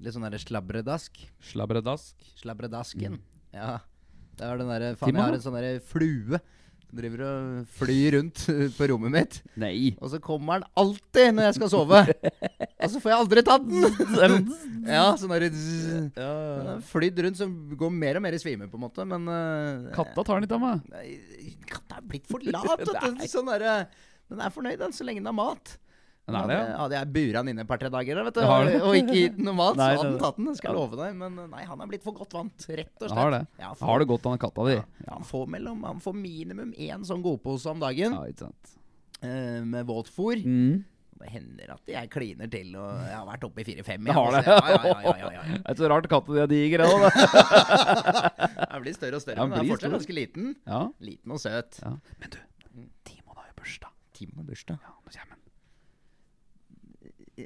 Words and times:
Litt 0.00 0.16
sånn 0.16 0.24
derre 0.24 0.40
slabredask. 0.40 1.20
Slabredask. 1.50 2.30
Slabredasken. 2.40 3.18
Ja. 3.52 3.78
Det 4.38 4.46
er 4.46 4.60
den 4.62 4.72
derre 4.72 4.94
Faen, 4.96 5.12
jeg 5.12 5.20
har 5.20 5.36
en 5.36 5.44
sånn 5.44 5.58
derre 5.58 5.82
flue. 5.84 6.40
som 6.40 6.96
Driver 6.96 7.20
og 7.22 7.66
flyr 7.78 8.16
rundt 8.16 8.40
på 8.78 8.86
rommet 8.90 9.12
mitt. 9.14 9.36
Nei. 9.60 9.92
Og 10.02 10.10
så 10.10 10.18
kommer 10.22 10.58
den 10.58 10.70
alltid 10.80 11.36
når 11.36 11.46
jeg 11.46 11.56
skal 11.60 11.70
sove. 11.70 12.00
Og 12.00 12.90
så 12.90 13.02
får 13.02 13.12
jeg 13.12 13.18
aldri 13.18 13.44
tatt 13.46 13.68
den. 13.68 14.48
Ja, 14.90 15.04
sånn 15.20 15.30
derre 15.30 15.50
ja. 15.52 16.78
Flydd 16.88 17.20
rundt, 17.26 17.38
som 17.38 17.52
går 17.78 17.92
mer 17.94 18.18
og 18.18 18.24
mer 18.24 18.34
i 18.34 18.40
svime, 18.42 18.66
på 18.70 18.78
en 18.80 18.84
måte. 18.88 19.06
Men 19.06 19.28
uh, 19.30 19.90
Katta 19.94 20.24
tar 20.26 20.40
den 20.40 20.48
ikke 20.48 20.58
av 20.58 20.64
meg. 20.64 21.60
Katta 21.70 22.00
er 22.00 22.08
blitt 22.10 22.26
for 22.30 22.42
lat. 22.48 22.72
vet 22.80 22.90
du. 22.90 23.22
Sånn 23.36 23.52
derre 23.52 23.76
Den 24.30 24.42
er 24.42 24.54
fornøyd, 24.54 24.80
den, 24.80 24.96
så 24.96 25.06
lenge 25.06 25.22
den 25.22 25.30
har 25.30 25.36
mat. 25.36 25.76
Den 26.30 26.38
er 26.40 26.50
det, 26.50 26.58
ja. 26.60 26.76
Hadde, 26.80 26.98
jeg 26.98 27.12
bura 27.16 27.42
den 27.42 27.52
inne 27.52 27.64
et 27.66 27.70
par-tre 27.70 27.90
dager 27.92 28.22
vet 28.26 28.38
du, 28.38 28.42
og, 28.44 28.74
og 28.88 28.98
ikke 29.00 29.16
gitt 29.16 29.38
den 29.38 29.48
noe 29.50 29.58
mat, 29.58 29.78
så 29.78 29.88
hadde 29.88 30.02
han 30.02 30.12
den 30.12 30.20
tatt 30.22 30.38
den. 30.40 30.52
Skal 30.58 30.70
jeg 30.70 30.78
love 30.78 31.00
deg. 31.00 31.16
Men 31.20 31.40
nei, 31.50 31.64
han 31.68 31.82
er 31.84 31.90
blitt 31.90 32.06
for 32.06 32.16
godt 32.16 32.36
vant, 32.38 32.68
rett 32.68 32.94
og 33.00 33.06
slett. 33.08 33.18
Har 33.18 33.34
det. 33.34 33.42
Ja, 33.62 33.72
Har 33.80 34.02
det 34.02 34.10
godt, 34.12 34.30
han 34.30 34.42
katta 34.46 34.68
di. 34.70 34.76
Ja, 34.78 35.10
han, 35.16 35.26
får 35.28 35.50
mellom, 35.56 35.82
han 35.88 36.04
får 36.04 36.16
minimum 36.16 36.70
én 36.78 37.04
sånn 37.08 37.24
godpose 37.24 37.74
om 37.74 37.82
dagen 37.82 38.16
Ja, 38.16 38.24
ikke 38.30 38.48
sant. 38.48 38.78
Uh, 39.20 39.60
med 39.68 39.84
våtfôr. 39.90 40.40
Mm. 40.40 40.80
Det 41.20 41.28
hender 41.28 41.72
at 41.74 41.90
jeg 41.92 42.08
kliner 42.08 42.48
til, 42.48 42.70
og 42.80 43.00
jeg 43.04 43.12
har 43.12 43.26
vært 43.28 43.42
oppe 43.44 43.60
i 43.60 43.64
fire-fem. 43.68 44.06
Det 44.08 44.14
har 44.16 44.30
det. 44.32 44.40
Ja, 44.46 44.54
ja, 44.56 44.78
ja, 44.88 44.94
ja, 45.04 45.12
ja, 45.20 45.32
ja. 45.36 45.42
Det 45.66 45.74
er 45.74 45.80
så 45.82 45.90
rart 45.92 46.08
katta 46.08 46.32
di 46.32 46.40
er 46.40 46.48
diger, 46.48 46.84
ennå. 46.86 47.10
Den 48.70 48.86
blir 48.86 48.96
større 48.96 49.20
og 49.20 49.24
større, 49.26 49.36
han 49.42 49.52
men 49.52 49.58
den 49.58 49.66
er 49.66 49.74
fortsatt 49.74 49.96
ganske 49.98 50.16
liten. 50.16 50.54
Ja. 50.64 50.86
Liten 51.04 51.36
og 51.36 51.42
søt. 51.42 51.82
Men 51.84 52.32
du, 52.32 52.40
Timon 53.04 53.36
har 53.36 53.50
jo 53.50 53.58
bursdag. 53.60 53.92
Timon 54.16 54.40
har 54.40 54.48
bursdag. 54.48 54.80
Ja, 54.80 54.96
han. 55.20 55.39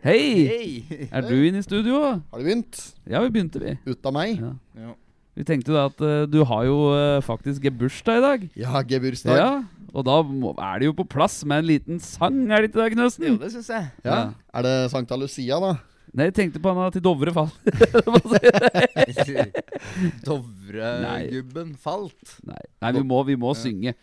Hei! 0.03 0.47
Hei! 0.49 1.09
Er 1.13 1.23
du 1.27 1.35
inne 1.47 1.61
i 1.61 1.65
studio? 1.65 2.01
Har 2.03 2.41
du 2.41 2.47
begynt? 2.47 2.79
Ja, 3.07 3.21
vi 3.23 3.31
begynte, 3.35 3.61
vi. 3.63 3.75
Ut 3.87 4.07
av 4.09 4.15
meg? 4.17 4.41
Ja. 4.41 4.51
Ja. 4.81 4.95
Vi 5.35 5.45
tenkte 5.47 5.75
da 5.75 5.85
at 5.91 6.03
eh, 6.03 6.25
du 6.31 6.41
har 6.47 6.65
jo 6.67 6.77
eh, 6.95 7.21
faktisk 7.27 7.63
gebursdag 7.67 8.19
i 8.19 8.23
dag. 8.25 8.47
Ja, 8.59 8.83
gebursdag. 8.87 9.39
Ja, 9.39 9.51
og 9.95 10.07
da 10.07 10.17
må, 10.27 10.55
er 10.59 10.83
det 10.83 10.89
jo 10.89 10.95
på 10.99 11.07
plass 11.11 11.41
med 11.47 11.63
en 11.63 11.69
liten 11.69 12.01
sang, 12.03 12.39
er 12.51 12.65
det 12.65 12.71
ikke 12.71 12.81
det, 12.81 12.87
Jo, 12.89 12.95
Knøsen? 12.97 13.39
det 13.43 13.51
syns 13.55 13.71
jeg. 13.71 13.91
Ja. 14.07 14.19
Er 14.55 14.67
det 14.67 14.75
Sankta 14.95 15.19
Lucia, 15.19 15.61
da? 15.63 15.75
Nei, 16.15 16.29
jeg 16.31 16.37
tenkte 16.39 16.63
på 16.63 16.71
han 16.75 16.95
til 16.95 17.03
Dovre 17.03 17.35
fall. 17.35 17.51
Dovregubben 20.27 21.75
falt. 21.79 22.37
Nei, 22.47 22.61
Nei 22.83 22.93
vi 22.95 23.07
må, 23.07 23.23
vi 23.27 23.39
må 23.39 23.55
synge. 23.59 23.95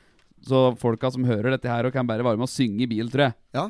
Så 0.44 0.72
folka 0.82 1.12
som 1.14 1.24
hører 1.28 1.54
dette 1.56 1.70
her, 1.70 1.88
og 1.88 1.94
kan 1.96 2.08
bare 2.10 2.26
være 2.26 2.40
med 2.40 2.50
å 2.50 2.52
synge 2.52 2.84
i 2.84 2.90
bil, 2.92 3.12
tror 3.14 3.30
jeg. 3.30 3.38
Ja. 3.56 3.70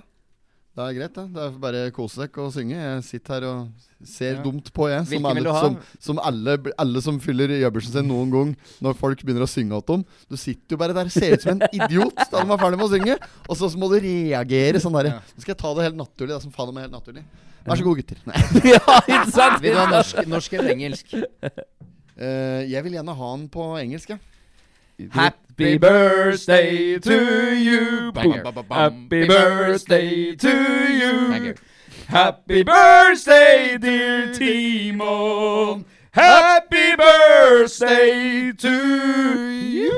Det 0.71 0.79
er 0.85 0.93
greit, 0.95 1.11
det. 1.17 1.23
Det 1.35 1.41
er 1.43 1.55
bare 1.59 1.79
å 1.89 1.91
kose 1.91 2.21
deg 2.21 2.37
og 2.39 2.51
synge. 2.55 2.77
Jeg 2.79 3.03
sitter 3.03 3.33
her 3.33 3.45
og 3.49 4.05
ser 4.07 4.37
Ja. 4.37 4.43
dumt 4.45 4.69
på, 4.71 4.87
jeg. 4.87 5.03
Som 5.09 5.25
alle 5.27 5.43
som, 5.43 5.73
som, 5.99 6.19
alle, 6.23 6.53
alle 6.79 7.01
som 7.03 7.19
fyller 7.19 7.51
gjøbelsen 7.59 7.91
sin 7.97 8.07
noen 8.07 8.31
gang 8.31 8.53
når 8.79 8.95
folk 8.95 9.19
begynner 9.19 9.43
å 9.43 9.51
synge 9.51 9.75
til 9.83 9.97
dem. 9.99 10.05
Du 10.31 10.37
sitter 10.39 10.71
jo 10.71 10.79
bare 10.79 10.95
der 10.95 11.11
ser 11.11 11.35
ut 11.35 11.43
som 11.43 11.59
en 11.59 11.67
idiot 11.75 12.15
da 12.31 12.39
de 12.39 12.55
er 12.55 12.63
ferdig 12.63 12.79
med 12.79 12.87
å 12.87 12.91
synge. 12.95 13.17
Og 13.49 13.59
så 13.59 13.67
må 13.75 13.91
du 13.91 13.99
reagere 13.99 14.79
sånn 14.79 14.95
derre. 14.95 15.17
Ja. 15.19 15.19
Nå 15.35 15.43
skal 15.43 15.55
jeg 15.57 15.61
ta 15.65 15.73
det 15.75 15.83
helt 15.89 15.99
naturlig, 15.99 16.31
Det 16.31 16.41
som 16.47 16.55
faen 16.55 16.73
meg 16.73 16.87
helt 16.87 16.95
naturlig. 16.95 17.25
Vær 17.67 17.75
så 17.75 17.83
god, 17.83 17.99
gutter. 17.99 18.23
Nei. 18.31 18.41
ja, 18.73 18.99
ikke 19.03 19.31
sant? 19.35 19.59
Vil 19.61 19.75
du 19.75 19.77
ha 19.83 19.87
norsk, 19.91 20.23
norsk 20.25 20.53
eller 20.55 20.71
engelsk? 20.71 21.11
Uh, 22.15 22.63
jeg 22.63 22.79
vil 22.87 22.95
gjerne 22.95 23.19
ha 23.19 23.35
den 23.35 23.49
på 23.51 23.67
engelsk, 23.83 24.15
ja. 24.15 24.23
Happy 25.09 25.77
birthday 25.77 26.99
to 26.99 27.13
you. 27.55 28.11
Happy 28.69 29.27
birthday 29.27 30.35
to 30.35 30.49
you. 30.49 31.53
Happy 32.07 32.63
birthday, 32.63 33.77
dear 33.77 34.33
Timon. 34.33 35.85
Happy 36.11 36.95
birthday 36.97 38.51
to 38.57 38.73
you. 39.49 39.91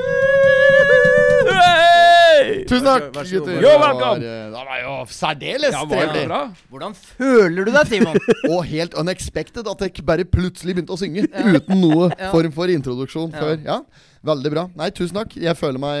Tusen 2.68 2.86
takk, 2.86 3.10
gutter. 3.14 3.58
Jo, 3.62 3.72
velkommen. 3.80 4.22
Det 4.22 4.52
var, 4.54 4.78
jo 4.82 4.94
særdeles 5.10 5.74
Ja, 5.74 5.82
trivelig. 5.90 6.24
Hvordan 6.70 6.94
føler 6.94 7.64
du 7.64 7.70
deg, 7.74 7.86
Timon? 7.90 8.16
Og 8.54 8.64
helt 8.70 8.94
unexpected 8.98 9.68
at 9.70 9.84
jeg 9.86 10.04
bare 10.06 10.24
plutselig 10.24 10.74
begynte 10.76 10.94
å 10.96 10.98
synge 11.00 11.26
uten 11.28 11.80
noe 11.82 12.10
Ja. 12.18 12.30
form 12.32 12.52
for 12.54 12.70
introduksjon 12.72 13.32
Ja. 13.34 13.40
før. 13.40 13.58
Ja, 13.64 13.78
Veldig 14.24 14.52
bra. 14.54 14.68
Nei, 14.78 14.88
tusen 14.96 15.18
takk. 15.18 15.36
Jeg 15.36 15.56
føler 15.58 15.82
meg 15.82 15.98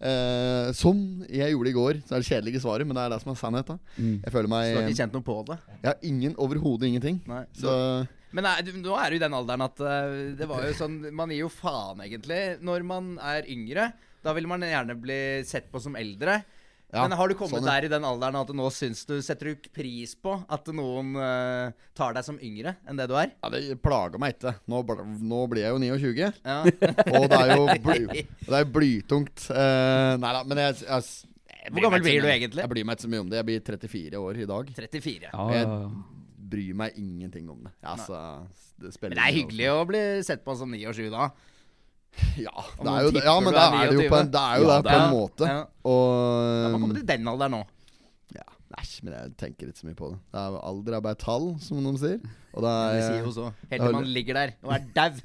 eh, 0.00 0.68
som 0.76 1.00
jeg 1.26 1.54
gjorde 1.54 1.70
i 1.70 1.76
går. 1.76 2.00
Så 2.06 2.16
er 2.16 2.22
det 2.22 2.28
kjedelige 2.30 2.62
svaret, 2.64 2.88
men 2.88 2.96
det 2.96 3.04
er 3.04 3.14
det 3.14 3.20
som 3.22 3.32
er 3.32 3.40
sannheten. 3.40 3.80
Mm. 3.96 4.14
Jeg 4.24 4.34
føler 4.34 4.48
Du 4.48 4.56
har 4.58 4.86
ikke 4.86 5.00
kjent 5.02 5.18
noe 5.18 5.26
på 5.26 5.38
det? 5.50 5.58
Jeg 5.82 5.90
har 5.90 6.06
ingen, 6.10 6.36
overhodet 6.40 6.90
ingenting. 6.90 7.20
Nei. 7.28 7.44
Så 7.58 7.74
Men 8.30 8.44
nei, 8.44 8.56
du, 8.64 8.74
nå 8.76 8.96
er 9.00 9.10
du 9.10 9.18
i 9.18 9.22
den 9.22 9.36
alderen 9.36 9.64
at 9.64 9.80
uh, 9.80 10.16
det 10.36 10.48
var 10.50 10.66
jo 10.66 10.74
sånn 10.76 10.98
Man 11.16 11.30
gir 11.32 11.46
jo 11.46 11.52
faen, 11.52 12.02
egentlig, 12.04 12.42
når 12.60 12.84
man 12.88 13.14
er 13.24 13.48
yngre. 13.48 13.90
Da 14.24 14.34
vil 14.36 14.48
man 14.50 14.64
gjerne 14.66 14.96
bli 15.00 15.20
sett 15.48 15.68
på 15.72 15.80
som 15.82 15.96
eldre. 15.96 16.40
Ja, 16.88 17.02
Men 17.04 17.18
har 17.20 17.28
du 17.28 17.34
kommet 17.36 17.58
sånn, 17.58 17.66
ja. 17.68 17.74
der 17.76 17.84
i 17.84 17.90
den 17.92 18.04
alderen 18.08 18.38
at 18.40 18.50
nå 18.56 18.68
syns 18.72 19.02
du 19.04 19.18
Setter 19.24 19.50
du 19.50 19.68
pris 19.76 20.14
på 20.16 20.38
at 20.48 20.70
noen 20.72 21.10
uh, 21.20 21.68
tar 21.98 22.14
deg 22.16 22.24
som 22.24 22.38
yngre 22.40 22.78
enn 22.88 22.96
det 22.96 23.10
du 23.10 23.12
er? 23.20 23.34
ja, 23.36 23.50
det 23.52 23.76
plager 23.84 24.20
meg 24.22 24.38
ikke. 24.38 24.54
Nå, 24.72 24.80
nå 25.20 25.40
blir 25.52 25.66
jeg 25.66 25.74
jo 25.74 25.82
29, 25.84 26.30
Ja. 26.48 26.58
og 27.18 27.26
det 27.28 27.40
er 27.42 27.52
jo 27.52 27.66
bly, 27.84 28.24
det 28.48 28.60
er 28.62 28.70
blytungt. 28.72 29.48
Uh, 29.52 30.14
nei 30.22 30.32
da, 30.38 30.44
men 30.48 30.62
jeg, 30.64 30.78
jeg, 30.86 31.10
jeg 31.52 31.74
Hvor 31.74 31.88
gammel 31.90 32.06
blir 32.06 32.24
du 32.24 32.30
egentlig? 32.30 32.64
Jeg 32.64 32.72
blir 32.72 32.88
meg 32.88 32.96
ikke 32.96 33.08
så 33.08 33.12
mye 33.12 33.24
om 33.26 33.34
det. 33.34 33.42
Jeg 33.42 33.50
blir 33.50 33.66
34 33.68 34.22
år 34.24 34.40
i 34.40 34.48
dag. 34.54 34.72
34. 34.80 35.28
Ja, 35.28 35.46
Jeg 35.58 35.68
bryr 36.48 36.80
meg 36.86 36.96
ingenting 36.96 37.52
om 37.52 37.68
det. 37.68 37.74
Altså, 37.84 38.22
det 38.80 38.94
Men 39.02 39.12
det 39.12 39.26
er 39.26 39.36
hyggelig 39.36 39.68
hyggelig 39.68 39.70
å 39.74 39.86
bli 39.88 40.02
sett 40.24 40.44
på 40.46 40.56
som 40.56 40.72
9 40.72 40.88
og 40.88 40.96
7 40.96 41.08
da. 41.12 41.28
Ja, 42.38 42.54
det 42.78 42.92
er 42.92 43.02
jo 43.02 43.10
det. 43.14 43.22
Ja, 43.24 43.34
men 43.40 43.52
du 43.52 43.56
det 43.56 43.64
er 43.64 43.74
er 43.78 43.90
det 43.90 43.96
jo 43.98 44.04
på 44.10 44.18
en, 44.18 44.30
det 44.32 44.42
er 44.42 44.54
jo 44.60 44.68
Ja, 44.68 44.76
det 44.76 44.84
på 44.90 44.98
en 44.98 45.10
måte. 45.14 45.44
Ja. 45.48 45.60
Og 45.88 46.04
Ja, 46.62 46.68
man 46.72 46.80
kommer 46.80 46.98
til 47.00 47.08
den 47.08 47.28
alderen 47.32 47.54
nå. 47.56 47.62
ja, 48.36 48.46
Æsj, 48.78 48.94
men 49.04 49.12
jeg 49.14 49.32
tenker 49.40 49.70
ikke 49.70 49.80
så 49.82 49.88
mye 49.88 49.98
på 49.98 50.10
det. 50.12 50.18
det 50.34 50.40
er, 50.42 50.58
alder 50.70 50.96
er 50.98 51.04
bare 51.08 51.18
tall, 51.18 51.46
som 51.64 51.82
de 51.84 51.94
sier. 51.98 52.18
Og 52.54 52.62
det 52.64 52.72
er, 52.74 53.00
sier 53.02 53.18
er, 53.18 53.24
jo 53.26 53.32
så. 53.34 53.46
Helt 53.70 53.82
til 53.82 53.96
man 53.98 54.10
ligger 54.18 54.34
der 54.40 54.54
og 54.62 54.74
er 54.74 54.82
dau. 54.96 55.10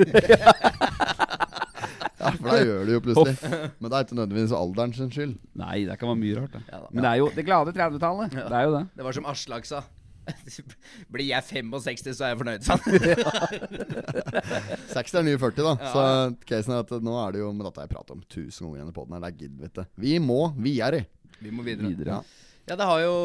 ja, 2.24 2.30
for 2.38 2.48
da 2.50 2.62
gjør 2.64 2.86
det 2.88 2.94
jo 2.94 3.02
plutselig. 3.08 3.36
Men 3.80 3.90
det 3.90 3.98
er 3.98 4.06
ikke 4.06 4.18
nødvendigvis 4.20 4.56
alderen 4.58 4.94
sin 4.98 5.12
skyld. 5.14 5.36
Nei, 5.60 5.84
det 5.90 5.98
kan 6.00 6.14
være 6.14 6.22
mye 6.22 6.40
rart. 6.40 6.54
Da. 6.56 6.64
Ja 6.70 6.78
da. 6.84 6.88
Men 6.92 7.04
det 7.04 7.12
er 7.12 7.20
jo 7.22 7.28
det 7.36 7.46
glade 7.50 7.76
30-tallet. 7.76 8.40
Ja. 8.40 8.48
Det 8.48 8.58
er 8.62 8.70
jo 8.70 8.74
det. 8.78 8.86
Det 8.98 9.04
var 9.10 9.18
som 9.20 9.30
Aslak 9.34 9.70
sa. 9.70 9.84
Blir 11.14 11.28
jeg 11.30 11.44
65, 11.44 12.14
så 12.18 12.26
er 12.28 12.34
jeg 12.34 12.40
fornøyd, 12.42 12.64
sa 12.66 12.78
han. 12.78 12.84
60 14.94 15.18
er 15.20 15.26
nye 15.28 15.40
40, 15.42 15.64
da. 15.66 15.74
Ja. 15.80 15.92
Så 15.94 16.04
casen 16.50 16.76
er 16.76 16.84
at 16.86 16.94
nå 17.04 17.16
er 17.26 17.36
det 17.36 17.42
jo 17.44 17.52
Men 17.54 17.66
dette 17.68 17.82
har 17.82 17.88
jeg 17.90 17.96
pratet 17.96 18.16
om 18.16 18.24
tusen 18.32 18.70
ganger 18.72 18.90
på 18.90 18.94
i 18.94 18.98
poden 19.02 19.18
her. 19.18 19.26
Det 19.30 19.34
gidder 19.46 19.60
vi 19.66 19.72
ikke. 19.72 19.88
Vi 20.06 20.14
må 20.24 20.40
videre. 20.58 21.04
Vi 21.44 21.52
må 21.54 21.66
videre. 21.66 21.92
Videre. 21.94 22.20
Ja. 22.22 22.22
Ja, 22.64 22.78
det 22.80 22.86
har 22.88 23.02
jo 23.04 23.16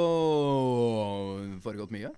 foregått 1.63 1.93
mye. 1.95 2.11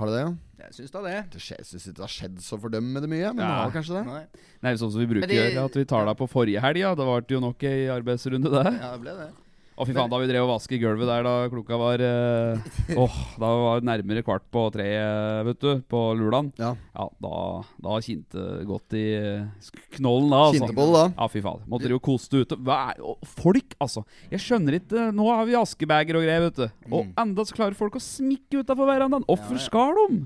Har 0.00 0.08
det 0.08 0.14
det, 0.16 0.20
ja? 0.24 0.30
Jeg 0.62 0.76
syns 0.78 0.92
da 0.94 1.02
det. 1.04 1.16
Det 1.34 1.40
skjer- 1.44 1.64
synes 1.68 1.84
ikke 1.90 1.98
det 1.98 2.04
har 2.06 2.12
skjedd 2.14 2.38
så 2.40 2.56
fordømmende 2.62 3.08
mye, 3.12 3.28
men 3.34 3.42
det 3.42 3.44
Ja. 3.44 3.58
har 3.66 3.72
kanskje 3.74 3.98
det. 3.98 4.04
Nei. 4.08 4.22
Nei, 4.64 4.72
sånn 4.80 4.90
som 4.94 5.00
vi 5.02 5.06
bruker 5.10 5.28
de... 5.28 5.58
at 5.60 5.76
vi 5.76 5.84
tar 5.84 6.06
deg 6.08 6.16
på 6.16 6.28
forrige 6.32 6.62
helg, 6.64 6.78
ja. 6.80 6.94
Det 6.96 7.04
var 7.04 7.26
jo 7.28 7.40
nok 7.44 7.62
ei 7.68 7.88
arbeidsrunde, 7.92 8.48
det. 8.48 8.72
Ja, 8.80 8.92
det 8.96 9.00
ble 9.04 9.12
det. 9.18 9.28
Å, 9.72 9.86
fy 9.88 9.94
faen, 9.96 10.10
da 10.12 10.18
vi 10.20 10.26
drev 10.28 10.44
og 10.44 10.50
vasket 10.52 10.80
gulvet 10.82 11.08
der 11.08 11.22
da 11.24 11.30
klokka 11.48 11.78
var 11.80 12.02
eh, 12.04 12.58
Åh, 13.00 13.14
da 13.40 13.48
var 13.56 13.80
det 13.80 13.86
nærmere 13.88 14.22
kvart 14.26 14.44
på 14.52 14.66
tre, 14.74 14.84
eh, 15.00 15.38
vet 15.48 15.58
du, 15.64 15.80
på 15.88 16.02
Lulan. 16.18 16.50
Ja. 16.60 16.74
Ja, 16.92 17.06
da, 17.24 17.38
da 17.86 17.96
kjente 18.04 18.36
det 18.60 18.66
godt 18.68 18.96
i 19.00 19.04
eh, 19.16 19.46
sk- 19.64 19.80
knollen 19.96 20.28
da, 20.34 20.42
altså. 20.50 20.60
Kjente 20.60 20.76
på 20.76 20.86
det 20.90 20.98
da. 20.98 21.06
Ja, 21.16 21.28
fy 21.32 21.42
faen. 21.48 21.64
Måtte 21.72 21.88
dere 21.88 21.96
jo 21.96 22.02
koste 22.04 22.42
ute. 22.44 22.60
Hva 22.60 22.78
er 22.92 23.00
å, 23.00 23.16
Folk, 23.32 23.74
altså. 23.82 24.04
Jeg 24.30 24.44
skjønner 24.44 24.76
ikke 24.82 25.08
Nå 25.16 25.26
har 25.32 25.48
vi 25.48 25.56
askebager 25.58 26.20
og 26.20 26.26
greier, 26.28 26.44
vet 26.50 26.60
du. 26.60 26.66
Og 26.92 27.06
Mm. 27.08 27.14
enda 27.24 27.44
så 27.48 27.56
klarer 27.56 27.74
folk 27.78 27.96
å 27.96 28.04
smikke 28.04 28.60
utafor 28.62 28.86
verandaen. 28.92 29.24
Hvorfor 29.26 29.58
skal 29.58 29.96
de? 30.04 30.22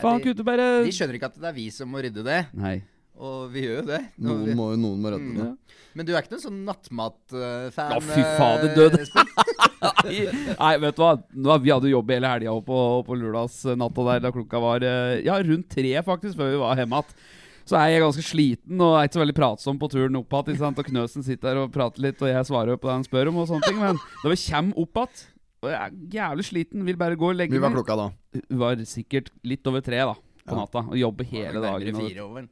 Faen, 0.00 0.18
de- 0.18 0.24
kunne 0.26 0.36
du 0.38 0.42
bare 0.46 0.66
De 0.84 0.90
skjønner 0.94 1.14
ikke 1.18 1.30
at 1.30 1.38
det 1.40 1.48
er 1.48 1.56
vi 1.56 1.70
som 1.74 1.88
må 1.90 2.02
rydde 2.02 2.22
det, 2.26 2.40
Nei. 2.58 2.80
Og 3.20 3.50
vi 3.52 3.66
gjør 3.66 3.80
jo 3.82 3.86
det. 3.90 4.00
Noen 4.24 4.44
vi- 4.48 4.54
må, 4.56 4.70
noen 4.80 5.00
må 5.04 5.12
rydde 5.12 5.34
det. 5.36 5.48
Mm. 5.50 5.80
Men 5.98 6.06
du 6.06 6.12
er 6.14 6.22
ikke 6.22 6.32
noen 6.36 6.44
sånn 6.46 6.60
nattmat-fan? 6.68 7.94
Ja, 7.94 7.98
fy 8.00 8.22
fader, 8.38 8.74
død. 8.78 8.98
Nei, 10.60 10.72
vet 10.82 10.96
du 10.96 11.02
hva? 11.02 11.10
Nå, 11.34 11.56
vi 11.64 11.72
hadde 11.72 11.90
jobb 11.90 12.12
hele 12.14 12.30
helga 12.30 12.54
på, 12.64 12.78
på 13.06 13.16
lørdagsnatta 13.18 14.06
der 14.10 14.22
da 14.26 14.32
klokka 14.34 14.60
var 14.62 14.84
eh, 14.86 15.20
Ja, 15.26 15.38
rundt 15.44 15.68
tre, 15.72 15.92
faktisk, 16.06 16.38
før 16.40 16.52
vi 16.54 16.60
var 16.62 16.80
hjemme 16.80 17.00
igjen. 17.02 17.26
Så 17.70 17.76
er 17.78 17.90
jeg 17.92 18.02
ganske 18.02 18.24
sliten 18.26 18.80
og 18.82 18.96
er 18.98 19.06
ikke 19.06 19.18
så 19.18 19.22
veldig 19.22 19.36
pratsom 19.36 19.76
på 19.78 19.88
turen 19.92 20.16
opp 20.18 20.32
igjen. 20.40 20.62
Og 20.74 20.86
Knøsen 20.88 21.22
sitter 21.26 21.50
der 21.52 21.60
og 21.64 21.74
prater 21.74 22.02
litt, 22.02 22.22
og 22.24 22.30
jeg 22.32 22.48
svarer 22.48 22.78
på 22.80 22.88
det 22.90 22.96
han 22.96 23.06
spør 23.06 23.30
om. 23.30 23.42
og 23.42 23.50
sånne 23.50 23.68
ting 23.68 23.78
Men 23.82 24.00
da 24.24 24.32
vi 24.32 24.40
kommer 24.46 24.80
opp 24.86 25.02
igjen 25.04 25.28
og 25.60 25.68
jeg 25.68 25.76
er 25.76 25.96
jævlig 26.14 26.44
sliten, 26.48 26.84
vil 26.88 26.96
bare 26.96 27.18
gå 27.20 27.26
og 27.28 27.36
legge 27.36 27.52
Mye 27.52 27.60
var 27.66 27.74
klokka 27.74 27.96
da? 28.00 28.06
Hun 28.48 28.60
var 28.62 28.78
sikkert 28.88 29.26
litt 29.44 29.66
over 29.68 29.82
tre 29.84 29.98
da 30.00 30.14
på 30.16 30.54
Ja. 30.54 30.56
natta 30.56 30.80
og 30.88 30.96
jobber 30.96 31.26
hele 31.28 31.60
dagen. 31.60 31.98
Fire 32.00 32.22
over. 32.24 32.46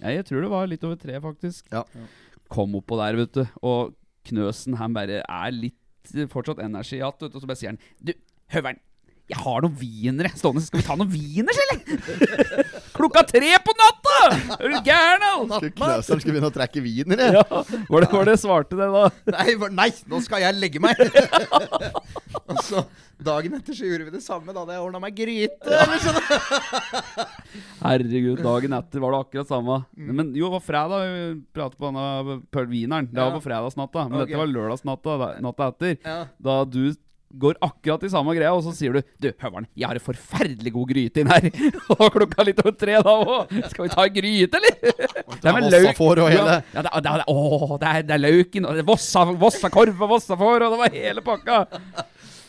Ja, 0.00 0.12
jeg 0.14 0.26
tror 0.28 0.44
det 0.44 0.50
var 0.52 0.68
litt 0.70 0.84
over 0.86 0.98
tre, 1.00 1.18
faktisk. 1.22 1.68
Ja. 1.74 1.84
Kom 2.52 2.76
oppå 2.78 2.98
der, 3.00 3.18
vet 3.18 3.34
du. 3.36 3.44
Og 3.66 3.94
Knøsen 4.28 4.76
han 4.80 4.94
bare 4.96 5.22
er 5.24 5.54
litt 5.54 6.12
fortsatt 6.32 6.60
energi 6.64 7.00
igjen. 7.00 7.28
Og 7.28 7.40
så 7.40 7.48
bare 7.48 7.60
sier 7.60 7.74
han 7.74 7.80
Du, 8.00 8.14
Høveren, 8.54 8.80
Jeg 9.28 9.40
har 9.42 9.64
noen 9.64 9.74
wienere 9.76 10.30
stående. 10.32 10.62
Skal 10.64 10.80
vi 10.80 10.86
ta 10.86 10.94
noen 10.96 11.10
wieners, 11.12 11.58
eller? 11.64 12.68
Klokka 12.96 13.26
tre 13.28 13.50
på 13.64 13.74
natta! 13.76 14.20
Er 14.56 14.72
du 14.72 14.78
gæren, 14.86 15.26
Knøseren 15.76 16.22
skulle 16.22 16.36
begynne 16.38 16.48
å 16.48 16.54
trekke 16.54 16.80
wienere. 16.84 17.26
Ja, 17.36 17.44
var 17.92 18.06
det, 18.06 18.08
var 18.14 18.30
det 18.30 18.38
svarte 18.40 18.78
det, 18.78 18.88
da? 18.94 19.34
Nei, 19.36 19.52
nei, 19.76 19.90
nå 20.08 20.22
skal 20.24 20.46
jeg 20.46 20.56
legge 20.56 20.80
meg! 20.80 20.96
og 22.48 22.62
så 22.64 22.86
dagen 23.18 23.56
etter 23.58 23.76
så 23.76 23.88
gjorde 23.88 24.06
vi 24.06 24.14
det 24.14 24.22
samme. 24.24 24.54
Da 24.54 24.62
hadde 24.62 24.76
jeg 24.78 24.84
ordna 24.86 25.02
meg 25.02 25.16
gryte. 25.18 25.74
Eller 25.76 26.02
sånn. 26.02 26.20
Herregud, 27.84 28.40
dagen 28.44 28.76
etter 28.78 29.02
var 29.02 29.14
det 29.14 29.20
akkurat 29.26 29.50
samme. 29.50 29.80
Men 29.98 30.32
jo, 30.32 30.48
det 30.48 30.54
var 30.56 30.64
fredag 30.64 31.04
vi 31.04 31.26
pratet 31.56 31.76
på 31.80 31.90
denne 31.90 32.70
wieneren. 32.72 33.10
Det 33.12 33.20
var 33.20 33.36
på 33.36 33.44
fredagsnatta. 33.44 34.06
Men 34.08 34.22
okay. 34.22 34.30
dette 34.30 34.40
var 34.40 34.52
lørdagsnatta 34.54 35.18
natta 35.44 35.68
etter. 35.74 35.98
Ja. 36.00 36.18
Da 36.48 36.62
du 36.64 36.82
går 37.30 37.58
akkurat 37.60 38.04
i 38.06 38.10
samme 38.12 38.34
greia, 38.36 38.52
og 38.56 38.62
så 38.64 38.72
sier 38.76 38.96
du 38.96 39.02
Du, 39.20 39.28
Høveren, 39.42 39.66
jeg 39.76 39.88
har 39.88 39.98
en 39.98 40.04
forferdelig 40.04 40.72
god 40.74 40.92
gryte 40.92 41.22
inn 41.22 41.32
her. 41.32 41.48
og 41.94 42.04
klokka 42.14 42.46
litt 42.46 42.62
over 42.64 42.76
tre 42.78 43.00
da 43.04 43.14
òg. 43.14 43.56
Skal 43.72 43.86
vi 43.86 43.92
ta 43.92 44.06
en 44.06 44.14
gryte, 44.14 44.60
eller? 44.60 44.78
Det 45.34 45.50
er 45.50 45.58
med 45.58 45.68
løk. 45.72 46.04
Ja, 46.18 46.28
ja 46.34 46.46
det, 46.48 46.62
det, 46.74 47.02
det, 47.04 47.26
å, 47.28 47.76
det, 47.80 47.90
er, 47.90 48.06
det 48.08 48.16
er 48.16 48.24
løken, 48.24 48.68
og 48.68 48.78
det 48.78 48.84
er 48.84 48.88
vossa, 48.88 49.26
vossakorv 49.38 50.06
og 50.06 50.14
vossafår, 50.16 50.64
og 50.66 50.76
det 50.76 50.80
var 50.84 50.96
hele 50.96 51.26
pakka. 51.26 51.58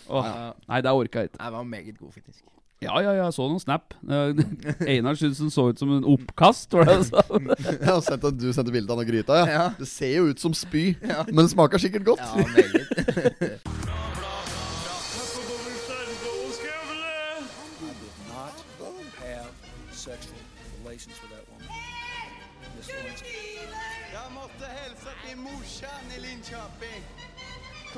Åh, 0.09 0.29
Nei, 0.69 0.79
det 0.85 0.95
orka 0.95 1.25
jeg 1.25 1.33
ikke. 1.33 1.43
Det 1.43 1.51
var 1.57 1.67
meget 1.67 1.99
god, 1.99 2.13
faktisk. 2.15 2.45
Ja, 2.79 2.93
ja, 3.03 3.11
ja, 3.11 3.25
jeg 3.25 3.35
så 3.35 3.43
noen 3.51 3.59
snap. 3.59 3.91
Eh, 4.07 4.39
Einar 4.87 5.17
syntes 5.19 5.41
den 5.43 5.51
så 5.51 5.65
ut 5.67 5.81
som 5.81 5.91
en 5.97 6.05
oppkast, 6.07 6.71
var 6.71 6.87
det 6.87 6.95
jeg 7.03 7.83
har 7.83 7.99
sett 8.05 8.23
at 8.23 8.37
du 8.39 8.47
sendte 8.55 8.71
bilde 8.71 8.95
av 8.95 9.01
den 9.01 9.09
gryta, 9.09 9.41
ja. 9.41 9.49
Ja. 9.51 9.65
Det 9.75 9.89
ser 9.91 10.13
jo 10.15 10.29
ut 10.31 10.39
som 10.39 10.55
spy, 10.55 10.93
men 11.03 11.43
det 11.43 11.49
smaker 11.51 11.81
sikkert 11.83 12.07
godt. 12.13 12.23
Ja, 12.23 12.47
meget. 12.55 13.67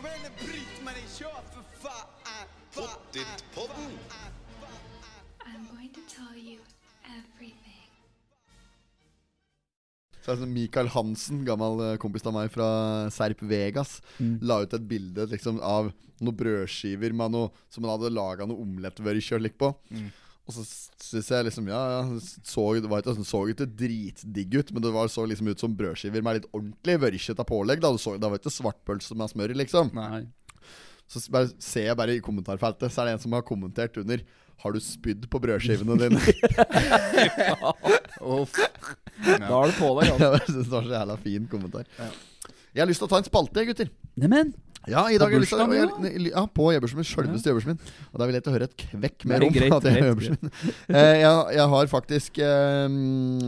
Kom 0.01 0.09
igjen, 0.09 0.33
bryt 0.33 0.77
meg 0.81 0.95
ned! 0.97 1.09
kör 1.13 1.41
for 1.53 1.65
faen! 1.77 2.47
Pottit-podden! 2.73 3.91
I'm 5.45 5.67
going 5.69 5.91
to 5.93 6.01
tell 6.09 6.33
you 6.33 6.57
everything. 7.05 7.85
Så 10.23 10.31
er 10.31 10.39
det 10.39 10.41
sånn 10.41 10.55
Mikael 10.55 10.89
Hansen, 10.95 11.43
gammel 11.45 11.83
eh, 11.85 11.99
kompis 12.01 12.25
av 12.25 12.33
meg 12.33 12.49
fra 12.49 12.71
Serp 13.13 13.45
Vegas, 13.45 13.99
la 14.41 14.63
ut 14.63 14.73
et 14.73 14.89
bilde 14.89 15.27
liksom 15.35 15.61
av 15.61 15.91
noen 16.17 16.39
brødskiver 16.39 17.13
med 17.21 17.35
noe, 17.37 17.53
som 17.69 17.85
han 17.85 17.93
hadde 17.93 18.15
laga 18.15 18.49
noe 18.49 18.65
omlettvørkjøl 18.65 19.51
på. 19.53 19.69
Og 20.49 20.55
så 20.55 20.63
syns 20.65 21.29
jeg 21.31 21.47
liksom 21.47 21.67
Ja, 21.69 21.79
ja, 21.93 22.01
så, 22.19 22.63
det 22.81 22.89
var 22.89 23.03
ikke, 23.03 23.13
det 23.19 23.27
så 23.29 23.41
ikke 23.51 23.67
dritdigg 23.67 24.57
ut, 24.57 24.73
men 24.73 24.83
det 24.83 24.93
var 24.95 25.09
så 25.11 25.25
liksom 25.29 25.51
ut 25.51 25.61
som 25.61 25.75
brødskiver 25.77 26.23
med 26.25 26.39
litt 26.39 26.47
ordentlig 26.51 26.97
vørkjete 27.05 27.45
pålegg. 27.47 27.83
Da. 27.83 27.93
Så, 28.01 28.17
det 28.17 28.31
var 28.31 28.41
ikke 28.41 28.53
svartpølse 28.53 29.17
med 29.19 29.31
smør, 29.31 29.53
liksom. 29.61 29.93
Nei. 29.97 30.25
Så 31.11 31.21
bare, 31.31 31.51
ser 31.59 31.89
jeg 31.89 31.99
bare 31.99 32.15
i 32.15 32.23
kommentarfeltet, 32.23 32.91
så 32.91 33.03
er 33.03 33.09
det 33.09 33.17
en 33.17 33.25
som 33.25 33.35
har 33.35 33.43
kommentert 33.47 33.97
under 33.99 34.23
Har 34.63 34.71
du 34.75 34.79
spydd 34.83 35.25
på 35.31 35.39
brødskivene 35.43 35.97
dine? 35.99 36.19
Uff. 38.37 38.53
Da 39.25 39.57
er 39.57 39.71
det 39.71 39.77
pålegg, 39.77 40.11
altså. 40.13 40.31
Jeg 40.37 40.47
syns 40.47 40.67
det 40.67 40.75
var 40.75 40.85
så 40.87 40.95
jævla 40.95 41.17
fin 41.23 41.47
kommentar. 41.51 41.87
Jeg 42.71 42.83
har 42.83 42.87
lyst 42.87 43.03
til 43.03 43.09
å 43.09 43.11
ta 43.11 43.19
en 43.19 43.27
spalte, 43.27 43.65
gutter. 43.67 43.89
Neimen, 44.21 44.53
Ja, 44.89 45.03
i 45.11 45.17
dag 45.21 45.27
på 45.29 45.35
jeg 45.35 45.43
bursdagen 45.43 46.05
jeg, 46.07 46.31
ja, 46.31 46.45
på 46.49 46.69
Jebbersen 46.73 47.01
min. 47.01 47.07
Sjølveste 47.07 47.51
ja. 47.53 47.65
min. 47.67 47.81
Og 48.13 48.21
da 48.21 48.27
vil 48.29 48.37
jeg 48.37 48.45
til 48.45 48.53
å 48.53 48.55
høre 48.55 48.69
et 48.69 48.77
kvekk 48.79 49.27
mer 49.29 49.43
Nei, 49.43 49.49
om 49.49 49.55
greit, 49.57 49.75
at 49.77 49.89
jeg 49.89 49.99
er 49.99 50.15
greit, 50.21 50.45
min. 50.45 50.53
Eh, 50.91 51.17
jeg, 51.21 51.57
jeg 51.57 51.67
har 51.75 51.91
faktisk 51.91 52.41
eh, 52.45 52.97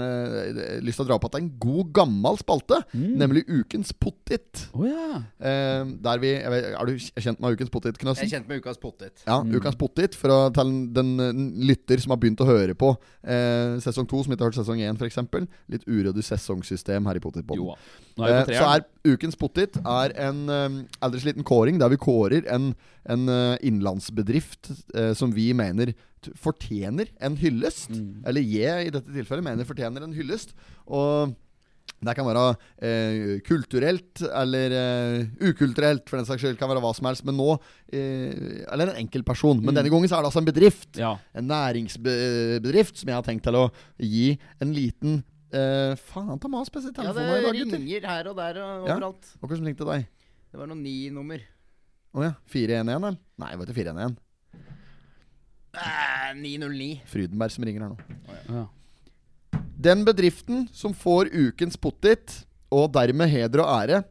eh, 0.10 0.76
lyst 0.84 1.00
til 1.00 1.06
å 1.06 1.10
dra 1.10 1.20
på 1.22 1.30
at 1.30 1.38
det 1.38 1.42
er 1.42 1.46
en 1.46 1.54
god, 1.64 1.94
gammel 2.02 2.42
spalte. 2.42 2.82
Mm. 2.92 3.08
Nemlig 3.24 3.46
Ukens 3.48 3.94
pottit. 3.96 4.66
Oh, 4.74 4.86
ja. 4.90 5.24
Eh, 5.40 5.82
der 6.04 6.22
vi 6.22 6.34
jeg 6.34 6.54
vet, 6.54 6.70
Er 6.74 6.90
du 6.90 6.94
kjent 7.00 7.42
med 7.42 7.58
Ukens 7.58 7.74
pottit, 7.74 8.02
Jeg 8.04 8.28
er 8.28 8.34
kjent 8.38 8.50
med 8.50 8.62
ukas 8.62 8.82
pottit. 8.82 9.26
Ja, 9.28 9.40
Ukens 9.42 9.80
pottit 9.80 10.20
å 10.34 10.40
telle 10.54 10.88
den 10.94 11.14
den, 11.18 11.52
lytter 11.68 12.02
som 12.02 12.14
har 12.14 12.20
begynt 12.22 12.42
å 12.44 12.48
høre 12.48 12.76
på 12.78 12.92
eh, 13.22 13.80
sesong 13.84 14.08
to, 14.10 14.22
som 14.24 14.34
ikke 14.34 14.46
har 14.46 14.52
hørt 14.52 14.60
sesong 14.60 14.82
én, 14.84 14.98
f.eks. 15.00 15.20
Litt 15.72 15.86
uryddig 15.88 16.26
sesongsystem 16.26 17.10
her 17.10 17.20
i 17.20 17.24
Pottitpodden. 17.24 17.74
Eh, 18.18 18.52
så 18.52 18.66
er 18.70 18.86
Ukens 19.14 19.38
pottit 19.40 19.80
er 19.80 20.16
en 20.28 20.44
um, 20.48 20.80
aldri 21.24 21.32
liten 21.34 21.48
kåring 21.48 21.80
der 21.80 21.90
vi 21.90 21.98
kårer 21.98 22.46
en, 22.52 22.74
en 23.10 23.28
eh, 23.30 23.58
innenlandsbedrift 23.64 24.72
eh, 24.96 25.14
som 25.18 25.32
vi 25.34 25.52
mener 25.56 25.94
t 26.24 26.32
fortjener 26.40 27.10
en 27.24 27.36
hyllest. 27.40 27.90
Mm. 27.92 28.24
Eller 28.28 28.42
jeg 28.44 28.88
i 28.88 28.92
dette 28.92 29.12
tilfellet 29.12 29.44
mener 29.44 29.66
fortjener 29.68 30.04
en 30.06 30.14
hyllest. 30.16 30.54
Og 30.88 31.34
det 32.04 32.14
kan 32.16 32.28
være 32.28 32.44
eh, 32.84 33.40
kulturelt 33.44 34.22
eller 34.28 34.72
eh, 34.76 35.26
ukulturelt, 35.50 36.08
for 36.10 36.20
den 36.20 36.26
saks 36.28 36.42
skyld. 36.44 36.58
Kan 36.60 36.70
være 36.72 36.80
hva 36.84 36.94
som 36.96 37.08
helst. 37.08 37.24
Men 37.28 37.36
nå 37.40 37.50
eh, 37.92 38.64
Eller 38.72 38.92
en 38.94 39.02
enkeltperson. 39.06 39.60
Men 39.64 39.72
Mm. 39.74 39.78
denne 39.82 39.92
gangen 39.92 40.08
så 40.12 40.18
er 40.20 40.24
det 40.24 40.32
altså 40.32 40.44
en 40.44 40.48
bedrift. 40.52 40.90
Ja. 41.00 41.14
En 41.36 41.48
næringsbedrift 41.52 42.98
som 43.00 43.10
jeg 43.12 43.16
har 43.20 43.24
tenkt 43.28 43.44
til 43.48 43.56
å 43.60 43.68
gi 44.00 44.34
en 44.64 44.74
liten 44.76 45.22
eh, 45.54 45.94
Faen, 46.10 46.40
ta 46.42 46.50
mas 46.52 46.72
på 46.74 46.82
Ja, 46.82 46.92
telefonen 46.98 47.30
i 47.30 47.44
dag, 47.44 47.52
det 47.54 47.64
gutter. 47.66 47.78
ringer 47.80 48.08
her 48.10 48.28
og 48.32 48.36
der 48.40 48.58
og 48.64 48.88
Ja. 48.88 48.96
overalt. 48.98 49.34
Hva 49.40 49.56
som 49.58 49.66
ringte 49.68 49.86
deg? 49.86 50.08
Det 50.54 50.60
var 50.62 50.68
noe 50.70 50.78
ni-nummer. 50.78 51.42
Å 52.14 52.22
ja. 52.28 52.34
411, 52.54 52.94
eller? 52.94 53.16
Nei, 53.42 53.48
det 53.50 53.58
var 53.58 53.70
ikke 53.72 53.78
411. 53.80 54.12
Eh, 55.74 56.28
909. 56.38 56.90
Frydenberg 57.10 57.54
som 57.56 57.66
ringer 57.66 57.88
her 57.88 57.96
nå. 57.96 58.18
ja. 58.52 58.66
Den 59.84 60.04
bedriften 60.06 60.68
som 60.70 60.94
får 60.94 61.32
ukens 61.34 61.74
pottit, 61.82 62.44
og 62.70 62.92
dermed 62.94 63.34
heder 63.34 63.64
og 63.66 63.72
ære, 63.82 64.04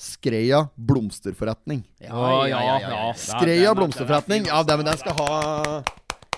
Skreia 0.00 0.62
blomsterforretning. 0.78 1.82
Ja, 1.98 2.22
ja, 2.46 2.60
ja, 2.62 2.76
ja. 2.86 3.00
Skreia 3.18 3.74
blomsterforretning. 3.74 4.46
Ja, 4.48 4.62
men 4.70 4.86
den 4.86 5.02
skal 5.02 5.18
ha 5.18 5.82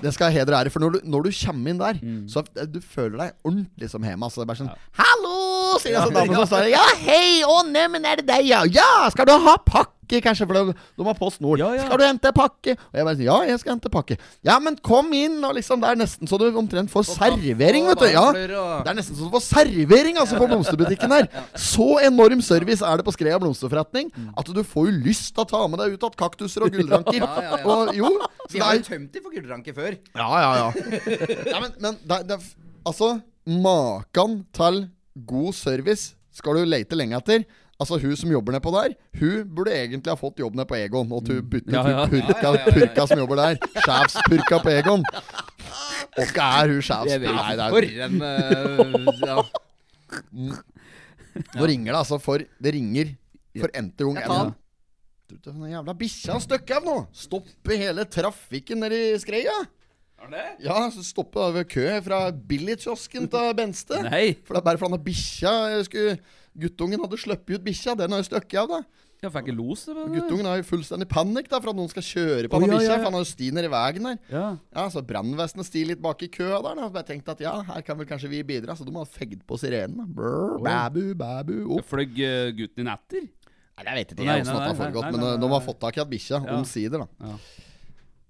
Den 0.02 0.16
skal 0.16 0.32
ha 0.32 0.34
heder 0.34 0.56
og 0.56 0.64
ære. 0.64 0.72
For 0.74 0.82
når 0.82 0.96
du, 0.96 0.98
når 1.04 1.28
du 1.28 1.30
kommer 1.44 1.70
inn 1.70 1.84
der, 1.84 2.00
så 2.32 2.42
eh, 2.56 2.64
du 2.66 2.80
føler 2.80 3.20
deg 3.20 3.36
ordentlig 3.44 3.92
som 3.92 4.02
hjemme. 4.02 4.24
Altså, 4.26 4.40
det 4.40 4.48
er 4.48 4.50
bare 4.54 4.62
sånn 4.64 4.72
'Hallo!' 4.96 5.41
Sier 5.80 5.96
en 5.96 6.08
sånn 6.08 6.16
dame 6.16 6.36
som 6.36 6.46
står 6.50 6.66
der. 6.66 6.70
'Ja, 6.74 6.84
hei! 7.06 7.42
Å, 7.46 7.56
neimen, 7.69 8.04
er 8.04 8.20
det 8.20 8.26
deg, 8.28 8.46
ja?' 8.50 8.64
'Ja, 8.66 9.08
skal 9.14 9.28
du 9.28 9.32
ha 9.32 9.56
pakke?' 9.56 9.98
Kanskje, 10.12 10.44
for 10.44 10.52
de, 10.52 10.74
de 10.76 11.04
har 11.06 11.14
Post 11.16 11.40
Nord. 11.40 11.62
Ja, 11.62 11.70
ja. 11.72 11.86
'Skal 11.86 12.00
du 12.00 12.04
hente 12.04 12.32
pakke?' 12.36 12.74
Og 12.76 12.98
jeg 12.98 13.06
bare 13.08 13.16
sier 13.16 13.28
'Ja, 13.30 13.38
jeg 13.48 13.60
skal 13.62 13.72
hente 13.72 13.88
pakke'. 13.88 14.19
'Ja, 14.44 14.58
men 14.58 14.76
kom 14.76 15.08
inn!' 15.16 15.40
Og 15.44 15.54
liksom, 15.56 15.80
det 15.80 15.88
er 15.88 15.96
nesten 16.02 16.28
så 16.28 16.36
du 16.38 16.44
omtrent 16.52 16.90
får 16.92 17.06
servering, 17.14 17.88
vet 17.88 18.02
du. 18.02 18.08
Ja, 18.12 18.26
det 18.32 18.92
er 18.92 18.98
nesten 18.98 19.16
så 19.16 19.24
du 19.24 19.32
får 19.32 19.46
servering 19.46 20.20
altså 20.20 20.36
på 20.36 20.50
blomsterbutikken 20.50 21.17
her. 21.17 21.29
Så 21.56 21.98
enorm 22.05 22.43
service 22.44 22.84
er 22.84 23.00
det 23.00 23.06
på 23.08 23.14
Skrea 23.17 23.41
blomsterforretning 23.41 24.12
at 24.36 24.46
du 24.52 24.62
får 24.62 24.91
jo 24.91 24.98
lyst 25.08 25.32
til 25.32 25.46
å 25.46 25.48
ta 25.48 25.64
med 25.67 25.81
deg 25.81 25.96
ut 25.96 26.02
igjen 26.02 26.19
kaktuser 26.19 26.67
og 26.67 26.72
gullranker. 26.76 27.24
Og 27.64 27.94
jo, 27.96 28.10
så 28.48 28.56
det 28.58 28.64
har 28.67 28.76
jo 28.76 28.88
tømt 28.91 29.12
de 29.12 29.22
for 29.22 29.32
gullranker 29.32 29.76
før. 29.76 29.96
Ja, 30.12 30.29
ja, 30.44 30.52
ja. 30.60 30.69
ja 31.55 31.60
men 31.62 31.72
men 31.81 31.96
det, 32.05 32.19
det, 32.29 32.38
altså, 32.84 33.14
maken 33.46 34.43
til 34.55 34.84
god 35.14 35.54
service 35.54 36.14
skal 36.32 36.56
du 36.56 36.64
lete 36.64 36.96
lenge 36.96 37.19
etter. 37.19 37.44
Altså 37.82 37.98
Hun 37.98 38.14
som 38.16 38.31
jobber 38.31 38.54
nedpå 38.54 38.70
der, 38.76 38.92
hun 39.19 39.48
burde 39.56 39.72
egentlig 39.74 40.12
ha 40.12 40.16
fått 40.19 40.38
jobb 40.38 40.54
nede 40.54 40.69
på 40.70 40.76
Egon. 40.78 41.08
Og 41.12 41.26
hun 41.28 41.40
bytte 41.50 41.72
Ja, 41.74 41.82
ja. 41.90 42.04
purka, 42.06 42.52
purka 42.70 43.06
som 43.10 43.19
jobber 43.19 43.40
der. 43.40 43.58
Sjefspurka 43.82 44.60
på 44.62 44.70
Egon. 44.70 45.02
Og 46.12 46.22
ikke 46.26 46.46
er 46.60 46.72
hun 46.74 46.84
sjefs... 46.84 47.16
Nei, 47.24 47.56
det 47.58 47.64
er, 47.64 47.72
For 47.72 47.82
en 48.06 48.14
eh, 48.28 49.22
ja. 49.26 49.36
Nå 51.56 51.69
ringer 51.69 51.94
det 51.94 51.98
altså 52.02 52.19
for 52.20 52.42
Det 52.44 52.72
ringer 52.76 53.14
for 53.56 53.72
n-te 53.81 54.04
gang. 54.04 54.19
Tar 54.20 54.50
den. 54.50 54.58
Jævla 55.72 55.94
bikkja 55.96 56.34
støkker 56.44 56.76
av 56.82 56.84
nå! 56.86 56.96
Stopper 57.16 57.78
hele 57.81 58.04
trafikken 58.04 58.82
nedi 58.84 58.98
skreia. 59.22 59.54
Ja, 60.62 60.79
så 60.94 61.02
stopper 61.06 61.55
vi 61.58 61.64
kø 61.76 61.86
fra 62.06 62.24
billigkiosken 62.32 63.29
til 63.32 63.55
Benste. 63.58 64.02
Nei. 64.06 64.36
For 64.46 64.55
det 64.55 64.62
er 64.62 64.67
bare 64.70 64.81
fordi 64.81 64.96
han 64.96 65.05
bikkja 65.06 65.55
jeg 65.76 65.86
skulle, 65.88 66.19
Guttungen 66.62 67.00
hadde 67.00 67.19
sluppet 67.20 67.56
ut 67.58 67.64
bikkja. 67.64 67.96
Den 67.98 68.12
har 68.12 68.20
jo 68.22 68.29
støkket 68.29 68.60
av, 68.60 68.69
da. 68.70 69.08
Jeg 69.22 69.31
fikk 69.31 69.46
ikke 69.46 69.55
los, 69.55 69.84
det. 69.86 70.05
Guttungen 70.17 70.48
har 70.50 70.56
jo 70.58 70.64
fullstendig 70.67 71.06
panikk 71.06 71.46
da 71.50 71.60
for 71.62 71.70
at 71.70 71.79
noen 71.79 71.91
skal 71.93 72.02
kjøre 72.02 72.48
på 72.50 72.58
oh, 72.58 72.64
ja, 72.64 72.70
bikkja. 72.72 72.81
ja, 72.82 72.88
ja. 72.91 72.96
For 72.98 73.06
han 73.06 73.14
har 73.14 73.22
jo 73.22 73.29
sti 73.31 73.50
nedi 73.55 73.70
veien 73.70 74.08
der. 74.08 74.17
Ja. 74.32 74.46
Ja, 74.74 74.86
Så 74.91 75.02
brannvesenet 75.06 75.69
sti 75.69 75.84
litt 75.93 76.02
bak 76.02 76.24
i 76.26 76.31
køa 76.34 76.58
der. 76.58 76.81
da 76.81 76.88
bare 76.91 77.06
tenkte 77.06 77.36
at 77.36 77.44
ja, 77.44 77.52
her 77.69 77.84
kan 77.86 78.00
vel 78.00 78.08
kanskje 78.10 78.32
vi 78.32 78.43
bidra. 78.48 78.74
Så 78.74 78.86
de 78.88 78.94
har 78.96 79.06
fegd 79.06 79.44
på 79.46 79.58
sirenen. 79.62 80.00
da 80.02 80.08
Brr, 80.19 80.56
oh. 80.58 80.64
Babu, 80.67 81.05
babu, 81.14 81.55
opp. 81.79 81.86
Fløy 81.93 82.08
uh, 82.08 82.50
gutten 82.58 82.82
din 82.82 82.91
etter? 82.91 83.29
Nei, 83.79 83.84
jeg 83.86 83.96
vet 84.00 84.10
ikke 84.12 84.26
jeg 84.26 84.43
nei, 84.43 84.43
det 84.43 84.58
har 84.58 84.74
foregått, 84.76 85.12
men 85.14 85.22
nei, 85.22 85.36
de 85.41 85.52
har 85.55 85.62
fått 85.64 85.79
tak 85.86 85.96
i 85.96 86.02
at 86.02 86.10
bikkja, 86.10 86.43
Ja. 86.43 86.56
omsider, 86.58 87.06
da. 87.06 87.31
Ja. 87.31 87.70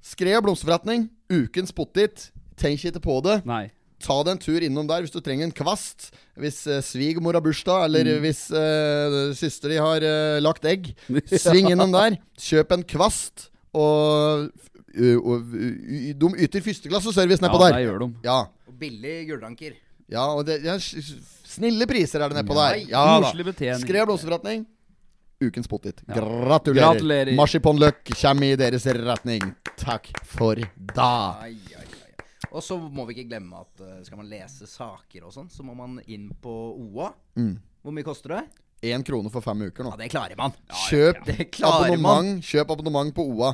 Skred 0.02 0.34
og 0.40 0.48
blomsterforretning, 0.48 1.06
ukens 1.30 1.70
pottit. 1.74 2.30
Tenk 2.58 2.82
ikke 2.84 3.00
på 3.04 3.20
det. 3.24 3.38
Nei. 3.48 3.68
Ta 4.02 4.16
deg 4.26 4.32
en 4.34 4.40
tur 4.42 4.64
innom 4.66 4.86
der 4.90 5.04
hvis 5.04 5.12
du 5.14 5.20
trenger 5.22 5.46
en 5.46 5.54
kvast. 5.54 6.08
Hvis 6.34 6.64
eh, 6.66 6.80
svigermor 6.82 7.36
har 7.38 7.44
bursdag, 7.44 7.84
eller 7.86 8.08
Mm. 8.16 8.24
hvis 8.24 8.40
eh, 8.50 9.18
søster 9.38 9.70
di 9.70 9.76
har 9.78 10.02
eh, 10.02 10.40
lagt 10.42 10.64
egg. 10.66 10.90
Sving 11.30 11.70
innom 11.70 11.94
der. 11.94 12.16
Kjøp 12.38 12.74
en 12.78 12.82
kvast, 12.84 13.48
og 13.72 14.50
og, 14.92 14.98
ø, 15.00 15.14
og, 15.22 15.54
ø, 15.56 16.12
De 16.18 16.28
yter 16.44 16.60
førsteklasseservice 16.60 17.40
nedpå 17.40 17.56
ja, 17.62 17.64
der. 17.64 17.72
der 17.78 17.84
gjør 17.86 18.02
de. 18.02 18.08
Ja. 18.26 18.40
Og 18.68 18.74
billig 18.82 19.14
gullranker. 19.30 19.78
ja, 20.12 20.26
og 20.34 20.44
det, 20.44 20.58
ja, 20.66 20.74
snille 21.48 21.86
priser 21.88 22.20
er 22.20 22.28
det 22.28 22.42
nedpå 22.42 22.58
der. 22.58 22.82
Ja 22.90 23.04
da. 23.06 23.30
Koselig 23.30 23.46
betjening. 23.46 23.80
Skrev 23.86 24.04
blåseforretning. 24.10 24.66
Ukens 25.48 25.68
Pottit. 25.70 26.02
Ja. 26.08 26.14
Gratulerer. 26.20 26.92
Gratulerer. 26.94 27.32
Marsipanløk 27.38 28.12
kommer 28.14 28.52
i 28.52 28.56
deres 28.60 28.86
retning. 28.86 29.44
Takk 29.80 30.10
for 30.28 30.60
da. 30.94 31.10
Ai, 31.42 31.56
ai, 31.76 31.86
ai. 31.86 32.48
Og 32.52 32.60
så 32.64 32.76
må 32.78 33.06
vi 33.08 33.14
ikke 33.16 33.30
glemme 33.32 33.62
at 33.62 33.80
eh, 33.84 34.00
skal 34.06 34.20
man 34.20 34.28
lese 34.28 34.66
saker 34.68 35.24
og 35.28 35.32
sånn, 35.34 35.48
så 35.52 35.64
må 35.64 35.74
man 35.78 35.98
inn 36.06 36.28
på 36.42 36.52
OA. 36.76 37.12
Mm. 37.40 37.54
Hvor 37.82 37.94
mye 37.96 38.06
koster 38.06 38.36
det? 38.36 38.42
Én 38.92 39.04
krone 39.06 39.30
for 39.32 39.44
fem 39.44 39.60
uker 39.68 39.86
nå. 39.86 39.92
Ja, 39.94 40.00
det 40.02 40.08
klarer 40.12 40.36
man. 40.38 40.54
Kjøp 40.88 41.22
Det 41.30 41.46
klarer 41.54 41.94
man. 41.96 42.02
abonnement. 42.02 42.44
Kjøp 42.44 42.74
abonnement 42.74 43.14
på 43.14 43.24
OA. 43.30 43.52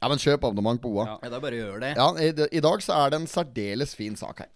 Ja, 0.00 0.08
men 0.12 0.20
kjøp 0.20 0.42
abonnement 0.48 0.80
på 0.82 0.90
OA. 0.96 1.04
Ja. 1.08 1.16
Ja, 1.22 1.30
da 1.36 1.40
bare 1.40 1.60
gjør 1.60 1.78
det. 1.84 1.92
Ja, 1.96 2.08
i, 2.20 2.32
I 2.58 2.62
dag 2.64 2.82
så 2.84 2.96
er 3.04 3.12
det 3.14 3.20
en 3.22 3.28
særdeles 3.30 3.94
fin 3.96 4.16
sak 4.20 4.42
her. 4.44 4.50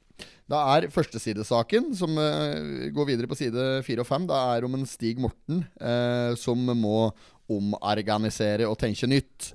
Det 0.48 0.58
er 0.74 0.88
førstesidesaken 0.92 1.90
som 1.96 2.14
eh, 2.22 2.88
går 2.96 3.10
videre 3.10 3.28
på 3.28 3.36
side 3.36 3.82
fire 3.84 4.04
og 4.04 4.08
fem. 4.08 4.24
Det 4.28 4.36
er 4.36 4.64
om 4.64 4.78
en 4.78 4.86
Stig 4.88 5.18
Morten 5.20 5.60
eh, 5.76 6.32
som 6.40 6.62
må 6.72 7.10
omorganisere 7.48 8.68
og 8.68 8.78
tenke 8.80 9.08
nytt. 9.08 9.50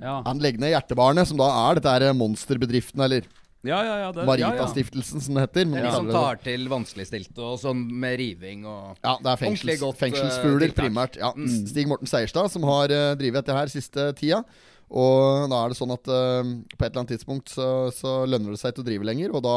Ja, 0.00 0.20
Han 0.24 0.40
legger 0.40 0.62
ned 0.62 0.72
Hjertebarnet, 0.72 1.28
som 1.28 1.40
da 1.40 1.48
er 1.66 1.78
dette 1.78 1.92
her 1.92 2.16
monsterbedriften, 2.16 3.02
eller 3.04 3.26
ja, 3.66 3.78
ja. 3.82 3.94
ja, 3.98 4.12
det, 4.14 4.22
ja, 4.22 4.22
ja. 4.22 4.28
Maritastiftelsen, 4.28 5.20
som 5.20 5.34
det 5.34 5.48
heter. 5.48 5.66
Men 5.66 5.80
er 5.82 5.88
de 5.88 5.94
som 5.96 6.06
det. 6.06 6.14
tar 6.14 6.38
til 6.44 6.68
vanskeligstilte 6.70 7.42
og 7.42 7.58
sånn 7.60 7.82
med 7.90 8.14
riving 8.20 8.62
og 8.70 9.00
Ja, 9.02 9.16
det 9.18 9.32
er 9.32 9.40
fengsels, 9.40 9.80
godt, 9.82 9.98
eh, 9.98 10.02
fengselsfugler 10.04 10.74
primært. 10.76 11.18
Ja. 11.20 11.32
Stig 11.66 11.90
Morten 11.90 12.08
Seierstad 12.08 12.52
som 12.54 12.64
har 12.68 12.94
uh, 12.94 13.12
drevet 13.18 13.42
dette 13.42 13.56
her 13.56 13.72
siste 13.72 14.12
tida. 14.18 14.44
Og 14.88 15.50
da 15.50 15.58
er 15.58 15.74
det 15.74 15.80
sånn 15.80 15.92
at 15.92 16.08
uh, 16.08 16.54
på 16.72 16.78
et 16.78 16.88
eller 16.88 17.02
annet 17.02 17.16
tidspunkt 17.16 17.52
så, 17.52 17.90
så 17.92 18.22
lønner 18.30 18.54
det 18.54 18.62
seg 18.62 18.76
til 18.76 18.86
å 18.86 18.88
drive 18.88 19.10
lenger. 19.10 19.34
Og 19.34 19.44
da 19.44 19.56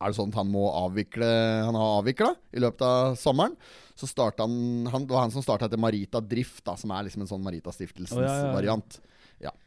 er 0.00 0.10
det 0.10 0.16
sånn 0.18 0.32
at 0.32 0.40
han 0.40 0.50
må 0.50 0.66
avvikle 0.74 1.28
Han 1.64 1.78
har 1.78 1.98
avvikla 2.02 2.34
i 2.52 2.62
løpet 2.64 2.82
av 2.82 3.16
sommeren. 3.20 3.56
Så 3.94 4.08
starta 4.10 4.42
han, 4.48 4.86
han 4.90 5.06
Det 5.06 5.14
var 5.14 5.26
han 5.28 5.30
som 5.34 5.42
starta 5.44 5.68
etter 5.68 5.78
Marita 5.80 6.20
Drift, 6.20 6.64
da, 6.66 6.74
som 6.76 6.90
er 6.90 7.06
liksom 7.06 7.22
en 7.22 7.30
sånn 7.30 7.44
Marita-stiftelsens 7.46 8.18
oh, 8.18 8.24
ja, 8.26 8.38
ja, 8.40 8.46
ja. 8.50 8.54
variant. 8.56 9.00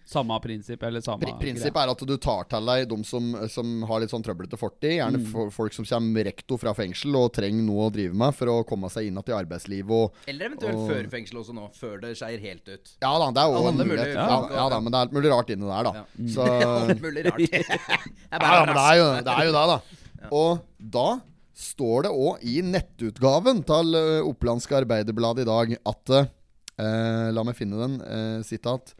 Samme 0.07 0.39
prinsipp, 0.39 0.84
eller 0.88 1.01
samme 1.03 1.19
Pri 1.19 1.34
prinsippet 1.36 1.81
er 1.81 1.89
at 1.91 2.01
du 2.07 2.13
tar 2.24 2.46
til 2.48 2.69
deg 2.69 2.86
de 2.88 2.98
som, 3.03 3.25
som 3.51 3.81
har 3.89 4.00
litt 4.00 4.12
sånn 4.13 4.24
trøblete 4.24 4.55
fortid. 4.60 4.93
Gjerne 5.01 5.19
Mm. 5.19 5.50
folk 5.51 5.74
som 5.75 5.84
kommer 5.84 6.24
rekto 6.24 6.55
fra 6.57 6.72
fengsel 6.74 7.15
og 7.19 7.34
trenger 7.36 7.65
noe 7.67 7.89
å 7.89 7.91
drive 7.91 8.15
med 8.15 8.31
for 8.38 8.48
å 8.48 8.55
komme 8.67 8.88
seg 8.89 9.10
inn 9.10 9.17
igjen 9.19 9.34
i 9.34 9.36
arbeidslivet. 9.36 9.91
Og 9.91 10.13
Eller 10.31 10.48
eventuelt 10.48 10.79
Og- 10.79 10.88
før 10.88 11.10
fengsel 11.12 11.41
også 11.41 11.53
nå. 11.53 11.67
Før 11.75 12.00
det 12.00 12.15
skeier 12.15 12.39
helt 12.39 12.63
ut. 12.69 12.93
Ja 13.01 13.12
da, 13.19 13.31
det 13.31 13.43
er 13.43 13.51
jo 13.51 13.67
en 13.67 13.77
mulighet. 13.84 14.13
Ja, 14.15 14.48
ja, 14.48 14.55
ja 14.55 14.69
da, 14.69 14.79
men 14.79 14.91
det 14.91 14.98
er 14.98 15.03
alt 15.07 15.12
mulig 15.12 15.31
rart 15.36 15.50
inni 15.50 15.67
der, 15.67 15.84
da. 15.84 15.91
Ja. 15.91 16.05
Så 16.31 16.48
Alt 16.88 17.01
mulig 17.01 17.25
rart. 17.27 17.38
Det 17.38 17.53
er 18.31 18.39
Ja, 18.39 18.53
ja, 18.55 18.65
men 18.65 18.75
det 18.75 18.86
er 18.88 18.96
jo 18.96 19.07
det, 19.27 19.34
er 19.36 19.46
jo 19.46 19.51
det 19.60 19.67
da. 19.75 19.79
Ja. 20.21 20.29
Og 20.33 20.63
da 20.77 21.19
står 21.57 22.05
det 22.05 22.13
òg 22.13 22.43
i 22.45 22.59
nettutgaven 22.65 23.63
til 23.65 23.97
eh, 23.97 24.25
Opplandske 24.25 24.77
Arbeiderblad 24.77 25.41
i 25.41 25.47
dag 25.47 25.74
at 25.77 26.13
eh, 26.17 27.29
La 27.33 27.43
meg 27.45 27.57
finne 27.57 27.79
den. 27.81 27.95
Eh, 28.05 28.39
sitat. 28.45 28.93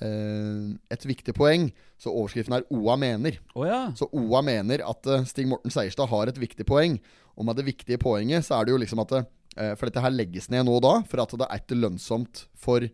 Eh, 0.00 0.74
et 0.92 1.06
viktig 1.08 1.32
poeng. 1.36 1.70
Så 1.96 2.12
overskriften 2.12 2.58
er 2.58 2.66
'OA 2.68 2.98
mener'. 3.00 3.40
Oh, 3.54 3.64
ja. 3.64 3.92
Så 3.96 4.08
OA 4.12 4.42
mener 4.44 4.84
at 4.84 5.06
eh, 5.06 5.24
Stig 5.24 5.48
Morten 5.48 5.72
Seierstad 5.72 6.10
har 6.12 6.28
et 6.28 6.40
viktig 6.40 6.66
poeng. 6.68 7.00
Og 7.36 7.44
med 7.48 7.56
det 7.56 7.66
viktige 7.66 7.98
poenget 8.00 8.44
så 8.44 8.60
er 8.60 8.66
det 8.66 8.72
jo 8.76 8.82
liksom 8.82 9.00
at 9.04 9.12
eh, 9.56 9.72
For 9.76 9.88
dette 9.88 10.02
her 10.04 10.12
legges 10.12 10.50
ned 10.52 10.66
nå 10.68 10.80
da, 10.84 11.00
for 11.08 11.22
at 11.22 11.32
det 11.32 11.48
er 11.48 11.60
ikke 11.62 11.80
lønnsomt 11.80 12.46
for 12.54 12.84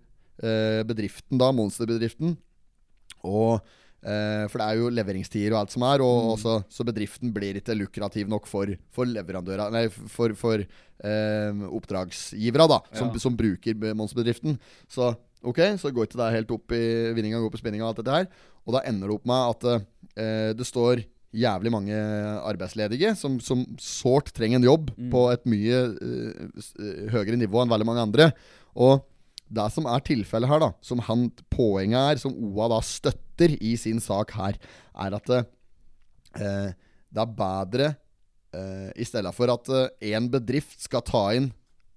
bedriften 0.42 1.38
da, 1.38 1.52
monsterbedriften. 1.54 2.32
Og 3.22 3.60
For 4.02 4.58
det 4.58 4.66
er 4.66 4.78
jo 4.80 4.88
leveringstider 4.90 5.54
og 5.54 5.60
alt 5.60 5.70
som 5.76 5.84
er, 5.86 6.02
og 6.02 6.32
også, 6.34 6.56
så 6.74 6.82
bedriften 6.88 7.30
blir 7.34 7.60
ikke 7.60 7.76
lukrativ 7.78 8.26
nok 8.32 8.48
for, 8.50 8.66
for 8.90 9.06
leverandører 9.06 9.70
Nei, 9.70 9.84
for, 10.10 10.34
for 10.34 10.58
eh, 10.64 11.62
oppdragsgivere, 11.70 12.66
da, 12.72 12.80
som, 12.98 13.12
Ja. 13.14 13.22
som 13.22 13.36
bruker 13.38 13.74
be- 13.78 13.94
monsterbedriften. 13.94 14.58
Så 14.90 15.12
ok, 15.42 15.60
så 15.78 15.92
går 15.94 16.08
ikke 16.08 16.18
det 16.18 16.32
helt 16.34 16.50
opp 16.54 16.74
i 16.74 16.82
vinninga, 17.14 17.38
går 17.42 17.54
på 17.54 17.62
spinninga 17.62 17.86
og 17.86 17.92
alt 17.92 18.02
dette 18.02 18.16
her. 18.18 18.26
Og 18.66 18.74
da 18.76 18.82
ender 18.90 19.06
det 19.10 19.16
opp 19.20 19.26
med 19.26 19.54
at 19.54 19.70
eh, 20.18 20.52
det 20.58 20.66
står 20.66 21.04
jævlig 21.32 21.70
mange 21.72 21.96
arbeidsledige 22.44 23.14
som, 23.16 23.38
som 23.40 23.62
sårt 23.80 24.34
trenger 24.36 24.58
en 24.60 24.66
jobb 24.68 24.90
på 25.14 25.22
et 25.32 25.46
mye 25.48 25.78
eh, 25.94 26.42
eh, 26.76 27.06
høyere 27.14 27.38
nivå 27.40 27.62
enn 27.62 27.70
veldig 27.72 27.86
mange 27.88 28.04
andre. 28.04 28.32
Og 28.76 29.00
det 29.52 29.66
som 29.74 29.88
er 29.90 30.04
tilfellet 30.06 30.50
her, 30.50 30.62
da, 30.62 30.70
som 30.84 31.02
han, 31.08 31.26
poenget 31.52 32.14
er, 32.14 32.20
som 32.22 32.36
OA 32.36 32.70
da 32.72 32.80
støtter 32.86 33.56
i 33.60 33.74
sin 33.80 34.00
sak 34.02 34.32
her, 34.38 34.58
er 35.06 35.18
at 35.18 35.32
eh, 35.36 36.70
det 37.12 37.20
er 37.20 37.34
bedre 37.36 37.90
eh, 38.56 38.88
I 38.96 39.04
stedet 39.08 39.34
for 39.36 39.52
at 39.52 39.68
én 40.00 40.30
bedrift 40.32 40.80
skal 40.80 41.04
ta 41.04 41.26
inn 41.36 41.50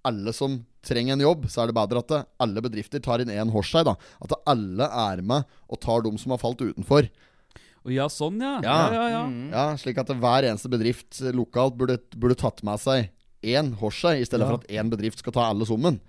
alle 0.05 0.33
som 0.35 0.59
trenger 0.85 1.15
en 1.15 1.23
jobb, 1.25 1.47
så 1.49 1.63
er 1.63 1.71
det 1.71 1.77
bedre 1.77 2.01
at 2.03 2.11
det, 2.11 2.19
alle 2.43 2.61
bedrifter 2.61 3.01
tar 3.03 3.23
inn 3.23 3.31
én 3.33 3.53
hos 3.53 3.71
seg. 3.73 3.87
da 3.87 3.95
At 4.21 4.35
alle 4.45 4.85
er 4.85 5.23
med 5.25 5.47
og 5.65 5.81
tar 5.81 6.05
dem 6.05 6.19
som 6.21 6.35
har 6.35 6.41
falt 6.41 6.61
utenfor. 6.61 7.09
Ja, 7.89 8.07
sånn, 8.09 8.39
ja. 8.41 8.55
Ja. 8.65 8.75
Ja, 8.89 8.93
ja, 8.93 9.05
ja. 9.13 9.23
Mm. 9.29 9.49
Ja, 9.53 9.65
Slik 9.77 9.99
at 10.01 10.09
hver 10.09 10.47
eneste 10.47 10.71
bedrift 10.73 11.19
eh, 11.21 11.33
lokalt 11.35 11.77
burde, 11.77 11.99
burde 12.17 12.37
tatt 12.39 12.63
med 12.65 12.81
seg 12.81 13.11
én 13.45 13.69
hos 13.79 13.99
seg, 14.01 14.19
i 14.21 14.25
stedet 14.27 14.45
Ja. 14.45 14.49
for 14.49 14.59
at 14.63 14.67
én 14.73 14.89
bedrift 14.91 15.19
skal 15.21 15.33
ta 15.35 15.45
alle 15.51 15.65
sammen. 15.69 15.99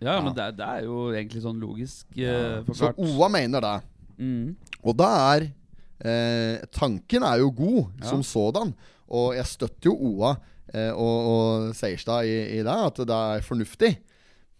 ja, 0.00 0.16
men 0.24 0.32
det, 0.34 0.42
er- 0.46 0.56
det 0.56 0.66
er 0.66 0.84
jo 0.86 1.10
egentlig 1.12 1.42
sånn 1.44 1.60
logisk 1.60 2.06
eh, 2.16 2.64
Så. 2.72 2.92
OA 2.96 3.28
mener 3.28 3.60
det. 3.60 3.74
Mm. 4.18 4.56
Og 4.82 4.96
da 4.96 5.10
er 5.36 5.48
eh, 6.00 6.64
Tanken 6.72 7.22
er 7.22 7.38
jo 7.44 7.50
god 7.50 7.84
Ja. 8.02 8.08
som 8.10 8.22
sådan. 8.22 8.74
Og 9.08 9.34
jeg 9.36 9.46
støtter 9.46 9.90
jo 9.90 9.96
OA 9.96 10.34
eh, 10.74 10.90
og, 10.92 11.16
og 11.30 11.74
Seierstad 11.76 12.24
i, 12.26 12.58
i 12.58 12.62
det, 12.64 12.66
at 12.86 12.96
det 13.06 13.10
er 13.16 13.40
fornuftig. 13.46 13.92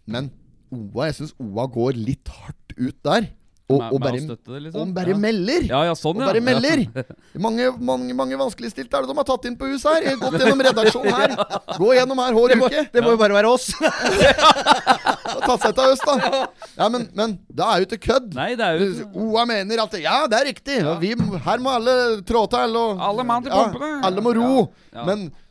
Men 0.07 0.31
OA, 0.71 1.07
jeg 1.11 1.15
syns 1.21 1.35
OA 1.41 1.67
går 1.67 1.93
litt 1.99 2.29
hardt 2.29 2.77
ut 2.79 2.97
der. 3.05 3.27
Og, 3.67 3.81
og 3.83 3.99
bare, 3.99 4.21
det, 4.23 4.61
liksom. 4.63 4.79
og 4.79 4.91
bare 4.95 5.11
ja. 5.11 5.17
melder. 5.19 5.65
Ja, 5.67 5.81
ja, 5.89 5.95
sånn, 5.99 6.21
Og 6.21 6.23
ja. 6.23 6.29
bare 6.31 6.43
melder. 6.45 6.85
Mange, 7.47 7.67
mange, 7.83 8.15
mange 8.15 8.39
vanskeligstilte 8.39 8.95
er 8.95 9.03
det 9.03 9.11
de 9.11 9.17
har 9.19 9.27
tatt 9.27 9.49
inn 9.51 9.57
på 9.59 9.67
huset 9.73 9.91
her. 9.91 10.15
Gått 10.21 10.37
gjennom 10.39 10.63
redaksjonen 10.63 11.17
her. 11.19 11.35
Gå 11.75 11.89
gjennom 11.99 12.23
her 12.23 12.37
hver 12.37 12.55
uke. 12.63 12.85
Det 12.95 13.03
må 13.03 13.17
jo 13.17 13.19
bare 13.21 13.37
være 13.37 13.51
oss. 13.51 13.67
Tatt 15.47 15.63
seg 15.63 15.75
til 15.77 15.91
øst, 15.93 16.07
da. 16.07 16.45
Ja, 16.79 16.89
men, 16.95 17.09
men 17.19 17.35
det 17.51 17.67
er 17.67 17.83
jo 17.83 17.89
ikke 17.89 17.99
kødd. 18.07 18.31
Nei, 18.39 18.53
det 18.59 18.67
er 18.67 18.81
jo 18.81 19.27
OA 19.27 19.45
mener 19.51 19.83
at 19.85 19.99
Ja, 20.01 20.17
det 20.31 20.39
er 20.39 20.49
riktig. 20.53 20.79
Vi, 21.03 21.13
her 21.49 21.63
må 21.63 21.75
alle 21.75 21.97
trå 22.27 22.47
til. 22.55 22.79
Og, 22.79 23.03
Alle 23.11 23.27
mann 23.27 23.45
til 23.47 23.53
pumpene. 23.55 23.91
alle 24.07 24.25
må 24.25 24.35
ro. 24.39 24.69
Ja. 24.95 25.05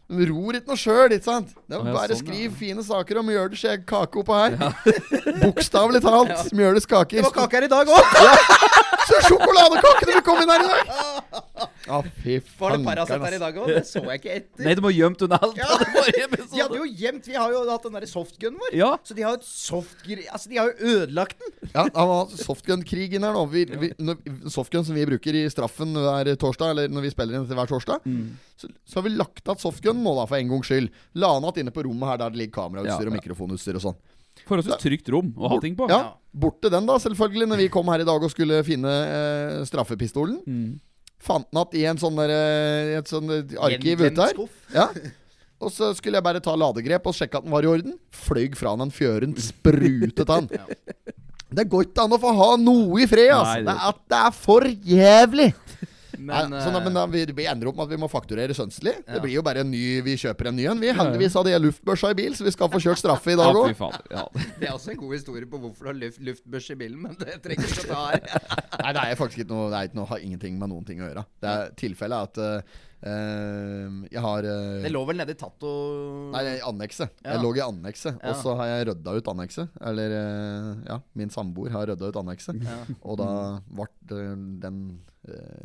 Men 0.05 0.27
ror 0.29 0.53
ikke 0.53 0.69
noe 0.69 0.77
sjøl, 0.77 1.13
ikke 1.15 1.25
sant? 1.25 1.53
Det 1.65 1.73
er 1.73 1.81
ja, 1.81 1.93
bare 1.95 2.13
sånn, 2.13 2.19
skriv 2.27 2.43
ja. 2.45 2.55
fine 2.59 2.83
saker 2.85 3.19
om 3.21 3.25
Mjøles 3.25 3.63
kake 3.89 4.21
oppå 4.21 4.37
her. 4.37 4.57
Bokstavelig 5.41 6.03
talt. 6.05 6.51
Mjøles 6.59 6.85
kaker. 6.85 7.23
Det 7.23 7.25
var 7.25 7.33
kake 7.39 7.57
her 7.57 7.65
i 7.65 7.71
dag 7.73 7.89
òg. 7.89 8.05
Så 9.05 9.19
sjokoladekakene 9.29 10.15
vil 10.17 10.23
komme 10.25 10.45
inn 10.45 10.53
her 10.55 10.65
i 10.65 10.71
dag! 10.71 11.41
Ja, 11.85 11.99
fy 12.23 12.39
Var 12.57 12.73
det 12.73 12.85
Paracet 12.85 13.21
her 13.21 13.35
i 13.35 13.39
dag 13.41 13.57
òg? 13.61 13.67
Det 13.69 13.81
så 13.85 14.01
jeg 14.01 14.17
ikke 14.17 14.31
etter. 14.39 14.63
Nei, 14.65 14.71
du 14.77 14.81
må 14.81 14.89
gjemt 14.89 15.21
unna 15.21 15.37
alt. 15.45 15.57
Ja. 15.61 15.75
De 15.77 16.61
hadde 16.63 16.79
jo 16.79 16.87
gjemt 16.89 17.27
Vi 17.29 17.35
har 17.37 17.51
jo 17.53 17.59
hatt 17.69 17.85
den 17.85 17.93
derre 17.93 18.09
softgunen 18.09 18.57
vår. 18.61 18.73
Ja. 18.77 18.87
Så 19.05 19.13
de 19.17 19.21
har 19.25 19.35
jo 19.35 19.43
et. 19.43 20.23
Altså, 20.33 20.49
de 20.49 20.57
har 20.57 20.71
jo 20.71 20.89
ødelagt 20.95 21.37
den. 21.43 21.53
Ja, 21.75 21.83
han 21.85 22.11
har 22.15 22.33
softgun-krigen 22.41 23.25
her 23.27 23.37
nå. 23.37 23.43
Vi, 23.53 23.65
vi, 23.69 23.91
når, 24.01 24.17
softgun 24.49 24.87
som 24.87 24.97
vi 24.97 25.05
bruker 25.11 25.37
i 25.37 25.45
straffen 25.53 25.93
hver 25.93 26.31
torsdag, 26.41 26.73
eller 26.73 26.89
når 26.95 27.05
vi 27.05 27.13
spiller 27.13 27.37
inn 27.37 27.45
til 27.49 27.59
hver 27.59 27.69
torsdag, 27.69 28.01
Mm. 28.05 28.33
så, 28.59 28.67
så 28.85 28.99
har 28.99 29.05
vi 29.07 29.13
lagt 29.15 29.45
igjen 29.45 29.61
softgun 29.61 30.01
nå, 30.03 30.11
da, 30.17 30.25
for 30.29 30.37
en 30.41 30.49
gangs 30.51 30.67
skyld. 30.69 30.89
La 31.21 31.29
han 31.35 31.45
igjen 31.45 31.61
inne 31.61 31.73
på 31.75 31.85
rommet 31.85 32.09
her 32.11 32.19
der 32.23 32.33
det 32.33 32.41
ligger 32.41 32.57
kamerautstyr 32.63 33.05
Ja, 33.07 33.11
og 33.13 33.17
mikrofonutstyr 33.19 33.77
og 33.79 33.85
sånn. 33.85 33.97
Forholdsvis 34.45 34.81
trygt 34.81 35.09
rom 35.13 35.31
å 35.37 35.49
ha 35.55 35.59
ting 35.63 35.75
på. 35.77 35.87
Ja, 35.89 36.15
borte 36.35 36.69
den, 36.73 36.85
da, 36.89 36.97
selvfølgelig, 37.01 37.47
når 37.51 37.63
vi 37.63 37.69
kom 37.73 37.87
her 37.93 38.03
i 38.03 38.07
dag 38.07 38.23
og 38.23 38.31
skulle 38.33 38.61
finne 38.67 38.91
eh, 38.91 39.59
straffepistolen. 39.69 40.39
Mm. 40.45 40.73
Fant 41.25 41.47
den 41.49 41.61
igjen 41.79 41.81
i 41.81 41.85
en 41.95 42.01
sånn 42.01 42.19
der, 42.19 42.33
eh, 42.35 42.95
et 42.99 43.09
sånn 43.09 43.31
eh, 43.33 43.55
arkiv 43.69 44.03
ute 44.05 44.27
her. 44.29 44.41
Ja. 44.75 44.89
Og 45.65 45.71
så 45.71 45.93
skulle 45.97 46.19
jeg 46.19 46.25
bare 46.27 46.41
ta 46.43 46.53
ladegrep 46.59 47.07
og 47.09 47.15
sjekke 47.15 47.39
at 47.39 47.45
den 47.47 47.53
var 47.55 47.65
i 47.65 47.69
orden. 47.71 47.95
Fløy 48.13 48.49
fra 48.59 48.75
den 48.77 48.91
fjøren, 48.93 49.33
sprutet 49.39 50.29
han. 50.29 50.49
Det 51.55 51.63
går 51.71 51.85
ikke 51.85 52.03
an 52.03 52.15
å 52.17 52.19
få 52.19 52.31
ha 52.35 52.47
noe 52.59 53.03
i 53.03 53.05
fred, 53.07 53.29
altså. 53.31 53.61
Nei, 53.61 53.63
Det, 53.63 53.73
det- 53.73 53.87
er, 53.87 53.99
det 54.11 54.21
er 54.25 54.33
for 54.35 54.65
jævlig. 54.91 55.49
Men, 56.17 56.51
Nei, 56.53 56.61
sånn, 56.63 56.77
eh, 56.77 56.85
men 56.85 56.97
da, 56.97 57.05
vi, 57.11 57.23
vi 57.37 57.47
ender 57.49 57.69
opp 57.69 57.77
med 57.79 57.87
at 57.87 57.93
vi 57.95 57.99
må 58.01 58.09
fakturere 58.11 58.55
Sønsli. 58.57 58.93
Ja. 58.93 59.15
Det 59.15 59.21
blir 59.25 59.35
jo 59.37 59.43
bare 59.45 59.63
en 59.65 59.71
ny 59.71 59.83
Vi 60.05 60.15
kjøper 60.21 60.49
en 60.51 60.57
ny 60.57 60.67
en. 60.71 60.81
Vi 60.81 60.93
Heldigvis 60.95 61.37
hadde 61.39 61.53
jeg 61.53 61.63
luftbørsa 61.65 62.11
i 62.13 62.17
bil, 62.17 62.37
så 62.37 62.47
vi 62.47 62.53
skal 62.55 62.71
få 62.73 62.81
kjørt 62.83 63.01
straffe 63.01 63.33
i 63.33 63.37
dag 63.39 63.59
òg. 63.59 63.73
Ja. 64.13 64.25
det 64.59 64.69
er 64.69 64.73
også 64.73 64.95
en 64.95 65.01
god 65.03 65.15
historie 65.17 65.49
på 65.49 65.61
hvorfor 65.61 65.89
du 65.89 65.91
har 65.91 65.99
luft, 65.99 66.21
luftbørs 66.29 66.71
i 66.71 66.79
bilen, 66.79 66.99
men 67.05 67.19
det 67.21 67.39
trenger 67.45 67.69
ikke 67.69 67.85
å 67.85 67.91
ta 67.91 68.01
her. 68.11 68.25
Nei, 68.85 68.95
det 68.97 69.05
er 69.05 69.19
faktisk 69.19 69.43
ikke 69.43 69.53
noe 69.53 69.69
Det 69.71 69.77
er 69.79 69.89
ikke 69.89 69.99
noe, 70.01 70.09
har 70.11 70.25
ingenting 70.27 70.59
med 70.61 70.71
noen 70.73 70.87
ting 70.87 71.01
å 71.03 71.09
gjøre. 71.09 71.25
Det 71.43 71.55
er 71.55 71.73
Tilfellet 71.79 72.15
er 72.15 72.29
at 72.29 72.43
eh, 72.43 72.83
eh, 73.01 73.95
jeg 74.11 74.21
har 74.23 74.47
uh, 74.47 74.83
Det 74.83 74.91
lå 74.93 75.01
vel 75.09 75.19
nede 75.19 75.35
i 75.35 75.39
Tato 75.39 75.71
Nei, 76.33 76.43
i 76.55 76.61
annekset. 76.65 77.17
Ja. 77.23 77.35
Jeg 77.35 77.43
lå 77.43 77.51
i 77.57 77.63
annekset. 77.65 78.19
Ja. 78.21 78.31
Og 78.31 78.43
så 78.43 78.55
har 78.59 78.71
jeg 78.71 78.87
rydda 78.91 79.17
ut 79.17 79.33
annekset. 79.33 79.81
Eller 79.91 80.15
uh, 80.15 80.69
ja, 80.87 81.01
min 81.17 81.33
samboer 81.33 81.73
har 81.75 81.89
rydda 81.91 82.11
ut 82.11 82.21
annekset. 82.21 82.61
Ja. 82.63 82.79
Og 83.01 83.19
da 83.21 83.29
ble 83.67 83.89
eh, 84.15 84.39
den 84.63 84.79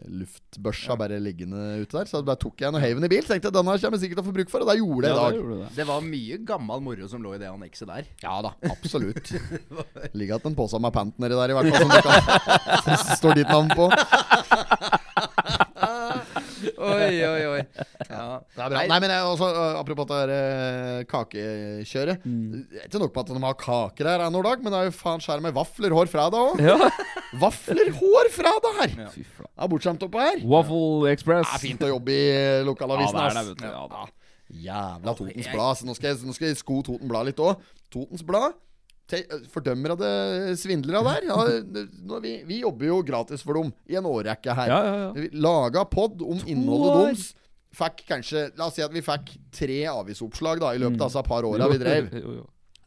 luftbørsa 0.09 0.95
bare 0.97 1.19
liggende 1.21 1.83
ute 1.83 1.99
der. 1.99 2.09
Så 2.09 2.23
da 2.25 2.37
tok 2.41 2.63
jeg 2.63 2.71
en 2.71 2.79
og 2.79 2.85
heiv 2.85 2.97
den 2.97 3.09
i 3.09 3.13
bil. 3.13 3.27
Tenkte 3.27 3.51
jeg, 3.51 3.57
denne 3.57 3.75
kommer 3.77 3.99
jeg 3.99 4.05
sikkert 4.05 4.21
til 4.21 4.25
å 4.25 4.29
få 4.29 4.37
bruk 4.37 4.53
for, 4.53 4.65
og 4.65 4.71
det 4.71 4.79
gjorde 4.81 5.11
jeg 5.11 5.17
i 5.17 5.19
dag. 5.19 5.27
da 5.27 5.41
gjorde 5.41 5.59
det. 5.61 5.71
Det 5.77 5.87
var 5.91 6.07
mye 6.07 6.39
gammel 6.49 6.85
moro 6.87 7.09
som 7.13 7.25
lå 7.25 7.35
i 7.37 7.41
det 7.43 7.51
annekset 7.51 7.91
der. 7.91 8.09
Ja 8.25 8.39
da, 8.47 8.55
absolutt. 8.71 9.33
Ligger 10.17 10.39
igjen 10.39 10.51
en 10.53 10.59
pose 10.59 10.81
med 10.81 10.95
pant 10.97 11.21
nedi 11.21 11.37
der, 11.37 11.53
i 11.53 11.59
hvert 11.59 11.71
fall. 11.75 11.85
Som 11.85 11.93
det 11.93 12.03
kan, 12.07 12.85
som 12.87 13.17
står 13.21 13.41
ditt 13.43 13.53
navn 13.53 13.73
på. 13.77 13.91
Oi. 17.61 17.87
Ja. 18.11 18.26
Det 18.57 18.64
er 18.64 18.73
bra. 18.73 18.85
Nei, 18.90 18.99
men 19.05 19.14
jeg, 19.14 19.29
også, 19.31 19.49
Apropos 19.50 20.00
Apropos 20.00 20.09
det 20.11 20.19
der 20.21 20.33
øh, 20.35 21.05
kakekjøret. 21.11 22.25
Det 22.25 22.81
er 22.81 22.87
ikke 22.88 23.02
nok 23.02 23.14
på 23.17 23.25
at 23.25 23.33
de 23.33 23.43
har 23.45 23.59
kaker 23.64 24.11
her 24.11 24.25
ennå 24.26 24.43
i 24.43 24.49
dag, 24.49 24.62
men 24.64 24.75
det 24.75 24.81
er 24.81 24.88
jo 24.90 24.95
faen 25.00 25.25
skjær 25.25 25.43
med 25.45 25.57
vaflerhår 25.57 26.11
fra 26.12 26.29
det 26.33 26.40
òg. 26.40 26.62
Ja. 26.64 26.79
Vaflerhår 27.43 28.31
fra 28.35 28.55
det 28.64 28.73
her! 28.81 28.95
Fy 29.14 29.23
faen. 29.37 29.50
Er 29.55 29.71
bortskjemt 29.71 30.07
oppå 30.07 30.23
her. 30.23 30.40
Waffle 30.50 31.12
Express. 31.12 31.47
Det 31.47 31.59
er 31.61 31.62
fint 31.62 31.85
å 31.87 31.93
jobbe 31.93 32.17
i 32.17 32.25
lokalavisen 32.67 33.21
Ja, 33.21 33.29
det 33.29 33.31
er 33.31 33.38
det, 33.38 33.52
vet 33.52 33.62
du. 33.62 33.69
Ja. 33.71 34.09
Jævla 34.50 35.14
Totens 35.14 35.52
Blad. 35.52 35.79
Så 35.79 35.87
nå 35.87 35.95
skal, 35.95 36.14
jeg, 36.14 36.26
nå 36.26 36.35
skal 36.35 36.50
jeg 36.50 36.59
sko 36.59 36.81
Toten 36.87 37.11
Blad 37.11 37.31
litt 37.31 37.43
òg. 37.45 37.62
Totens 37.93 38.26
Blad 38.26 38.59
fordømmer 39.50 39.95
av 39.95 40.00
det 40.00 40.12
svindlere 40.61 41.02
der. 41.02 41.26
Ja, 41.31 41.38
vi, 42.25 42.35
vi 42.47 42.61
jobber 42.62 42.90
jo 42.90 43.00
gratis 43.07 43.43
for 43.47 43.59
dem 43.59 43.73
i 43.90 43.99
en 43.99 44.09
årrekke 44.09 44.55
her. 44.57 44.71
Ja, 44.71 44.81
ja, 44.87 44.97
ja. 45.09 45.29
Laga 45.47 45.85
pod 45.90 46.23
om 46.23 46.40
innholdet 46.47 46.97
deres. 47.00 47.29
Fikk 47.77 48.03
kanskje 48.09 48.49
La 48.59 48.67
oss 48.67 48.75
si 48.79 48.83
at 48.83 48.95
vi 48.95 49.03
fikk 49.05 49.37
tre 49.55 49.83
avisoppslag 49.91 50.62
da 50.62 50.73
i 50.75 50.81
løpet 50.83 51.00
av 51.00 51.12
disse 51.12 51.27
par 51.29 51.47
åra 51.47 51.69
vi 51.71 51.79
drev. 51.83 52.11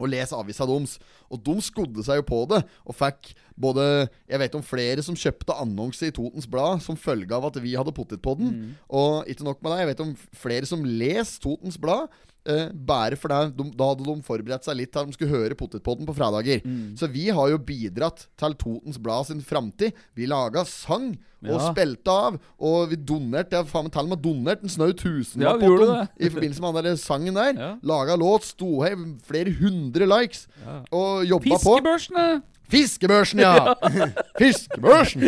Og 0.02 0.10
les 0.10 0.34
avisa 0.36 0.66
deres. 0.68 0.98
Og 1.32 1.40
de 1.46 1.54
skodde 1.64 2.04
seg 2.04 2.20
jo 2.20 2.26
på 2.28 2.42
det. 2.52 2.60
Og 2.90 2.98
fikk 2.98 3.32
både 3.56 3.86
Jeg 4.28 4.42
vet 4.42 4.58
om 4.58 4.66
flere 4.66 5.06
som 5.06 5.16
kjøpte 5.16 5.56
annonse 5.62 6.10
i 6.10 6.16
Totens 6.16 6.50
Blad 6.50 6.82
som 6.84 7.00
følge 7.00 7.36
av 7.38 7.48
at 7.48 7.62
vi 7.64 7.78
hadde 7.78 7.96
potetpodden. 7.96 8.52
Mm. 8.52 8.76
Og 8.90 9.30
ikke 9.32 9.48
nok 9.48 9.62
med 9.62 9.72
det, 9.72 9.80
jeg 9.80 9.92
vet 9.94 10.06
om 10.08 10.14
flere 10.44 10.70
som 10.70 10.84
les 10.84 11.38
Totens 11.44 11.80
Blad. 11.80 12.12
Eh, 12.46 12.70
bare 12.76 13.16
for 13.16 13.32
det, 13.32 13.56
de, 13.56 13.64
Da 13.72 13.86
hadde 13.94 14.04
de 14.04 14.14
forberedt 14.28 14.66
seg 14.68 14.76
litt 14.76 14.92
til 14.92 15.06
de 15.08 15.14
skulle 15.16 15.32
høre 15.32 15.56
Potetpodden 15.56 16.06
på 16.10 16.16
fredager. 16.18 16.60
Mm. 16.68 16.90
Så 17.00 17.08
vi 17.08 17.30
har 17.32 17.48
jo 17.54 17.58
bidratt 17.58 18.26
til 18.38 18.56
Totens 18.60 18.98
Blad 19.00 19.30
sin 19.30 19.40
framtid. 19.42 19.94
Vi 20.14 20.28
laga 20.28 20.66
sang 20.68 21.14
og 21.44 21.56
Ja. 21.60 21.72
spilte 21.72 22.08
av. 22.12 22.38
Og 22.60 22.90
vi 22.90 22.96
donerte 22.98 23.52
Jeg 23.56 23.68
faen 23.72 23.90
til 23.90 24.02
og 24.04 24.10
med 24.10 24.22
donert 24.22 24.62
en 24.64 24.68
snau 24.70 24.92
tusenlapp 24.92 25.62
Ja, 25.62 25.68
på 25.68 25.86
dem 25.86 26.08
i 26.20 26.30
forbindelse 26.30 26.62
med 26.62 26.76
den 26.76 26.84
der 26.92 26.96
sangen 27.00 27.34
der. 27.34 27.54
Ja. 27.56 27.72
Laga 27.82 28.16
låt, 28.20 28.44
sto 28.44 28.82
her, 28.84 28.96
flere 29.26 29.52
hundre 29.62 30.06
likes. 30.06 30.48
Ja. 30.66 30.82
Og 30.92 31.26
jobba 31.26 31.56
på. 31.58 31.80
Fiskebørsene! 31.80 32.44
Fiskebørsen, 32.74 33.40
ja! 33.40 33.74
Fiskebørsen! 34.40 35.24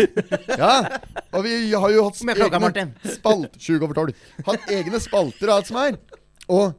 Ja. 0.57 0.99
Og 1.31 1.43
vi 1.45 1.71
har 1.71 1.89
jo 1.91 2.03
hatt 2.09 2.23
Med 2.27 2.35
klokka, 2.39 2.59
Martin? 2.59 2.93
spalt 3.07 3.55
20 3.59 3.83
over 3.83 3.93
12. 3.93 4.13
Hatt 4.47 4.67
egne 4.71 4.99
spalter 4.99 5.47
og 5.51 5.55
alt 5.59 5.67
som 5.71 5.77
er. 5.77 5.97
Og, 6.49 6.73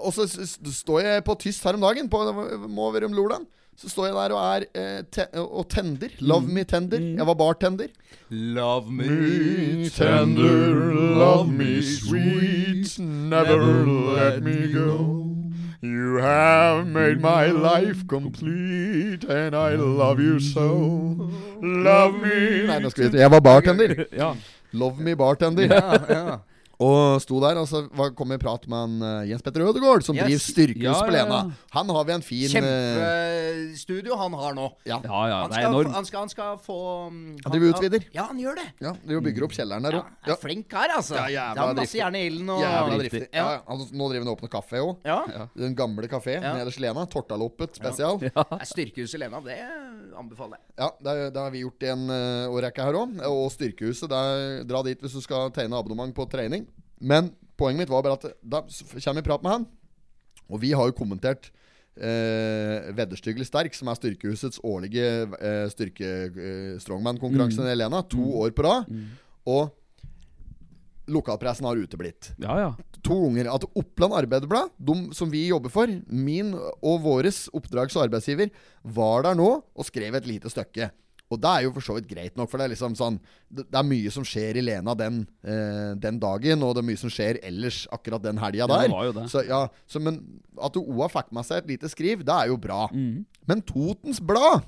og 0.00 0.12
så 0.12 0.26
står 0.28 1.00
jeg 1.00 1.24
på 1.24 1.36
Tyst 1.40 1.64
her 1.64 1.76
om 1.78 1.84
dagen, 1.84 2.08
på 2.12 2.22
må 2.68 2.90
være 2.94 3.10
om 3.10 3.16
lørdagen. 3.16 3.46
Så 3.76 3.88
står 3.90 4.06
jeg 4.06 4.14
der 4.14 4.32
og 4.36 4.42
er 4.54 4.64
eh, 4.78 5.02
te 5.10 5.24
og 5.40 5.64
tender. 5.68 6.12
Love 6.22 6.46
me 6.46 6.62
tender. 6.64 7.00
Jeg 7.18 7.26
var 7.26 7.34
bartender. 7.34 7.88
Love 8.30 8.90
Me 8.90 9.88
tender, 9.90 10.94
love 11.18 11.48
me 11.52 11.82
sweet, 11.82 12.98
never 12.98 13.58
let 14.16 14.42
me 14.42 14.72
go. 14.72 15.26
You 15.82 16.16
have 16.22 16.86
made 16.86 17.20
my 17.20 17.50
life 17.50 18.06
complete, 18.08 19.24
and 19.28 19.54
I 19.54 19.74
love 19.76 20.20
you 20.20 20.40
so. 20.40 20.68
Love 21.60 22.14
me 22.22 22.66
Nei, 22.66 22.78
nå 22.80 22.90
skal 22.90 23.12
vi 23.12 23.18
Jeg 23.18 23.30
var 23.30 23.40
bartender. 23.40 24.04
Ja. 24.12 24.32
Love 24.72 25.02
me 25.02 25.16
bartender. 25.16 25.68
Ja, 25.68 25.98
ja. 26.08 26.38
Og 26.84 27.20
sto 27.24 27.40
der, 27.40 27.56
og 27.62 27.66
så 27.70 27.84
var- 27.96 28.12
kom 28.18 28.32
i 28.34 28.38
prat 28.42 28.66
med 28.68 28.78
han, 28.84 28.94
eh, 29.22 29.28
Jens 29.30 29.42
Petter 29.42 29.64
Ødegaard, 29.64 30.02
som 30.04 30.16
Yes. 30.16 30.24
driver 30.26 30.42
styrkehus 30.44 30.84
Ja, 31.00 31.00
på 31.06 31.12
Lena. 31.14 31.38
Han 31.72 31.88
har 31.88 32.04
vi 32.04 32.12
en 32.12 32.22
fin 32.22 32.44
eh, 32.44 32.52
Kjempestudio 32.54 34.16
han 34.18 34.32
har 34.32 34.54
nå. 34.56 34.66
Ja. 34.86 35.00
ja, 35.04 35.20
ja. 35.28 35.38
Han 35.44 35.50
Det 35.50 35.58
er 35.62 35.92
han 35.94 36.04
skal, 36.08 36.18
han 36.24 36.28
skal 36.32 36.58
få 36.62 36.76
um, 37.08 37.36
Han 37.44 37.52
driver 37.52 37.74
utvider. 37.74 38.04
Ja, 38.14 38.26
han 38.30 38.38
gjør 38.38 38.56
det. 38.60 38.66
ja, 38.84 38.92
driver 39.06 39.24
bygger 39.28 39.44
opp 39.46 39.52
kjelleren 39.56 39.82
der 39.86 39.92
Ja, 39.98 40.02
òg. 40.02 40.32
er 40.32 40.40
flink 40.40 40.72
her, 40.72 40.88
altså. 40.96 41.14
Ja, 41.14 41.26
jævla 41.54 41.70
er 41.70 41.74
driftig. 41.80 42.00
jern 42.00 42.16
i 42.16 42.26
ilden 42.28 42.50
og 42.50 42.60
Jævla 42.62 42.98
driftig. 43.02 43.22
Ja, 43.32 43.46
ja. 43.54 43.60
Altså, 43.68 43.88
nå 43.94 44.08
driver 44.10 44.24
han 44.24 44.28
og 44.28 44.36
åpner 44.38 44.52
kafé 44.54 44.78
òg. 44.82 44.96
Ja. 45.04 45.48
Den 45.56 45.74
gamle 45.74 46.08
kafé 46.08 46.36
Ja. 46.42 46.54
nederst 46.54 46.78
i 46.78 46.84
Lena. 46.86 47.06
Tortaloppet 47.06 47.74
spesial. 47.76 48.20
Ja, 48.24 48.44
Styrkehuset 48.64 49.18
Lena, 49.20 49.40
det 49.40 49.58
anbefaler 50.18 50.58
jeg. 50.78 50.90
det, 51.02 51.10
er- 51.14 51.30
det 51.30 51.40
har 51.42 51.50
vi 51.50 51.62
gjort 51.64 51.82
i 51.82 51.86
en 51.92 52.08
uh, 52.10 52.48
årrekke 52.54 52.82
her 52.82 52.92
òg. 52.94 53.20
Og 53.26 53.50
Styrkehuset. 53.52 54.08
Dra 54.68 54.82
dit 54.82 55.00
hvis 55.00 55.12
du 55.14 55.20
skal 55.20 55.50
tegne 55.50 55.76
abonnement 55.78 56.14
på 56.14 56.26
trening. 56.30 56.66
Men 57.04 57.32
poenget 57.60 57.84
mitt 57.84 57.92
var 57.92 58.04
bare 58.06 58.16
at 58.18 58.26
da 58.42 58.62
kommer 58.64 59.20
vi 59.20 59.24
i 59.24 59.28
prat 59.28 59.44
med 59.44 59.52
han. 59.52 59.66
Og 60.50 60.60
vi 60.64 60.72
har 60.76 60.88
jo 60.90 60.96
kommentert 60.96 61.50
eh, 61.96 62.90
Vedderstyggelig 62.96 63.46
sterk, 63.48 63.76
som 63.76 63.88
er 63.92 63.98
Styrkehusets 64.00 64.60
årlige 64.66 65.06
eh, 65.38 65.64
styrke 65.72 66.10
eh, 66.28 66.74
Mm. 67.64 67.72
i 67.72 67.78
Lena, 67.78 68.02
to 68.02 68.24
år 68.42 68.52
på 68.56 68.66
rad. 68.66 68.90
Og 69.46 69.72
lokalpressen 71.06 71.66
har 71.68 71.76
uteblitt. 71.76 72.32
Ja, 72.40 72.56
ja. 72.60 72.70
to 73.04 73.16
ganger 73.26 73.50
at 73.52 73.66
Oppland 73.76 74.14
Arbeiderblad, 74.16 74.70
de 74.80 74.94
som 75.12 75.28
vi 75.32 75.46
jobber 75.50 75.72
for, 75.72 75.90
min 76.08 76.54
og 76.56 77.02
våres 77.04 77.44
oppdrags- 77.52 77.96
og 77.98 78.06
arbeidsgiver, 78.06 78.48
var 78.82 79.26
der 79.26 79.36
nå 79.36 79.50
og 79.60 79.84
skrev 79.84 80.16
et 80.16 80.26
lite 80.28 80.48
stykke. 80.52 80.90
Og 81.32 81.40
det 81.40 81.50
er 81.50 81.64
jo 81.64 81.72
for 81.74 81.86
så 81.86 81.96
vidt 81.96 82.08
greit 82.10 82.36
nok, 82.38 82.50
for 82.50 82.60
det 82.60 82.66
er 82.66 82.72
liksom 82.74 82.94
sånn 82.98 83.16
Det, 83.48 83.64
er 83.72 83.86
mye 83.86 84.12
som 84.12 84.26
skjer 84.28 84.58
i 84.60 84.64
Lena 84.64 84.94
den, 84.98 85.22
eh, 85.46 85.94
den 86.00 86.20
dagen, 86.22 86.62
og 86.66 86.74
det 86.76 86.82
er 86.82 86.88
mye 86.90 87.00
som 87.00 87.12
skjer 87.12 87.40
ellers 87.46 87.84
akkurat 87.94 88.22
den 88.24 88.40
helga 88.42 88.68
der. 88.70 88.86
det 88.88 88.94
var 88.94 89.08
jo 89.08 89.16
det. 89.16 89.26
Så, 89.32 89.44
ja, 89.48 89.62
så, 89.88 90.02
men 90.02 90.20
at 90.60 90.76
OA 90.80 91.08
fikk 91.12 91.32
med 91.34 91.48
seg 91.48 91.62
et 91.62 91.72
lite 91.74 91.90
skriv, 91.92 92.24
det 92.26 92.34
er 92.34 92.52
jo 92.52 92.60
bra. 92.60 92.86
Mm. 92.92 93.24
Men 93.50 93.64
Totens 93.66 94.20
Blad, 94.20 94.66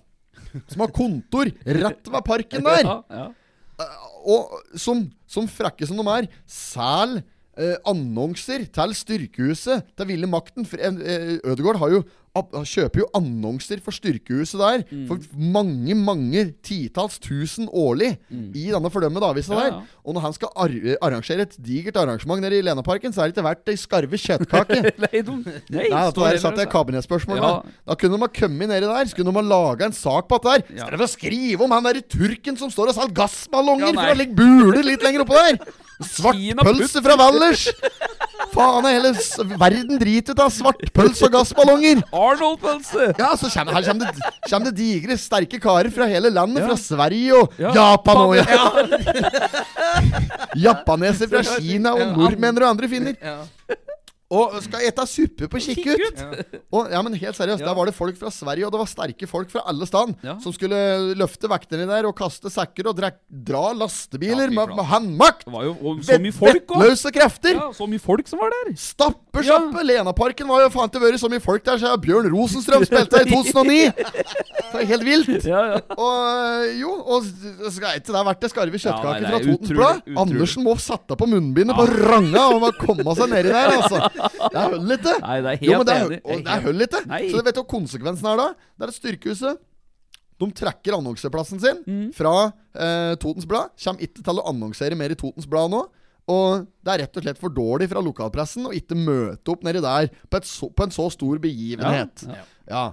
som 0.71 0.85
har 0.85 0.95
kontor 0.95 1.51
rett 1.66 2.12
ved 2.12 2.27
parken 2.27 2.64
der 2.66 2.85
Ja, 2.87 2.99
ja. 3.11 3.87
og 4.25 4.79
som, 4.81 5.05
som 5.29 5.49
frekke 5.51 5.88
som 5.88 6.01
de 6.01 6.07
er, 6.14 6.29
sel 6.49 7.19
eh, 7.57 7.77
annonser 7.88 8.66
til 8.73 8.95
Styrkehuset, 8.97 9.90
til 9.97 10.09
Ville 10.11 10.29
Makten. 10.31 10.66
For, 10.69 10.81
eh, 10.81 11.01
eh, 11.12 11.37
Ødegaard 11.45 11.81
har 11.83 11.92
jo, 11.97 12.03
ab, 12.37 12.53
kjøper 12.68 13.03
jo 13.03 13.09
annonser 13.16 13.81
for 13.85 13.94
Styrkehuset 13.96 14.61
der 14.61 14.85
Mm. 14.87 15.07
for 15.09 15.18
mange, 15.37 15.94
mange 15.99 16.42
titalls 16.62 17.18
tusen 17.22 17.66
årlig 17.72 18.12
i 18.31 18.66
denne 18.70 18.90
fordømmede 18.92 19.27
avisa 19.27 19.55
ja, 19.55 19.61
Ja, 19.66 19.70
der. 19.70 19.94
Og 20.07 20.14
når 20.14 20.20
han 20.27 20.33
skal 20.37 20.49
ar 20.57 20.75
arrangere 21.03 21.42
et 21.46 21.57
digert 21.59 21.96
arrangement 21.96 22.40
nede 22.44 22.59
i 22.59 22.62
Lenaparken, 22.62 23.12
så 23.12 23.22
er 23.25 23.31
det 23.31 23.37
ikke 23.37 23.46
verdt 23.49 23.72
ei 23.72 23.77
skarve 23.81 24.20
kjøttkake. 24.20 24.79
Nei, 25.07 25.22
de, 25.22 25.37
nei, 25.40 25.57
Nei, 25.70 25.88
her 25.90 26.12
heller 26.12 26.38
satt 26.42 26.61
jeg 26.62 26.70
kabinettspørsmål 26.70 27.40
Ja. 27.40 27.49
da. 27.57 27.75
Da 27.90 27.94
kunne 27.99 28.16
de 28.18 28.22
ha 28.27 28.29
kommet 28.40 28.68
nedi 28.70 28.87
der, 28.87 29.05
så 29.11 29.16
kunne 29.18 29.33
de 29.33 29.40
ha 29.40 29.46
laga 29.51 29.88
en 29.90 29.96
sak 29.96 30.29
på 30.31 30.38
dette 30.38 30.53
her. 30.55 30.62
Ja. 30.79 30.90
Dere 30.90 31.01
får 31.03 31.12
skrive 31.16 31.64
om 31.66 31.75
han 31.75 31.83
der 31.88 32.01
turken 32.05 32.57
som 32.61 32.70
står 32.70 32.92
og 32.92 32.99
selger 33.01 33.16
gassballonger 33.22 33.90
Ja, 33.90 33.96
for 33.99 34.14
å 34.14 34.20
legge 34.20 34.37
buler 34.38 34.83
litt 34.87 35.03
lenger 35.03 35.25
oppå 35.27 35.35
der. 35.40 35.59
Svartpølse 36.04 37.00
fra 37.00 37.14
Valdres! 37.16 37.62
Faen, 38.52 38.85
hele 38.88 39.12
verden 39.56 39.96
driter 40.00 40.37
ut 40.37 40.42
av 40.44 40.50
svartpølse 40.52 41.24
og 41.28 41.32
gassballonger. 41.38 42.02
Arnold-pølse! 42.12 43.09
Ja, 43.16 43.30
så 43.40 43.48
kommer, 43.52 43.72
her 43.78 43.87
kommer 43.88 44.11
det, 44.12 44.32
kommer 44.50 44.68
det 44.68 44.74
digre, 44.76 45.16
sterke 45.20 45.61
karer 45.62 45.88
fra 45.94 46.09
hele 46.11 46.30
landet. 46.35 46.61
Ja. 46.62 46.68
Fra 46.68 46.76
Sverige 46.80 47.40
og 47.40 47.56
Ja. 47.61 47.72
Japan 47.76 48.22
og 48.26 48.37
ja. 48.37 48.68
Japaneser 50.66 51.32
fra 51.32 51.42
Kina 51.56 51.94
og 51.96 52.12
nordmenn 52.16 52.61
og 52.62 52.68
andre 52.74 52.92
finner. 52.92 53.16
Ja. 53.20 53.38
Og 54.35 54.57
skal 54.65 54.83
ete 54.89 55.05
suppe 55.07 55.47
på 55.47 55.61
Kikkut. 55.62 56.01
Kikkut. 56.19 56.57
Og, 56.75 56.89
ja, 56.91 56.99
men 57.07 57.15
helt 57.15 57.37
seriøst, 57.39 57.61
Ja. 57.62 57.69
Der 57.69 57.75
var 57.79 57.87
det 57.87 57.95
folk 57.95 58.17
fra 58.19 58.31
Sverige, 58.35 58.67
og 58.67 58.73
det 58.75 58.81
var 58.81 58.89
sterke 58.91 59.29
folk 59.31 59.51
fra 59.53 59.62
alle 59.71 59.87
steder, 59.87 60.17
Ja. 60.25 60.35
som 60.43 60.53
skulle 60.53 61.15
løfte 61.15 61.47
vektene 61.49 61.87
der 61.87 62.09
og 62.09 62.17
kaste 62.19 62.51
sekker 62.51 62.89
og 62.91 62.97
drek, 62.99 63.21
dra 63.31 63.71
lastebiler 63.73 64.51
Ja, 64.51 64.57
med, 64.57 64.75
med 64.75 64.85
håndmakt. 64.91 65.45
Det 65.47 65.53
var 65.55 65.62
jo 65.69 65.75
så 66.03 66.19
mye 66.19 66.33
folk 66.35 66.67
òg. 66.67 66.83
Vettløse 66.83 67.12
krefter. 67.15 67.55
Ja, 67.55 67.69
så 67.73 67.87
mye 67.87 68.03
folk 68.03 68.27
som 68.27 68.41
var 68.43 68.51
der. 68.51 68.75
Stappersjappe! 68.75 69.85
Lenaparken 69.87 70.49
var 70.51 70.65
jo 70.67 70.71
faen 70.75 70.91
til 70.91 71.01
vært 71.07 71.21
så 71.23 71.31
mye 71.31 71.41
folk 71.47 71.62
der, 71.65 71.79
så 71.79 71.95
Bjørn 72.03 72.27
Rosenstrøm 72.35 72.85
spilte 72.89 73.23
i 73.23 73.31
2009! 73.31 73.93
Det 74.77 74.83
er 74.83 74.89
helt 74.91 75.05
vilt. 75.07 75.45
Ja, 75.47 75.61
ja. 75.71 75.77
Og 75.97 76.65
jo, 76.77 76.91
og 77.15 77.25
skal 77.73 78.01
ikke 78.01 78.11
det 78.11 78.17
ha 78.19 78.25
vært 78.27 78.43
det 78.43 78.51
skarve 78.51 78.77
Ja, 78.77 78.83
kjøttkake 78.83 79.31
fra 79.31 79.39
Totens 79.45 79.73
Blad? 79.73 80.01
Andersen 80.19 80.65
må 80.67 80.75
sette 80.83 81.17
på 81.17 81.29
munnbindet 81.31 81.79
på 81.79 81.87
ranga 82.11 82.43
og 82.53 82.67
komme 82.83 83.15
seg 83.17 83.31
nedi 83.31 83.53
der, 83.55 83.77
altså. 83.79 84.03
Det 84.16 84.61
er 84.62 84.76
ikke. 84.96 85.14
Nei, 85.22 85.37
det 85.44 85.52
er 85.52 85.64
Jo, 85.66 85.79
men 85.79 85.79
helt 85.79 85.87
det 85.87 85.96
er, 85.96 86.05
enig. 86.07 86.44
det 86.44 86.52
er 86.57 86.64
høll 86.66 86.85
ikke. 86.87 87.02
Så 87.33 87.42
vet 87.46 87.55
du 87.57 87.61
hva 87.62 87.66
konsekvensen 87.76 88.29
er 88.33 88.37
da? 88.42 88.46
Det 88.76 88.87
er 88.87 88.92
at 88.92 88.98
Styrkehuset 89.00 89.62
de 90.37 90.46
trekker 90.52 90.92
annonseplassen 90.98 91.61
sin 91.62 91.79
Mm. 91.87 92.09
fra 92.12 92.33
eh, 92.76 93.14
Totens 93.22 93.46
Blad. 93.48 93.70
Kommer 93.81 94.02
ikke 94.05 94.22
til 94.26 94.40
å 94.42 94.44
annonsere 94.50 94.98
mer 95.00 95.14
i 95.14 95.16
Totens 95.16 95.46
Blad 95.48 95.70
nå. 95.72 95.87
Og 96.29 96.66
det 96.85 96.92
er 96.92 96.98
rett 97.05 97.16
og 97.16 97.22
slett 97.22 97.38
for 97.40 97.55
dårlig 97.55 97.87
fra 97.88 98.02
lokalpressen 98.02 98.66
å 98.68 98.72
ikke 98.74 98.96
møte 98.98 99.52
opp 99.55 99.62
nedi 99.64 99.81
der 99.81 100.09
på, 100.29 100.40
så, 100.44 100.68
på 100.74 100.83
en 100.85 100.90
så 100.92 101.07
stor 101.14 101.38
begivenhet. 101.38 102.26
Ja, 102.29 102.42
Ja. 102.68 102.85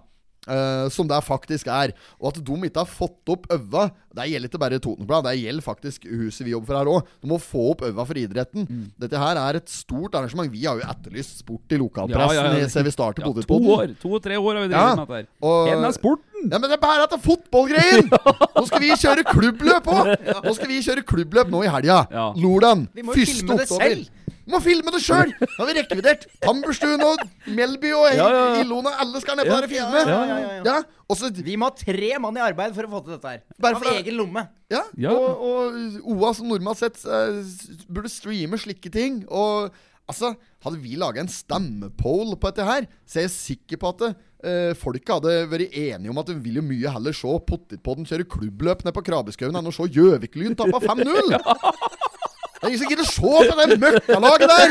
Eh, 0.47 0.87
som 0.93 1.07
det 1.07 1.19
faktisk 1.23 1.67
er. 1.67 1.93
Og 2.19 2.31
at 2.31 2.39
de 2.43 2.57
ikke 2.67 2.81
har 2.83 2.89
fått 2.89 3.29
opp 3.33 3.47
øva 3.53 3.89
Det 4.13 4.27
gjelder 4.29 4.49
ikke 4.51 4.59
bare 4.61 4.77
Totenblad, 4.79 5.23
det 5.25 5.39
gjelder 5.41 5.65
faktisk 5.65 6.03
huset 6.05 6.45
vi 6.45 6.51
jobber 6.53 6.67
for 6.69 6.77
her 6.77 6.89
òg. 6.91 7.07
Du 7.23 7.27
må 7.31 7.39
få 7.41 7.71
opp 7.71 7.81
øva 7.81 8.05
for 8.05 8.13
idretten. 8.13 8.67
Mm. 8.69 8.83
Dette 9.01 9.17
her 9.17 9.39
er 9.41 9.57
et 9.57 9.69
stort 9.73 10.13
arrangement. 10.13 10.51
Vi 10.53 10.65
har 10.67 10.77
jo 10.77 10.85
etterlyst 10.85 11.39
sport 11.41 11.73
i 11.73 11.79
lokalpressen 11.81 12.37
Ja, 12.37 12.51
ja, 12.53 12.59
ja. 12.61 12.67
siden 12.69 12.85
vi 12.85 12.93
startet 12.93 13.23
Ja, 13.23 13.31
to 13.31 13.33
Potetpodden. 13.33 13.71
år, 13.73 13.95
to-tre 14.03 14.37
år 14.37 14.53
har 14.59 14.67
vi 14.67 14.73
Ja, 14.73 14.83
drevet 14.83 14.97
med 14.97 15.07
dette 15.07 15.17
her. 15.17 15.27
og- 15.41 15.67
Hele 15.67 15.81
den 15.87 15.93
sporten! 15.97 16.29
Ja, 16.51 16.57
men 16.59 16.69
det 16.69 16.77
er 16.77 16.81
bare 16.83 17.07
dette 17.07 17.17
det 17.23 17.79
er! 17.79 18.01
Nå 18.59 18.65
skal 18.67 18.79
vi 18.83 18.89
kjøre 18.91 19.23
klubbløp 19.23 19.85
òg! 19.87 20.43
Nå 20.43 20.53
skal 20.53 20.67
vi 20.67 20.81
kjøre 20.83 21.03
klubbløp 21.07 21.49
nå 21.49 21.63
i 21.63 21.67
helga. 21.71 22.05
Ja. 22.11 22.33
Lordan. 22.35 22.87
Vi 22.93 23.01
må 23.01 23.15
jo 23.15 23.21
første 23.23 23.39
filme 23.39 23.57
det 23.57 23.65
oktober. 23.71 24.22
Må 24.49 24.59
filme 24.63 24.91
det 24.91 24.99
sjøl! 25.03 25.29
Nå 25.39 25.47
har 25.61 25.69
vi 25.69 25.75
rekvidert. 25.77 26.25
Tamberstuen 26.43 26.99
og 27.05 27.21
Melby 27.55 27.93
og 27.95 28.09
Ja, 28.11 28.25
ja, 28.27 28.41
ja. 28.57 28.63
Ilona, 28.65 28.91
alle 28.99 29.21
skal 29.23 29.37
ned 29.39 29.47
på 29.47 29.53
Ja. 29.53 29.61
der 29.61 29.69
og 29.69 29.71
filme. 29.71 30.01
Ja, 30.03 30.17
ja, 30.19 30.25
ja, 30.27 30.49
ja. 30.57 30.63
Ja, 30.67 30.75
og 31.07 31.39
Vi 31.45 31.55
må 31.59 31.69
ha 31.69 31.75
tre 31.77 32.11
mann 32.19 32.35
i 32.37 32.43
arbeid 32.43 32.75
for 32.75 32.83
å 32.83 32.91
få 32.91 33.03
til 33.05 33.15
dette 33.15 33.31
her. 33.31 33.41
Bare 33.63 33.79
for 33.79 33.93
egen 33.93 34.17
lomme. 34.19 34.47
Ja, 34.73 34.83
Ja. 34.97 35.11
Og, 35.15 35.47
og 35.47 36.11
OA 36.17 36.33
som 36.35 36.47
normalt 36.51 36.81
sett 36.81 36.99
uh, 37.07 37.39
burde 37.87 38.11
streame 38.11 38.59
slike 38.59 38.91
ting. 38.91 39.23
Og 39.29 39.71
altså, 40.09 40.33
hadde 40.65 40.81
vi 40.83 40.97
laga 40.99 41.21
en 41.23 41.31
stemmepoll 41.31 42.35
på 42.35 42.51
dette 42.51 42.67
her, 42.67 42.87
så 43.07 43.21
er 43.21 43.27
jeg 43.29 43.35
sikker 43.37 43.79
på 43.79 43.93
at 43.95 44.05
uh, 44.11 44.73
folket 44.75 45.13
hadde 45.21 45.37
vært 45.51 45.71
enige 45.71 46.11
om 46.11 46.19
at 46.19 46.27
de 46.27 46.35
vil 46.43 46.59
jo 46.59 46.65
mye 46.67 46.91
heller 46.97 47.15
se 47.15 47.31
Pottitpodden 47.47 48.05
kjøre 48.09 48.27
klubbløp 48.27 48.83
ned 48.83 48.93
på 48.97 49.05
Krabbeskauen 49.07 49.55
enn 49.55 49.71
å 49.71 49.75
se 49.75 49.87
Gjøvik-Lyn 49.87 50.57
tape 50.59 50.83
5-0. 50.83 51.37
Det 52.63 52.69
er 52.69 52.71
ingen 52.71 52.79
som 52.79 52.91
gidder 52.93 53.07
se 53.11 53.21
på 53.21 53.55
det 53.59 53.79
møkkalaget 53.83 54.53
der! 54.53 54.69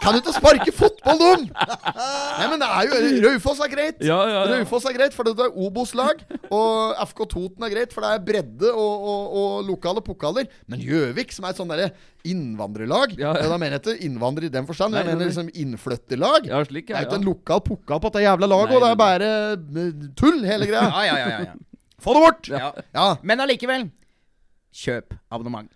Kan 0.00 0.14
du 0.14 0.20
ikke 0.20 0.32
sparke 0.36 0.72
fotball, 0.74 1.18
dum? 1.20 1.42
Nei, 1.52 2.46
men 2.50 2.60
det 2.60 2.68
er 2.68 2.88
jo 2.88 3.20
Raufoss 3.24 3.60
er 3.64 3.70
greit. 3.72 4.00
Ja, 4.04 4.16
ja, 4.28 4.38
ja. 4.44 4.58
Raufoss 4.58 4.84
er 4.88 4.96
greit, 4.96 5.14
for 5.16 5.28
det 5.28 5.34
er 5.40 5.52
Obos-lag. 5.64 6.20
Og 6.52 6.96
FK 7.08 7.22
Toten 7.32 7.64
er 7.64 7.72
greit, 7.72 7.92
for 7.94 8.04
det 8.04 8.10
er 8.12 8.24
bredde 8.26 8.72
og, 8.72 9.06
og, 9.12 9.36
og 9.40 9.68
lokale 9.68 10.02
pokaler. 10.04 10.48
Men 10.68 10.82
Gjøvik, 10.84 11.32
som 11.36 11.46
er 11.48 11.54
et 11.54 11.60
sånn 11.60 11.72
derre 11.72 11.90
innvandrerlag 12.24 13.16
Ja, 13.20 13.34
ja. 13.36 13.48
Da 13.52 13.58
mener 13.60 13.76
jeg 13.78 13.84
ikke 13.84 14.08
innvandrer 14.08 14.48
i 14.48 14.52
den 14.52 14.68
forstand, 14.68 14.96
jeg 14.96 15.08
mener 15.08 15.20
nei. 15.20 15.28
liksom 15.30 15.50
innflytterlag. 15.52 16.48
Ja, 16.52 16.62
slik, 16.68 16.88
Det 16.88 16.96
ja. 16.96 17.00
er 17.02 17.06
jo 17.06 17.10
ikke 17.12 17.20
en 17.20 17.28
lokal 17.28 17.64
pokal 17.64 18.00
på 18.00 18.12
dette 18.12 18.24
jævla 18.24 18.48
laget, 18.54 18.76
og 18.78 18.84
det 18.86 18.92
er 18.92 19.02
bare 19.04 19.34
eh, 19.52 20.06
tull, 20.20 20.40
hele 20.48 20.68
greia. 20.70 20.88
Ja, 20.88 21.04
ja, 21.08 21.18
ja, 21.20 21.28
ja, 21.34 21.44
ja. 21.52 21.84
Få 22.04 22.16
det 22.16 22.24
bort! 22.26 22.48
ja. 22.52 22.72
Ja. 22.96 23.10
Men 23.24 23.40
allikevel 23.44 23.88
Kjøp 24.74 25.12
abonnement. 25.30 25.70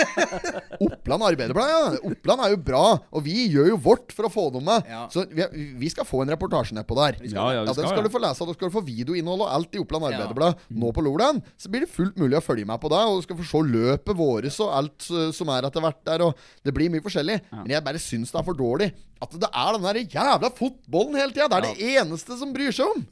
Oppland 0.86 1.24
Arbeiderblad, 1.26 1.68
ja. 1.68 1.80
Oppland 2.08 2.40
er 2.46 2.54
jo 2.54 2.60
bra, 2.64 2.84
og 3.12 3.24
vi 3.26 3.34
gjør 3.52 3.68
jo 3.74 3.76
vårt 3.84 4.14
for 4.16 4.24
å 4.24 4.30
få 4.32 4.46
dem 4.54 4.64
med. 4.64 4.88
Ja. 4.88 5.02
Så 5.12 5.26
vi, 5.28 5.44
vi 5.82 5.90
skal 5.92 6.08
få 6.08 6.22
en 6.24 6.32
reportasje 6.32 6.72
nedpå 6.78 6.96
der. 6.96 7.18
Ja, 7.26 7.44
ja, 7.52 7.60
vi 7.60 7.68
den 7.68 7.76
skal, 7.76 7.90
skal 7.90 8.00
ja. 8.00 8.06
du 8.08 8.14
få 8.14 8.22
lese, 8.24 8.40
og 8.40 8.54
du 8.54 8.56
skal 8.56 8.72
få 8.72 8.84
videoinnhold 8.86 9.44
og 9.44 9.52
alt 9.52 9.76
i 9.76 9.82
Oppland 9.82 10.08
Ja. 10.08 10.14
Arbeiderblad 10.16 10.64
nå 10.80 10.94
på 10.96 11.04
lørdag. 11.04 11.42
Så 11.60 11.68
blir 11.72 11.84
det 11.84 11.92
fullt 11.92 12.16
mulig 12.20 12.40
å 12.40 12.44
følge 12.44 12.68
med 12.72 12.80
på 12.80 12.88
det, 12.94 13.04
og 13.04 13.20
du 13.20 13.28
skal 13.28 13.40
få 13.42 13.48
se 13.52 13.62
løpet 13.76 14.18
våres 14.18 14.60
og 14.64 14.74
alt 14.80 15.10
uh, 15.12 15.28
som 15.36 15.52
er 15.52 15.68
etter 15.68 15.84
hvert 15.84 16.00
der, 16.08 16.24
og 16.24 16.48
det 16.64 16.74
blir 16.74 16.92
mye 16.92 17.04
forskjellig. 17.04 17.38
Men 17.52 17.76
jeg 17.76 17.84
bare 17.84 18.00
syns 18.00 18.32
det 18.32 18.40
er 18.40 18.48
for 18.48 18.56
dårlig 18.56 18.94
at 19.22 19.36
det 19.38 19.48
er 19.52 19.76
den 19.76 19.84
der 19.86 20.00
jævla 20.02 20.50
fotballen 20.56 21.20
hele 21.20 21.36
tida. 21.36 21.52
Det 21.52 21.58
er 21.60 21.68
det 21.68 21.90
eneste 22.00 22.40
som 22.40 22.56
bryr 22.56 22.72
seg 22.74 22.96
om. 22.96 23.04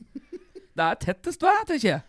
Det 0.81 0.87
er 0.87 1.03
tettest 1.03 1.45
vei, 1.45 1.59
tenker 1.69 1.89
jeg. 1.93 2.07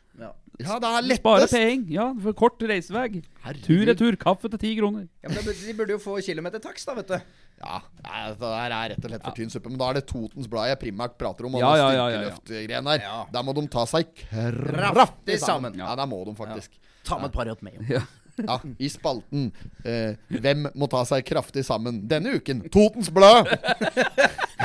Ja, 0.67 0.77
det 0.81 0.89
er 0.89 1.15
Spare 1.19 1.41
lettest. 1.41 1.53
penger. 1.55 1.93
Ja, 1.95 2.05
for 2.23 2.37
kort 2.37 2.63
reisevei. 2.71 3.21
Tur-retur. 3.65 4.17
Kaffe 4.21 4.49
til 4.53 4.61
ti 4.61 4.73
kroner. 4.79 5.07
Ja, 5.23 5.29
men 5.33 5.45
De 5.45 5.73
burde 5.77 5.95
jo 5.95 6.01
få 6.01 6.19
kilometertakst, 6.25 6.87
da, 6.87 6.95
vet 6.99 7.07
du. 7.07 7.17
Ja, 7.61 7.79
det 8.01 8.39
der 8.41 8.73
er 8.73 8.89
rett 8.93 9.03
og 9.05 9.11
slett 9.11 9.25
for 9.25 9.37
tynn 9.37 9.51
suppe. 9.53 9.69
Men 9.69 9.77
da 9.81 9.89
er 9.91 9.99
det 9.99 10.05
Totens 10.09 10.47
Blad 10.49 10.71
jeg 10.71 10.79
primært 10.81 11.17
prater 11.19 11.45
om. 11.45 11.55
Og 11.55 11.61
Ja, 11.61 11.75
ja, 11.77 11.89
ja, 11.91 12.07
ja, 12.09 12.21
ja, 12.21 12.31
ja. 12.31 12.81
der. 12.81 13.03
Ja. 13.05 13.19
Der 13.33 13.43
må 13.45 13.53
de 13.53 13.67
ta 13.67 13.85
seg 13.85 14.09
kraftig 14.15 15.37
sammen. 15.43 15.77
Ja, 15.77 15.93
der 15.95 16.09
må 16.09 16.23
de 16.25 16.35
faktisk. 16.35 16.79
Ta 17.05 17.17
med 17.21 17.29
et 17.31 17.37
par 17.37 17.45
med 17.45 17.61
Mayo. 17.61 17.85
Ja. 17.89 18.01
Ja, 18.41 18.57
I 18.79 18.87
spalten 18.89 19.51
eh, 19.85 20.15
'Hvem 20.31 20.69
må 20.73 20.87
ta 20.89 21.03
seg 21.05 21.25
kraftig 21.27 21.65
sammen' 21.67 22.07
denne 22.07 22.37
uken. 22.39 22.63
Totens 22.71 23.09
Blad! 23.13 23.45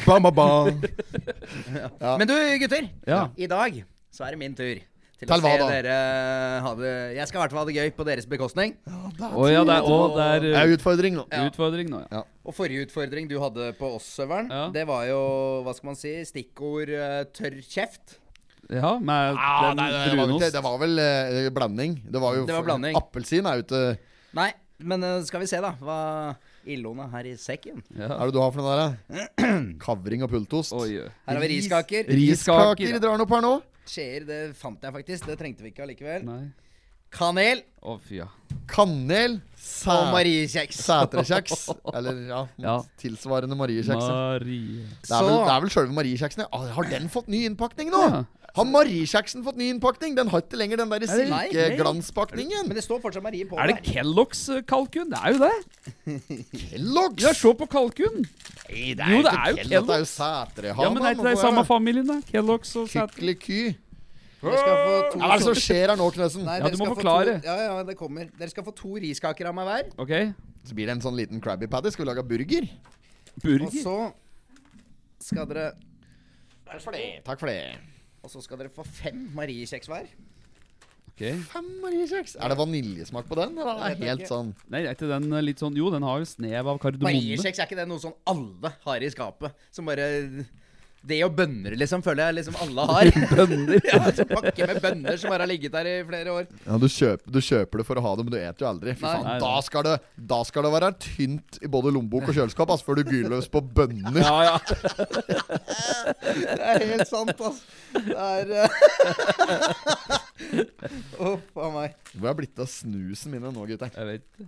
Ba, 0.06 0.18
ba, 0.20 0.30
ba. 0.30 0.70
Men 2.16 2.28
du, 2.28 2.34
gutter. 2.62 2.88
Ja. 3.06 3.28
I 3.36 3.46
dag 3.50 3.84
så 4.12 4.24
er 4.24 4.30
det 4.36 4.38
min 4.38 4.54
tur. 4.54 4.78
Til, 5.16 5.30
Til 5.30 5.32
å 5.32 5.40
se 5.40 5.52
da? 5.56 5.66
dere 5.70 5.92
ha 6.60 6.70
det 6.76 6.90
Jeg 7.16 7.28
skal 7.30 7.38
i 7.38 7.40
hvert 7.40 7.54
fall 7.54 7.62
ha 7.62 7.68
det 7.70 7.76
gøy 7.78 7.90
på 7.96 8.04
deres 8.04 8.26
bekostning. 8.28 8.74
Ja, 8.84 8.98
det 9.16 9.24
er, 9.24 9.32
å, 9.32 9.46
det 10.12 10.26
er 10.26 10.42
Det 10.44 10.50
uh, 10.52 10.58
er 10.60 10.72
utfordring 10.74 11.14
nå. 11.16 11.24
Ja. 11.32 11.46
utfordring 11.48 11.88
nå, 11.88 12.02
ja. 12.12 12.20
Og 12.44 12.52
forrige 12.58 12.84
utfordring 12.84 13.30
du 13.30 13.38
hadde 13.40 13.70
på 13.78 13.94
oss, 13.96 14.10
Søveren, 14.18 14.50
Ja. 14.52 14.66
det 14.74 14.84
var 14.90 15.06
jo, 15.08 15.20
hva 15.64 15.72
skal 15.78 15.88
man 15.88 15.96
si, 15.96 16.12
stikkord 16.28 16.92
eh, 16.92 17.22
tørr 17.32 17.56
kjeft. 17.64 18.18
Ja, 18.68 18.96
med 18.98 19.38
Ah, 19.40 19.70
den 19.70 19.78
nei, 19.80 19.86
det, 19.88 19.96
var, 19.96 20.04
vel 20.10 20.20
brunost. 20.26 20.52
det 20.52 20.62
var 20.66 20.76
vel 20.82 20.98
eh, 21.00 21.48
blanding. 21.54 21.96
Det 22.12 22.20
var 22.20 22.36
jo 22.36 22.44
Det 22.48 22.56
var 22.58 22.66
blanding. 22.68 22.98
Appelsin 22.98 23.46
er 23.48 23.60
jo 23.62 23.64
ikke 23.64 23.82
Nei, 24.36 24.50
men 24.84 25.06
eh, 25.06 25.20
skal 25.24 25.40
vi 25.40 25.48
se, 25.48 25.62
da. 25.64 25.70
Hva 25.80 25.98
Illona 26.66 27.06
her 27.12 27.28
i 27.30 27.36
sekken. 27.40 27.80
Ja. 27.94 28.10
Hva 28.10 28.18
er 28.26 28.28
det 28.28 28.34
du 28.36 28.40
har 28.42 28.52
for 28.52 28.60
noe 28.60 28.74
der, 28.74 28.98
da? 29.16 29.48
Kavring 29.86 30.26
og 30.26 30.32
pultost. 30.34 30.74
Oi, 30.76 30.98
oi. 31.06 31.08
Her 31.24 31.38
har 31.38 31.44
vi 31.46 31.50
riskaker. 31.54 32.04
Riskaker, 32.10 32.74
Riskaker 32.74 32.92
ja. 32.98 33.00
drar 33.00 33.16
den 33.16 33.24
opp 33.24 33.32
her 33.38 33.44
nå. 33.46 33.54
Skjeer, 33.86 34.26
det 34.26 34.40
fant 34.58 34.82
jeg 34.82 34.92
faktisk. 34.92 35.26
Det 35.30 35.38
trengte 35.40 35.62
vi 35.62 35.70
ikke 35.72 35.84
allikevel. 35.86 36.24
Nei. 36.26 36.44
Kanel 37.16 37.60
Å, 37.86 37.94
fy 38.02 38.16
ja. 38.18 38.26
Kanel. 38.68 39.36
Sæ 39.56 39.94
og 39.94 40.08
mariekjeks. 40.12 40.80
Sætrekjeks. 40.84 41.68
Eller 41.94 42.18
ja, 42.28 42.40
Ja. 42.66 42.74
tilsvarende 43.00 43.56
mariekjeks. 43.56 44.08
Marie. 44.10 44.82
Det 45.06 45.10
er 45.14 45.22
vel, 45.22 45.30
Så- 45.30 45.44
det 45.46 45.52
er 45.54 45.60
vel 45.64 45.70
sjølve 45.70 45.94
mariekjeksen. 45.96 46.42
ja. 46.44 46.48
Ah, 46.52 46.66
Har 46.74 46.90
den 46.90 47.08
fått 47.08 47.28
ny 47.30 47.44
innpakning 47.48 47.90
nå? 47.94 48.02
Ja. 48.10 48.24
Har 48.56 48.64
Marie-kjeksen 48.64 49.42
fått 49.44 49.58
ny 49.60 49.68
innpakning? 49.74 50.14
Den 50.16 50.30
har 50.32 50.40
ikke 50.40 50.56
lenger 50.56 50.80
den 50.80 50.92
der 50.92 51.02
det- 51.04 51.10
silkeglanspakningen. 51.12 52.68
Men 52.70 52.78
det 52.78 52.84
står 52.86 53.02
fortsatt 53.02 53.22
Marie 53.22 53.44
på 53.44 53.58
Er 53.60 53.72
det 53.72 53.82
Kellogg's 53.84 54.46
eh, 54.54 54.62
kalkun? 54.62 55.10
Det 55.12 55.18
er 55.20 55.34
jo 55.34 55.40
det. 55.44 55.56
Kellogg's? 56.56 57.20
Ja, 57.20 57.32
se 57.36 57.52
på 57.52 57.68
kalkun. 57.68 58.22
Nei, 58.70 58.94
det 58.96 59.04
er 59.04 59.12
jo 59.12 59.22
det 59.22 59.32
ikke 59.32 59.42
er 59.42 59.50
jo 59.50 59.56
Kelloggs. 59.56 59.86
Det 59.86 59.96
er 59.96 59.98
jo 59.98 60.08
Sætre. 60.12 60.70
Ja, 60.72 60.90
men 60.90 61.02
er 61.04 61.18
ikke 61.18 61.28
det 61.28 61.34
i 61.36 61.42
samme 61.42 61.66
familien, 61.68 62.06
da? 62.08 62.20
Kellogg's 62.30 62.72
og 62.80 62.88
Sætre. 62.88 63.34
To 64.46 65.18
Hva 65.18 65.32
er 65.32 65.40
det 65.40 65.44
som 65.46 65.56
skjer 65.58 65.90
her 65.90 65.96
nå, 65.98 66.06
Knøsen? 66.12 66.44
Nei, 66.46 66.58
Ja, 66.60 66.68
du 66.70 66.76
må 66.78 66.90
forklare. 66.92 67.38
To, 67.40 67.48
ja, 67.48 67.56
ja, 67.66 67.82
det 67.88 67.96
kommer. 67.96 68.28
Dere 68.38 68.52
skal 68.52 68.64
få 68.66 68.74
to 68.76 68.94
riskaker 69.00 69.48
av 69.48 69.56
meg 69.56 69.66
hver. 69.68 69.90
Ok. 69.98 70.12
Så 70.66 70.76
blir 70.76 70.86
det 70.86 70.96
en 70.96 71.02
sånn 71.04 71.16
liten 71.16 71.40
Krabby 71.42 71.68
Patty. 71.70 71.90
Skal 71.90 72.04
vi 72.04 72.10
lage 72.10 72.24
burger? 72.26 72.68
Burger? 73.42 73.66
Og 73.66 73.72
så 73.72 73.96
skal 75.24 75.48
dere 75.50 75.72
Takk 76.66 76.82
for 76.82 76.92
det. 76.96 77.04
Takk 77.24 77.38
for 77.40 77.46
det. 77.52 77.95
Og 78.26 78.32
så 78.32 78.42
skal 78.42 78.58
dere 78.58 78.72
få 78.74 78.82
fem 78.82 79.28
mariekjeks 79.36 79.86
hver. 79.90 80.08
Okay. 81.16 81.38
Fem 81.48 81.68
mariekjeks. 81.80 82.34
Er 82.42 82.52
det 82.52 82.58
vaniljesmak 82.58 83.28
på 83.30 83.38
den? 83.38 83.54
Eller 83.56 83.78
er 83.86 83.94
det 83.94 84.08
helt 84.10 84.24
ikke. 84.26 84.28
sånn 84.34 84.50
Nei, 84.68 84.82
er 84.82 84.96
ikke 84.98 85.08
den 85.08 85.30
litt 85.46 85.62
sånn 85.62 85.78
Jo, 85.78 85.88
den 85.94 86.04
har 86.04 86.26
snev 86.28 86.68
av 86.74 86.80
kardemomme. 86.82 87.08
Mariekjeks 87.08 87.62
er 87.62 87.70
ikke 87.70 87.78
det 87.78 87.86
noe 87.88 88.02
sånn 88.02 88.16
alle 88.28 88.74
har 88.82 89.06
i 89.06 89.08
skapet? 89.14 89.64
Som 89.72 89.88
bare 89.88 90.10
Det 91.06 91.18
og 91.26 91.32
bønner, 91.38 91.72
liksom, 91.78 92.00
føler 92.02 92.22
jeg 92.28 92.34
liksom 92.40 92.56
alle 92.64 92.82
har. 92.90 93.04
bønner? 93.30 93.78
ja, 93.86 94.00
så 94.16 94.24
pakke 94.30 94.66
med 94.70 94.78
bønner 94.82 95.14
som 95.22 95.30
bare 95.30 95.42
har 95.46 95.50
ligget 95.50 95.72
der 95.76 95.86
i 95.90 95.92
flere 96.08 96.28
år. 96.34 96.44
Ja, 96.66 96.74
du 96.82 96.88
kjøper, 96.90 97.26
du 97.30 97.38
kjøper 97.46 97.74
det 97.82 97.86
for 97.86 97.96
å 98.00 98.02
ha 98.06 98.12
det, 98.18 98.22
men 98.26 98.32
du 98.34 98.38
et 98.40 98.60
jo 98.64 98.68
aldri. 98.70 98.90
Fy 98.98 99.04
faen, 99.06 99.28
da 99.44 99.52
skal, 99.66 99.82
det, 99.86 99.94
da 100.34 100.40
skal 100.48 100.60
det 100.66 100.72
være 100.74 100.90
tynt 101.06 101.50
i 101.62 101.68
både 101.70 101.88
lommebok 101.94 102.24
og 102.32 102.36
kjøleskap 102.40 102.68
altså, 102.74 102.84
før 102.88 102.96
du 103.00 103.02
gyr 103.14 103.26
løs 103.32 103.48
på 103.52 103.60
bønner. 103.62 104.22
Ja, 104.22 104.38
ja. 104.50 104.56
Det 106.36 106.62
er 106.62 106.82
helt 106.90 107.08
sant, 107.08 107.38
altså. 107.38 107.62
Det 107.94 108.16
er 108.16 108.46
Uff 111.26 111.56
a 111.60 111.68
meg. 111.74 111.90
Hvor 112.16 112.28
er 112.30 112.36
blitt 112.38 112.60
av 112.62 112.68
snusen 112.70 113.32
mine 113.34 113.50
nå, 113.54 113.62
gutter? 113.70 113.90
Jeg 113.94 114.06
vet 114.10 114.24
det. 114.40 114.46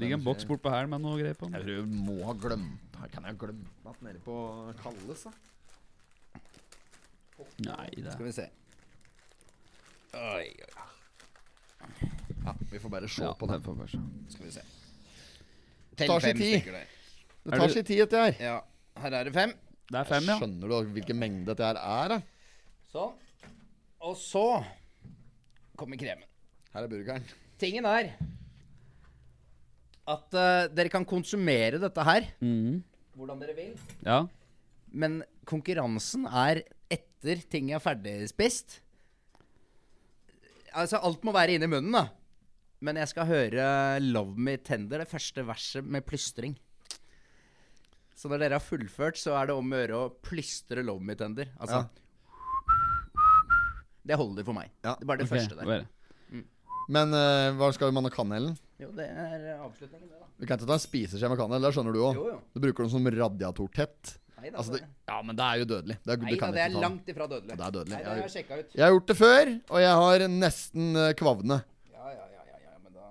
Ligger 0.00 0.16
en 0.18 0.24
boks 0.26 0.44
bortpå 0.48 0.68
her 0.74 0.86
med 0.90 0.98
noe 1.04 1.16
greier 1.20 1.36
på. 1.38 1.44
Jeg 1.54 1.60
tror 1.62 1.74
jeg 1.76 1.86
må 1.86 2.16
ha 2.26 2.32
glemt 2.42 2.96
Her 2.98 3.08
kan 3.12 3.22
jeg 3.28 3.32
ha 3.36 3.40
glemt 3.44 3.86
at 3.90 3.98
nede 4.02 4.20
på 4.24 4.34
Kalles, 4.80 5.20
da. 5.28 5.32
Nei, 7.64 7.88
det 7.96 8.12
Skal 8.14 8.28
vi 8.28 8.32
se. 8.36 8.48
Oi, 10.14 10.46
oi. 10.46 10.72
Ja, 12.44 12.54
vi 12.70 12.78
får 12.78 12.92
bare 12.92 13.08
se 13.08 13.24
ja, 13.24 13.32
på 13.38 13.48
det. 13.50 13.58
den 13.64 13.80
først. 13.80 13.98
Skal 14.34 14.46
vi 14.46 14.52
se. 14.54 14.64
Det 15.94 16.08
tar 16.10 16.20
sin 16.20 16.36
tid. 16.36 16.70
Det 16.70 17.52
Er 17.52 17.58
tar 17.58 17.68
sin 17.72 17.84
tid, 17.84 18.02
dette 18.04 18.22
her. 18.24 18.36
Ja. 18.40 18.56
Her 19.02 19.18
er 19.20 19.28
det 19.28 19.34
fem. 19.34 19.54
Det 19.90 19.98
er 20.00 20.08
fem, 20.08 20.28
ja. 20.28 20.38
Skjønner 20.40 20.70
du 20.70 20.94
hvilken 20.96 21.18
mengde 21.20 21.50
dette 21.50 21.66
her 21.66 21.80
er? 21.80 22.14
da? 22.14 22.20
Sånn. 22.92 23.12
Og 24.04 24.16
så 24.20 24.46
kommer 25.78 25.98
kremen. 26.00 26.26
Her 26.74 26.86
er 26.86 26.90
burgeren. 26.90 27.26
Tingen 27.60 27.86
er 27.88 28.12
at 30.04 30.36
uh, 30.36 30.66
dere 30.68 30.90
kan 30.92 31.06
konsumere 31.08 31.78
dette 31.80 32.04
her 32.04 32.26
mm. 32.44 32.80
hvordan 33.16 33.40
dere 33.40 33.54
vil. 33.56 33.76
Ja. 34.04 34.24
Men 34.92 35.22
konkurransen 35.48 36.26
er 36.28 36.62
etter 36.94 37.42
ting 37.50 37.70
er 37.74 37.82
ferdigspist. 37.82 38.80
Altså, 40.74 40.98
alt 40.98 41.24
må 41.26 41.34
være 41.34 41.56
inni 41.56 41.70
munnen, 41.70 41.94
da. 41.94 42.08
Men 42.84 42.98
jeg 43.00 43.12
skal 43.12 43.28
høre 43.28 43.64
'Love 44.02 44.36
Me 44.36 44.56
Tender', 44.56 45.04
det 45.04 45.08
første 45.08 45.46
verset 45.46 45.84
med 45.84 46.04
plystring. 46.04 46.56
Så 48.14 48.28
når 48.28 48.44
dere 48.44 48.58
har 48.58 48.64
fullført, 48.64 49.18
så 49.18 49.34
er 49.38 49.48
det 49.48 49.56
om 49.56 49.72
å 49.72 49.78
gjøre 49.80 50.00
å 50.00 50.12
plystre 50.22 50.84
'Love 50.84 51.02
Me 51.02 51.14
Tender'. 51.14 51.54
Altså 51.58 51.86
Det 54.04 54.18
holder 54.20 54.44
for 54.44 54.52
meg. 54.52 54.70
Ja, 54.84 54.96
Det 54.98 55.02
er 55.02 55.06
bare 55.06 55.18
det 55.22 55.30
okay. 55.30 55.38
første 55.38 55.56
der. 55.56 55.64
bare. 55.64 55.88
Men 56.92 57.14
uh, 57.16 57.54
hva 57.56 57.70
skal 57.72 57.88
vi 57.88 58.02
ha 58.04 58.10
kanelen? 58.12 58.58
Jo, 58.76 58.90
det 58.92 59.06
er 59.08 59.54
avslutningen, 59.56 60.08
det, 60.10 60.18
da. 60.18 60.26
Vi 60.36 60.46
kan 60.48 60.58
ikke 60.58 60.68
ta 60.68 60.76
en 60.76 60.82
spiseskje 60.82 61.30
med 61.30 61.40
kanel. 61.40 61.62
Det 61.64 61.70
skjønner 61.72 61.94
du 61.94 62.00
òg. 62.04 62.20
Du 62.52 62.60
bruker 62.60 62.84
den 62.84 62.92
som 62.92 63.08
radiatortett. 63.08 64.18
Nei 64.44 64.50
da, 64.52 64.60
Altså, 64.60 64.74
det, 64.76 64.82
ja, 65.08 65.18
men 65.24 65.36
det 65.38 65.44
er 65.44 65.60
jo 65.62 65.66
dødelig. 65.70 65.94
Det 66.04 66.12
er, 66.12 66.18
nei, 66.20 66.32
det 66.34 66.40
da, 66.40 66.48
det 66.52 66.60
er 66.60 66.72
ikke 66.74 66.80
langt 66.84 67.06
ifra 67.08 67.28
dødelig. 67.30 67.54
Det 67.56 67.64
er 67.64 67.70
dødelig. 67.76 67.94
Nei, 67.94 68.00
det 68.02 68.04
Jeg- 68.04 68.24
har 68.24 68.34
jeg 68.34 68.58
ut. 68.64 68.74
Jeg 68.74 68.84
har 68.84 68.92
gjort 68.92 69.06
det 69.08 69.16
før, 69.16 69.52
og 69.70 69.78
jeg 69.80 69.94
har 70.02 70.24
nesten 70.34 70.96
eh, 71.00 71.12
kvavne. 71.16 71.56
Ja, 71.94 72.04
ja, 72.12 72.26
ja, 72.34 72.42
ja, 72.50 72.58
ja, 72.66 72.74
men 72.82 72.92
da 72.92 73.06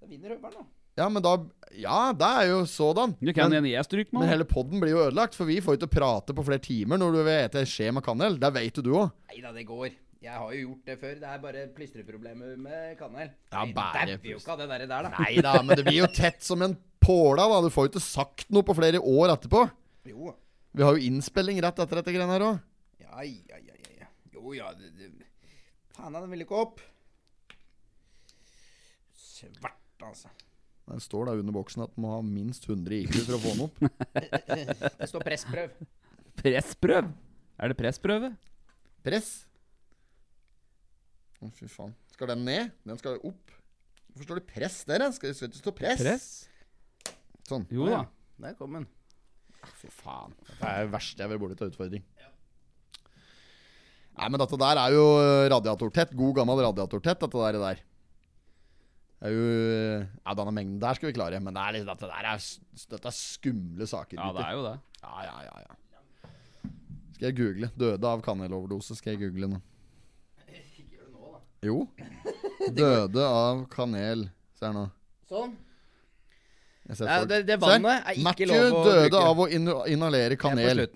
Da 0.00 0.06
vinner 0.10 0.34
Høveren, 0.34 0.56
da. 0.58 0.66
Ja, 0.98 1.08
men 1.08 1.22
da 1.22 1.36
Ja, 1.78 2.12
det 2.12 2.26
er 2.26 2.46
jo 2.48 2.64
sådan. 2.66 3.14
Du 3.22 3.32
kan 3.32 3.50
Men, 3.50 3.64
jeg 3.70 3.84
stryk, 3.84 4.10
men 4.12 4.26
hele 4.26 4.42
podden 4.44 4.80
blir 4.80 4.90
jo 4.96 5.04
ødelagt, 5.06 5.36
for 5.36 5.44
vi 5.44 5.60
får 5.60 5.76
jo 5.76 5.86
ikke 5.86 5.94
prate 6.00 6.34
på 6.34 6.42
flere 6.42 6.58
timer 6.64 6.98
når 6.98 7.12
du 7.12 7.18
vil 7.22 7.38
ete 7.44 7.62
skje 7.68 7.92
med 7.92 8.02
kanel. 8.02 8.38
Det 8.40 8.50
vet 8.54 8.74
jo 8.74 8.82
du 8.82 8.92
òg. 8.96 9.12
Nei 9.30 9.40
da, 9.44 9.52
det 9.52 9.66
går. 9.68 9.92
Jeg 10.20 10.32
har 10.34 10.50
jo 10.50 10.58
gjort 10.66 10.84
det 10.86 10.96
før. 10.98 11.14
Det 11.20 11.28
er 11.30 11.38
bare 11.38 11.66
plystreproblemer 11.76 12.56
med 12.58 12.98
kanel. 12.98 13.30
Ja, 13.52 13.64
Det 13.64 13.74
dauer 13.76 14.18
jo 14.32 14.38
ikke 14.40 14.50
av 14.50 14.58
det 14.58 14.68
der, 14.68 14.86
der 14.88 15.02
da. 15.06 15.10
Nei 15.20 15.34
da, 15.44 15.62
men 15.62 15.76
det 15.76 15.84
blir 15.86 16.00
jo 16.00 16.08
tett 16.10 16.42
som 16.42 16.62
en 16.62 16.74
påla, 16.98 17.46
da. 17.46 17.60
Du 17.62 17.70
får 17.70 17.86
jo 17.86 17.92
ikke 17.92 18.02
sagt 18.02 18.48
noe 18.50 18.66
på 18.66 18.74
flere 18.74 18.98
år 18.98 19.36
etterpå. 19.36 19.68
Jo. 20.08 20.32
Vi 20.72 20.84
har 20.84 20.96
jo 20.96 21.08
innspilling 21.08 21.60
rett 21.64 21.80
etter 21.82 22.00
dette 22.00 22.14
greiene 22.14 22.32
her 22.32 22.44
òg. 22.46 22.60
Ja, 23.02 23.22
ja, 23.24 23.58
ja, 23.58 23.76
ja, 23.76 23.94
ja. 24.02 24.08
Jo, 24.34 24.52
ja 24.56 24.72
det, 24.76 24.92
det. 24.96 25.28
Faen, 25.96 26.14
den 26.14 26.30
vil 26.32 26.44
ikke 26.44 26.58
opp. 26.58 26.82
Svart, 29.18 29.78
altså. 30.02 30.30
Den 30.88 31.02
står 31.04 31.28
da 31.28 31.34
under 31.36 31.52
boksen 31.52 31.84
at 31.84 31.92
den 31.94 32.04
må 32.06 32.14
ha 32.14 32.20
minst 32.24 32.64
100 32.64 33.02
IQ 33.02 33.16
for 33.18 33.36
å 33.36 33.40
få 33.42 33.54
den 33.54 33.64
opp. 33.66 33.82
Det 35.02 35.08
står 35.10 35.24
pressprøv. 35.26 35.74
Pressprøv? 36.38 37.10
Er 37.58 37.72
det 37.72 37.76
pressprøve? 37.76 38.32
Press. 39.04 39.30
Å, 41.42 41.50
fy 41.54 41.68
faen. 41.70 41.92
Skal 42.14 42.32
den 42.32 42.46
ned? 42.48 42.72
Den 42.88 43.00
skal 43.00 43.20
opp. 43.20 43.52
Hvorfor 44.08 44.30
står 44.30 44.40
det 44.40 44.46
press 44.48 44.78
der? 44.88 45.04
Skal 45.14 45.34
det 45.34 45.50
ikke 45.50 45.60
stå 45.60 45.74
press? 45.76 46.00
Press? 46.00 46.28
Sånn. 47.48 47.68
Jo 47.74 47.90
da. 47.90 48.06
Der 48.42 48.56
kom 48.58 48.78
den. 48.78 48.88
Fy 49.78 49.90
faen. 49.92 50.34
Det 50.48 50.64
er 50.66 50.86
det 50.86 50.92
verste 50.92 51.22
jeg 51.22 51.30
vil 51.32 51.40
bort 51.42 51.56
til 51.58 51.70
utfordring. 51.72 52.04
Nei, 54.18 54.28
men 54.34 54.40
dette 54.42 54.58
der 54.58 54.80
er 54.82 54.94
jo 54.96 55.04
radiatortett. 55.52 56.14
God 56.18 56.34
gammel 56.40 56.62
radiatortett, 56.66 57.20
dette 57.22 57.44
der. 57.44 57.58
der. 57.62 57.82
Det 59.18 59.30
er 59.30 59.34
jo 59.34 59.46
Ja, 60.26 60.34
denne 60.38 60.54
mengden 60.54 60.80
der 60.82 60.94
skal 60.94 61.10
vi 61.10 61.16
klare, 61.16 61.40
men 61.42 61.54
det 61.54 61.62
er 61.62 61.76
litt, 61.76 61.86
dette 61.86 62.10
der 62.10 62.30
er, 62.32 62.46
dette 62.94 63.10
er 63.10 63.16
skumle 63.18 63.86
saker. 63.86 64.18
Ja, 64.18 64.32
det 64.34 64.44
er 64.46 64.56
jo 64.58 64.64
det. 64.66 64.74
Ja, 65.02 65.14
ja, 65.26 65.36
ja, 65.46 65.62
ja. 65.66 65.78
Skal 67.14 67.32
jeg 67.32 67.36
google? 67.38 67.70
'Døde 67.74 68.06
av 68.06 68.22
kaneloverdose'. 68.22 68.94
Skal 68.94 69.16
jeg 69.16 69.24
google 69.26 69.48
nå? 69.50 69.60
Jo. 71.66 71.88
'Døde 72.70 73.24
av 73.26 73.64
kanel'. 73.72 74.28
Se 74.54 74.66
her 74.66 74.76
nå. 74.76 74.84
Sånn. 75.30 75.56
Nei, 76.88 77.18
folk- 77.18 77.28
det- 77.28 77.46
det 77.46 77.60
vannet 77.60 78.02
er 78.06 78.14
ikke 78.14 78.22
Matthew 78.24 78.46
lov 78.48 78.72
å 78.72 78.84
døde 78.88 79.14
av 79.20 79.36
å 79.36 79.48
inhalere 79.52 80.32
er 80.32 80.36
kanel. 80.36 80.88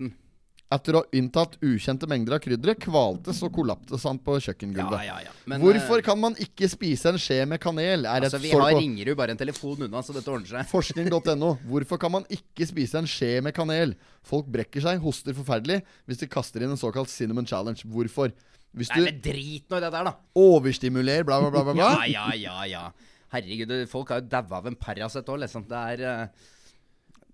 Etter 0.72 0.94
å 0.96 1.02
ha 1.02 1.08
inntatt 1.12 1.58
ukjente 1.60 2.06
mengder 2.08 2.32
av 2.32 2.40
krydderet, 2.40 2.78
kvaltes 2.80 3.42
og 3.44 3.52
kollaptes 3.52 4.04
han 4.08 4.16
på 4.18 4.38
Ja, 4.40 4.54
kjøkkengulvet. 4.54 5.04
ja, 5.04 5.18
ja. 5.20 5.30
Men, 5.44 5.60
Hvorfor 5.60 5.98
eh, 5.98 6.00
kan 6.00 6.18
man 6.18 6.34
ikke 6.40 6.64
spise 6.66 7.10
en 7.12 7.18
skje 7.20 7.46
med 7.46 7.60
kanel? 7.60 8.06
Altså, 8.08 8.40
vi 8.40 8.50
har 8.52 8.72
Ringerud 8.72 9.14
bare 9.14 9.32
en 9.32 9.36
telefon 9.36 9.82
unna, 9.84 10.00
så 10.00 10.14
dette 10.14 10.28
ordner 10.32 10.46
seg. 10.48 10.64
Forskning.no. 10.70 11.58
Hvorfor 11.68 11.98
kan 12.00 12.10
man 12.10 12.24
ikke 12.30 12.66
spise 12.66 12.94
en 12.94 13.04
skje 13.04 13.42
med 13.42 13.52
kanel? 13.52 13.94
Folk 14.24 14.46
brekker 14.46 14.80
seg, 14.80 14.98
hoster 15.04 15.34
forferdelig 15.34 15.82
hvis 16.08 16.16
de 16.24 16.26
kaster 16.26 16.62
inn 16.64 16.70
en 16.70 16.78
såkalt 16.80 17.10
cinnamon 17.12 17.44
challenge. 17.44 17.84
Hvorfor? 17.84 18.32
Hvis 18.74 18.88
Nei, 18.88 18.96
du 18.96 19.04
men 19.04 19.20
drit 19.20 19.68
nå 19.68 19.76
i 19.76 19.80
det 19.80 19.92
der, 19.92 20.04
da. 20.08 20.14
overstimulerer 20.34 21.24
bla, 21.28 21.38
bla, 21.42 21.50
bla, 21.50 21.62
bla, 21.64 21.74
bla. 21.74 22.06
Ja, 22.08 22.32
ja, 22.32 22.32
ja, 22.32 22.64
ja. 22.64 22.90
Herregud, 23.32 23.72
folk 23.88 24.10
har 24.12 24.20
jo 24.20 24.28
daua 24.32 24.58
av 24.60 24.66
en 24.68 24.76
Paracet 24.76 25.28
òg, 25.32 25.40
liksom. 25.44 25.64
Det 25.70 25.78
er 25.94 26.02
eh, 26.08 26.48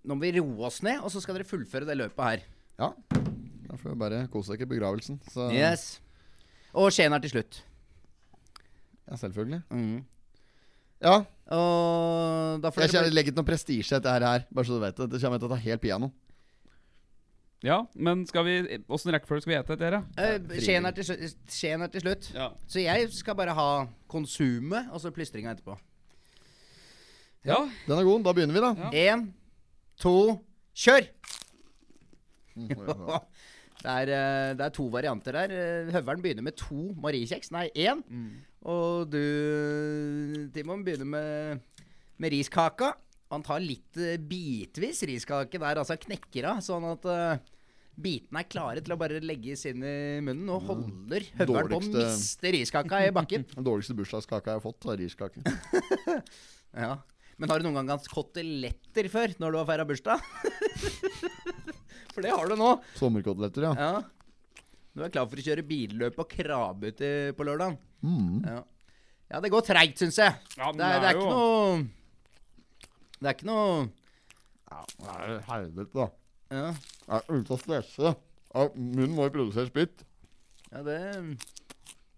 Nå 0.09 0.15
må 0.15 0.23
vi 0.23 0.37
roe 0.39 0.69
oss 0.69 0.79
ned, 0.87 1.01
og 1.03 1.11
så 1.13 1.21
skal 1.21 1.35
dere 1.37 1.49
fullføre 1.49 1.89
det 1.89 1.97
løpet 1.99 2.23
her. 2.25 2.45
Ja. 2.79 2.93
Da 3.69 3.77
får 3.77 3.91
vi 3.91 3.97
bare 4.01 4.21
kose 4.33 4.55
dere 4.55 4.65
i 4.65 4.71
begravelsen. 4.71 5.19
Så 5.33 5.49
Yes. 5.53 5.99
Og 6.79 6.93
Skien 6.95 7.13
er 7.13 7.19
til 7.25 7.31
slutt. 7.35 7.63
ja, 9.09 9.17
selvfølgelig. 9.17 9.63
Mm. 9.73 10.05
Ja. 11.03 11.17
Og 11.51 12.63
da 12.63 12.71
får 12.71 12.83
Jeg 12.87 12.93
dere 12.95 13.11
legger 13.11 13.33
ikke 13.33 13.41
noe 13.41 13.49
prestisje 13.51 13.93
i 13.93 13.99
dette 13.99 14.15
her, 14.15 14.25
her, 14.27 14.47
bare 14.55 14.65
så 14.69 14.79
du 14.79 14.81
vet 14.85 14.97
det. 14.97 15.11
Det 15.11 15.21
kommer 15.23 15.39
til 15.43 15.49
å 15.49 15.53
ta 15.55 15.61
helt 15.67 15.81
piano. 15.83 16.11
Ja, 17.67 17.81
men 17.99 18.23
skal 18.29 18.45
vi 18.47 18.55
Åssen 18.87 19.11
rekkefølge 19.11 19.43
skal 19.43 19.51
vi 19.51 19.59
ete 19.59 19.77
til 20.95 21.05
slutt- 21.09 21.51
Skien 21.51 21.83
er 21.83 21.89
til 21.91 22.05
slutt. 22.05 22.31
Ja. 22.35 22.53
Så 22.71 22.79
jeg 22.85 23.11
skal 23.13 23.35
bare 23.35 23.55
ha 23.55 23.87
konsumet, 24.09 24.87
og 24.93 25.01
så 25.03 25.11
plystringa 25.11 25.57
etterpå. 25.57 25.75
Ja. 27.47 27.61
Den 27.87 27.99
er 27.99 28.09
god. 28.09 28.25
Da 28.27 28.35
begynner 28.37 28.57
vi, 28.57 28.65
da. 28.65 28.73
Ja. 28.89 29.15
Én, 29.15 29.29
to, 30.01 30.17
kjør! 30.75 31.09
Mm, 32.59 32.75
Det 33.79 33.87
er, 33.95 34.11
eh, 34.11 34.53
det 34.59 34.65
er 34.65 34.73
to 34.75 34.89
varianter 34.91 35.37
der. 35.37 35.53
Eh, 35.55 35.91
Høveren 35.95 36.23
begynner 36.23 36.43
med 36.43 36.57
to 36.59 36.89
mariekjeks. 36.99 37.53
Nei, 37.55 37.69
én. 37.79 38.01
Og 38.67 39.07
du, 39.07 40.49
Timon, 40.55 40.83
begynner 40.83 41.07
med, 41.07 41.85
med 42.19 42.35
riskaka. 42.35 42.97
Han 43.31 43.45
tar 43.47 43.63
litt 43.63 44.01
eh, 44.01 44.17
bitvis 44.19 45.05
riskake 45.07 45.61
der, 45.61 45.79
altså 45.79 45.99
knekker 46.01 46.49
av, 46.49 46.63
sånn 46.65 46.87
at 46.89 47.07
uh, 47.07 47.55
bitene 47.99 48.41
er 48.41 48.49
klare 48.49 48.83
til 48.83 48.95
å 48.95 48.99
bare 48.99 49.21
legges 49.21 49.67
inn 49.69 49.85
i 49.85 49.97
munnen. 50.25 50.49
Og 50.55 50.65
holder 50.73 51.29
høveren 51.39 51.75
på 51.75 51.79
å 51.79 51.85
miste 51.87 52.55
riskaka 52.57 53.05
i 53.07 53.13
bakken. 53.15 53.47
Den 53.55 53.69
dårligste 53.69 53.97
bursdagskaka 53.99 54.57
jeg 54.57 54.63
har 54.63 54.65
fått, 54.65 54.91
er 54.91 55.03
riskake. 55.05 55.45
Ja. 56.79 56.99
Men 57.39 57.51
har 57.53 57.61
du 57.61 57.65
noen 57.69 57.77
gang 57.79 57.91
hatt 57.95 58.09
koteletter 58.11 59.07
før, 59.13 59.29
når 59.39 59.49
du 59.55 59.59
har 59.61 59.67
feira 59.69 59.85
bursdag? 59.87 60.19
For 62.15 62.21
det 62.25 62.33
har 62.35 62.47
du 62.51 62.55
nå. 62.59 62.71
Sommerkoteletter, 62.99 63.63
ja. 63.69 63.73
Ja. 63.79 64.03
Du 64.99 65.05
er 65.07 65.13
klar 65.15 65.29
for 65.31 65.39
å 65.39 65.45
kjøre 65.47 65.63
billøp 65.69 66.17
og 66.19 66.27
krabbe 66.33 66.91
ute 66.91 67.09
på 67.39 67.43
lørdag? 67.47 67.77
Mm. 68.03 68.41
Ja. 68.43 68.65
ja, 69.31 69.39
det 69.45 69.53
går 69.55 69.63
treigt, 69.69 70.01
syns 70.03 70.19
jeg. 70.19 70.33
Ja, 70.59 70.67
men 70.73 70.79
det, 70.81 70.89
er, 70.89 70.99
det 70.99 70.99
er 70.99 71.03
er 71.13 71.15
ikke 71.15 71.29
jo- 71.29 71.37
noe 71.37 71.79
Det 73.21 73.27
er 73.31 73.35
ikke 73.37 73.51
noe 73.53 73.69
ja 74.69 74.81
det 74.99 75.09
er 75.15 75.31
helvete, 75.49 75.95
da. 75.95 76.07
Ja, 76.53 76.67
Jeg 77.07 77.15
er 77.15 77.23
ute 77.39 77.55
av 77.55 77.61
stresse. 77.63 78.07
Ja, 78.51 78.61
Munnen 78.75 79.15
må 79.17 79.23
jo 79.29 79.35
produsere 79.39 79.71
spytt. 79.71 79.97
ja 80.73 80.81
det 80.85 80.99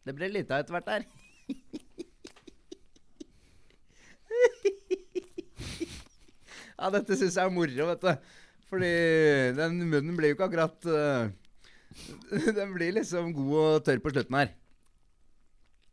Det 0.09 0.13
ble 0.17 0.27
lite 0.33 0.51
av 0.57 0.61
etter 0.65 0.75
hvert 0.79 0.89
der. 0.89 1.03
ja, 6.81 6.91
dette 6.97 7.19
syns 7.21 7.37
jeg 7.37 7.45
er 7.45 7.53
moro, 7.53 7.91
vet 7.93 8.07
du. 8.07 8.33
Fordi 8.71 8.91
den 9.59 9.81
munnen 9.83 10.17
blir 10.17 10.33
jo 10.33 10.37
ikke 10.37 10.47
akkurat 10.47 10.87
uh, 10.87 11.31
Den 12.59 12.75
blir 12.77 12.95
liksom 13.01 13.33
god 13.35 13.55
og 13.61 13.85
tørr 13.87 14.03
på 14.05 14.13
slutten 14.15 14.37
her. 14.39 14.53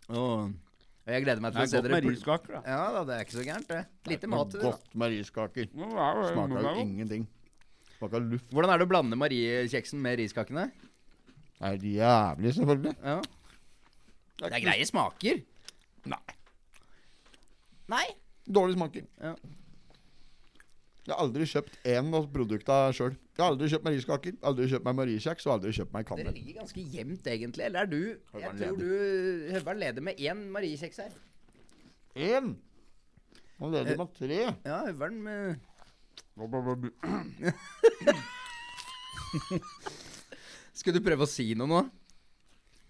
Og, 0.08 0.52
og 0.54 1.10
jeg 1.12 1.26
gleder 1.26 1.42
meg 1.44 1.56
til 1.56 1.64
å 1.64 1.68
se 1.68 1.82
dere 1.82 1.88
Det 1.88 1.90
er 1.90 1.96
godt 1.96 2.06
med 2.06 2.14
riskaker, 2.14 2.54
da. 2.54 2.62
Ja 2.70 2.84
da, 2.96 3.02
det 3.10 3.16
er 3.16 3.26
ikke 3.26 3.38
så 3.40 3.48
gærent, 3.48 3.72
det. 3.72 3.82
Lite 4.14 4.30
mat 4.32 4.54
til 4.54 4.62
det. 4.62 4.68
da. 4.68 4.76
Godt 4.76 5.02
med 5.02 5.16
riskaker. 5.16 5.72
Smaker 5.74 6.70
jo 6.70 6.76
ingenting. 6.86 7.28
Smaker 7.98 8.28
luft. 8.30 8.54
Hvordan 8.54 8.74
er 8.74 8.80
det 8.80 8.88
å 8.88 8.92
blande 8.94 9.20
mariekjeksen 9.20 10.02
med 10.06 10.22
riskakene? 10.22 10.70
Det 11.58 11.74
er 11.74 11.86
jævlig, 11.98 12.54
selvfølgelig. 12.60 12.96
Ja. 13.02 13.20
Det 14.38 14.52
er 14.54 14.62
greie 14.62 14.86
smaker. 14.86 15.40
Nei. 16.14 16.36
Nei. 17.90 18.06
Dårlig 18.46 18.78
smaker. 18.78 19.08
Ja. 19.24 19.34
Jeg 21.08 21.16
har 21.16 21.22
aldri 21.24 21.46
kjøpt 21.48 21.78
én 21.88 22.10
av 22.18 22.26
produktene 22.34 22.92
sjøl. 22.96 23.14
Jeg 23.16 23.40
har 23.40 23.48
aldri 23.54 23.68
kjøpt 23.72 23.86
meg 23.88 23.94
riskaker, 23.96 24.34
aldri 24.50 24.66
kjøpt 24.74 24.86
meg 24.90 24.96
mariekjeks 24.98 25.46
og 25.48 25.52
aldri 25.54 25.72
kjøpt 25.78 25.94
meg 25.96 26.04
Dere 26.04 26.10
kanel. 26.20 26.34
ligger 26.36 26.58
ganske 26.60 26.82
jevnt, 26.98 27.24
egentlig. 27.32 27.64
Eller 27.70 27.80
er 27.80 27.88
du 27.88 28.02
Jeg 28.42 28.52
tror 28.60 28.76
du 28.82 28.90
Høveren 29.54 29.80
leder 29.80 30.02
med 30.04 30.20
én 30.20 30.40
mariekjeks 30.52 30.98
her. 31.06 31.14
Én! 32.18 32.58
Han 33.62 33.72
leder 33.72 33.96
med 34.02 34.10
tre. 34.20 34.42
Ja, 34.68 34.82
Høveren 34.90 35.18
med 35.24 35.56
Skulle 40.78 41.00
du 41.00 41.06
prøve 41.08 41.26
å 41.26 41.30
si 41.30 41.48
noe 41.58 41.70
nå? 41.72 41.80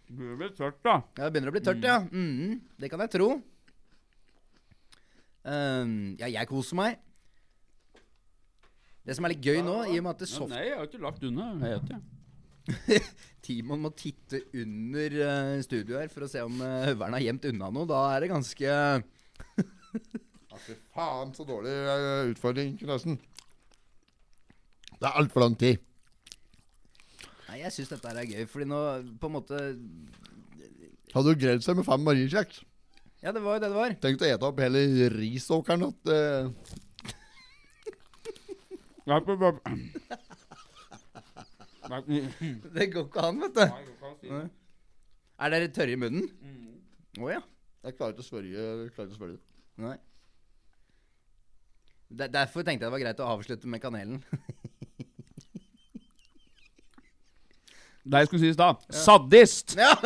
Det 0.08 0.32
å 0.34 0.38
bli 0.40 0.50
tørt, 0.58 0.80
da. 0.84 0.98
Ja, 1.20 1.28
Det 1.28 1.32
begynner 1.36 1.52
å 1.52 1.56
bli 1.56 1.62
tørt, 1.64 1.84
ja. 1.86 1.98
Mm. 2.02 2.60
det 2.80 2.90
kan 2.92 3.02
jeg 3.06 3.12
tro. 3.14 3.28
Um, 5.48 5.94
ja, 6.20 6.28
jeg 6.34 6.48
koser 6.50 6.76
meg. 6.80 6.98
Det 9.08 9.16
som 9.16 9.24
er 9.28 9.32
litt 9.34 9.46
gøy 9.48 9.62
nå, 9.64 9.78
i 9.88 9.98
og 9.98 10.04
med 10.04 10.12
at 10.18 10.24
det 10.26 10.28
soft 10.30 10.52
nei, 10.52 10.66
jeg 10.68 10.76
har 10.78 10.88
ikke 10.90 11.00
lagt 11.06 11.24
unna. 11.24 11.46
Jeg 11.64 11.78
vet 11.78 11.92
det. 11.94 13.02
Timon 13.48 13.80
må 13.86 13.94
titte 13.96 14.42
under 14.60 15.14
uh, 15.24 15.54
studio 15.64 15.96
her 16.02 16.10
for 16.12 16.26
å 16.26 16.30
se 16.32 16.42
om 16.44 16.58
uh, 16.60 16.82
høveren 16.90 17.16
har 17.16 17.24
gjemt 17.24 17.48
unna 17.48 17.70
noe. 17.72 17.88
Da 17.88 18.02
er 18.18 18.26
det 18.26 18.32
ganske 18.34 18.74
fy 20.68 20.76
faen, 20.98 21.32
så 21.38 21.46
dårlig 21.48 21.72
uh, 21.88 22.28
utfordring, 22.34 22.74
Knøsen. 22.82 23.16
Det 24.98 25.06
er 25.08 25.20
altfor 25.22 25.46
lang 25.46 25.56
tid. 25.62 25.80
Nei, 27.48 27.62
jeg 27.62 27.72
syns 27.78 27.94
dette 27.94 28.10
her 28.12 28.20
er 28.20 28.28
gøy, 28.28 28.44
fordi 28.52 28.68
nå 28.68 28.80
på 29.22 29.30
en 29.30 29.36
måte 29.38 29.62
Hadde 31.14 31.32
du 31.32 31.40
greid 31.40 31.64
seg 31.64 31.78
med 31.80 31.88
fem 31.88 32.02
mariekjeks? 32.04 32.60
Ja, 33.24 33.32
det 33.32 33.40
var 33.46 33.56
jo 33.56 33.62
det 33.64 33.70
det 33.72 33.78
var. 33.80 33.94
Tenk 34.04 34.20
å 34.22 34.28
ete 34.28 34.46
opp 34.50 34.60
hele 34.62 34.82
risåkeren. 35.14 35.88
At, 35.88 36.12
eh, 36.12 36.50
Nei, 36.52 37.94
på- 37.94 38.34
på- 38.34 38.76
Nei, 38.84 38.97
Det 42.76 42.86
går 42.92 43.06
ikke 43.08 43.22
an, 43.24 43.38
vet 43.40 43.56
du. 43.56 43.62
Nei. 44.28 44.48
Er 45.40 45.50
dere 45.54 45.70
tørre 45.72 45.94
i 45.94 45.96
munnen? 46.02 46.26
Å 47.18 47.30
ja. 47.32 47.42
jeg 47.86 47.96
klarer 47.98 48.14
ikke 48.14 48.24
å 48.26 48.28
svelge 48.28 48.52
jeg 48.58 48.92
klarer 48.94 49.08
ikke 49.08 49.16
å 49.16 49.20
svølge 49.22 49.38
det. 49.38 49.44
Nei. 49.86 49.98
Der- 52.20 52.34
derfor 52.34 52.60
tenkte 52.64 52.84
jeg 52.84 52.88
det 52.88 52.96
var 52.96 53.04
greit 53.04 53.24
å 53.24 53.32
avslutte 53.36 53.68
med 53.72 53.82
kanelen. 53.84 54.18
Det 58.08 58.16
jeg 58.22 58.28
skulle 58.30 58.40
si 58.40 58.50
i 58.54 58.56
stad. 58.56 58.76
Sadist! 58.96 59.68
Ja! 59.76 59.92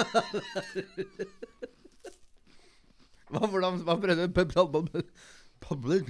hva, 3.30 3.46
hvordan, 3.46 3.78
hva 3.86 3.94
prøvde 4.02 4.26
du? 4.26 4.34
Public? 5.62 6.10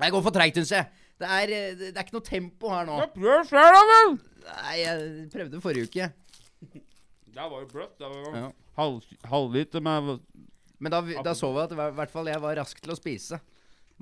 Jeg 0.00 0.12
går 0.14 0.22
for 0.24 0.34
treigt, 0.34 0.56
syns 0.56 0.72
jeg. 0.72 0.88
Det 1.20 1.28
er, 1.28 1.52
eh, 1.54 1.74
det 1.78 1.90
er 1.92 2.02
ikke 2.06 2.16
noe 2.16 2.26
tempo 2.26 2.70
her 2.72 2.86
nå. 2.88 2.96
Prøv 3.14 3.44
sjøl, 3.50 3.76
da 3.76 3.82
vel! 3.90 4.14
Nei, 4.48 4.76
jeg 4.80 5.26
prøvde 5.34 5.60
forrige 5.62 5.90
uke. 5.90 6.08
Det 7.32 7.40
var 7.48 7.62
jo 7.62 7.68
bløtt. 7.70 7.94
Det 7.96 8.08
var 8.10 8.16
jo 8.26 8.32
Ja. 8.36 8.48
halv, 8.76 9.04
halvliter 9.24 9.80
med 9.80 10.18
Men 10.82 10.90
da, 10.92 10.98
da 11.24 11.32
så 11.38 11.48
vi 11.54 11.60
at 11.62 11.70
i 11.72 11.78
hvert 11.78 12.10
fall 12.12 12.26
jeg 12.28 12.40
var 12.42 12.56
rask 12.58 12.80
til 12.82 12.92
å 12.92 12.96
spise. 12.98 13.38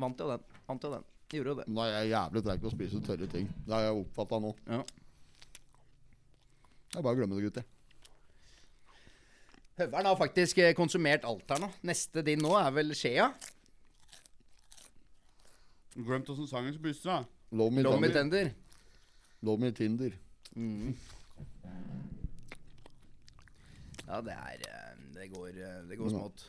Vant 0.01 0.19
jo 0.19 0.27
den. 0.33 0.43
Vant 0.67 0.83
jo 0.83 0.91
den. 0.95 1.05
Gjorde 1.31 1.53
jo 1.53 1.55
det. 1.61 1.67
Nå 1.71 1.85
er 1.85 2.09
jævlig 2.11 2.43
treig 2.43 2.59
til 2.63 2.71
å 2.71 2.73
spise 2.73 3.03
tørre 3.07 3.29
ting. 3.31 3.47
Det 3.67 3.75
har 3.77 3.85
jeg 3.85 4.01
oppfatta 4.01 4.41
nå. 4.43 4.51
Ja. 4.67 4.81
Jeg 6.97 7.05
bare 7.07 7.21
glemmer 7.21 7.39
det, 7.39 7.51
gutter. 7.51 7.69
Høveren 9.81 10.09
har 10.11 10.19
faktisk 10.19 10.59
eh, 10.59 10.75
konsumert 10.77 11.25
alt 11.29 11.53
her 11.55 11.63
nå. 11.63 11.71
Neste 11.87 12.25
din 12.27 12.43
nå 12.43 12.57
er 12.59 12.73
vel 12.75 12.91
skjea? 12.99 13.31
Glemt 15.97 16.29
åssen 16.31 16.47
sangen 16.49 16.73
skulle 16.75 16.93
begynne. 16.93 17.21
da. 17.21 17.57
Love 17.57 17.75
me, 17.75 17.83
Love 17.83 18.01
me 18.01 18.11
tender. 18.15 18.53
Love 19.43 19.59
me 19.65 19.71
Tinder. 19.75 20.13
Ja, 24.11 24.21
det 24.27 24.35
er 24.35 24.65
eh, 24.67 24.97
Det 25.15 25.29
går, 25.33 25.49
eh, 25.55 25.77
det 25.89 25.99
går 25.99 26.11
smått. 26.13 26.45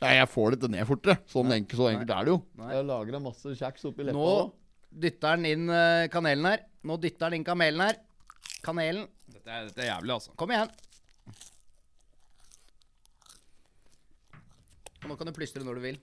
Nei, 0.00 0.14
jeg 0.16 0.28
får 0.32 0.54
dette 0.56 0.70
ned 0.72 0.86
fortere. 0.88 1.18
Sånn 1.28 1.52
enkelt, 1.52 1.76
så 1.76 1.88
enkelt 1.90 2.12
er 2.14 2.26
det 2.28 2.32
jo. 2.32 2.38
Nei. 2.60 2.70
Jeg 2.76 2.86
lager 2.88 3.18
en 3.18 3.26
masse 3.26 3.52
kjeks 3.58 3.84
oppi 3.90 4.06
leppa. 4.06 4.16
Nå 4.16 5.00
dytter 5.04 5.34
han 5.36 5.44
inn 5.48 5.66
eh, 5.70 6.06
kanelen 6.12 6.48
her. 6.48 6.62
Nå 6.88 6.96
dytter 7.02 7.28
han 7.28 7.36
inn 7.36 7.44
kamelen 7.46 7.84
her. 7.84 7.98
Kanelen. 8.64 9.06
Dette 9.30 9.50
er, 9.50 9.68
dette 9.68 9.84
er 9.84 9.90
jævlig, 9.92 10.14
altså. 10.16 10.32
Kom 10.40 10.54
igjen. 10.54 10.72
Og 15.00 15.08
nå 15.12 15.16
kan 15.16 15.28
du 15.30 15.36
plystre 15.36 15.64
når 15.64 15.78
du 15.80 15.84
vil. 15.84 16.00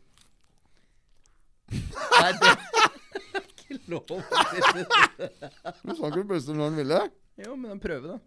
Nei, 2.18 2.32
det 2.38 2.48
er 2.50 2.58
ikke 3.48 3.78
lov 3.94 4.06
å 4.12 4.20
sa 5.98 6.06
kunne 6.08 6.14
du 6.14 6.22
plutselig 6.30 6.58
når 6.58 6.68
du 6.70 6.76
ville. 6.82 7.00
Jo, 7.46 7.52
men 7.60 7.80
prøve, 7.84 8.06
da. 8.16 8.18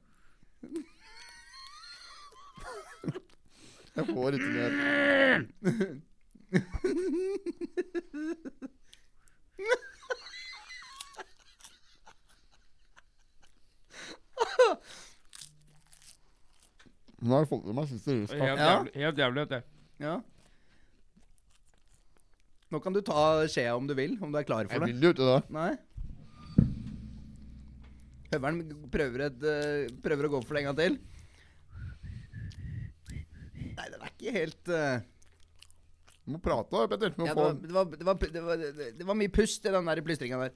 Jeg 3.97 4.05
får 4.15 4.31
ikke 4.39 4.51
mer. 4.55 5.39
Nå 17.21 17.35
har 17.35 17.43
jeg 17.45 17.51
fått 17.51 17.67
i 17.69 17.75
meg 17.77 17.89
siste 17.91 18.15
Det 18.17 18.39
er. 18.39 18.41
Helt 18.41 18.63
jævlig, 18.65 18.93
helt 19.03 19.19
jævlig 19.21 19.43
dette. 19.45 19.59
Ja. 20.01 20.15
Nå 22.71 22.79
kan 22.83 22.95
du 22.95 23.01
ta 23.03 23.47
skjea 23.51 23.75
om 23.75 23.87
du 23.89 23.97
vil, 23.99 24.15
om 24.23 24.31
du 24.31 24.39
er 24.39 24.47
klar 24.47 24.67
Jeg 24.67 24.71
for 24.71 24.85
det. 24.85 24.93
vil 24.93 25.09
jo 25.09 25.15
ikke 25.15 25.27
det. 25.27 25.39
Nei. 25.51 25.71
Høveren 28.31 28.61
prøver, 28.95 29.25
et, 29.27 29.41
eh, 29.43 29.89
prøver 30.05 30.29
å 30.29 30.31
gå 30.37 30.43
for 30.45 30.55
det 30.55 30.63
en 30.63 30.69
gang 30.71 30.79
til. 30.79 30.99
Nei, 33.75 33.89
den 33.91 33.99
er 33.99 34.13
ikke 34.13 34.37
helt 34.37 34.71
uh... 34.71 35.03
Du 36.21 36.37
må 36.37 36.39
prate, 36.45 36.71
da, 36.71 36.87
Petter. 36.87 37.15
Ja, 37.19 37.35
det, 37.35 37.73
var, 37.75 37.89
det, 37.91 37.99
det, 38.31 38.91
det, 39.01 39.07
var, 39.09 39.19
mye 39.19 39.33
pust 39.35 39.67
i 39.67 39.73
den 39.75 39.91
der 39.91 40.03
plystringa 40.07 40.39
der. 40.45 40.55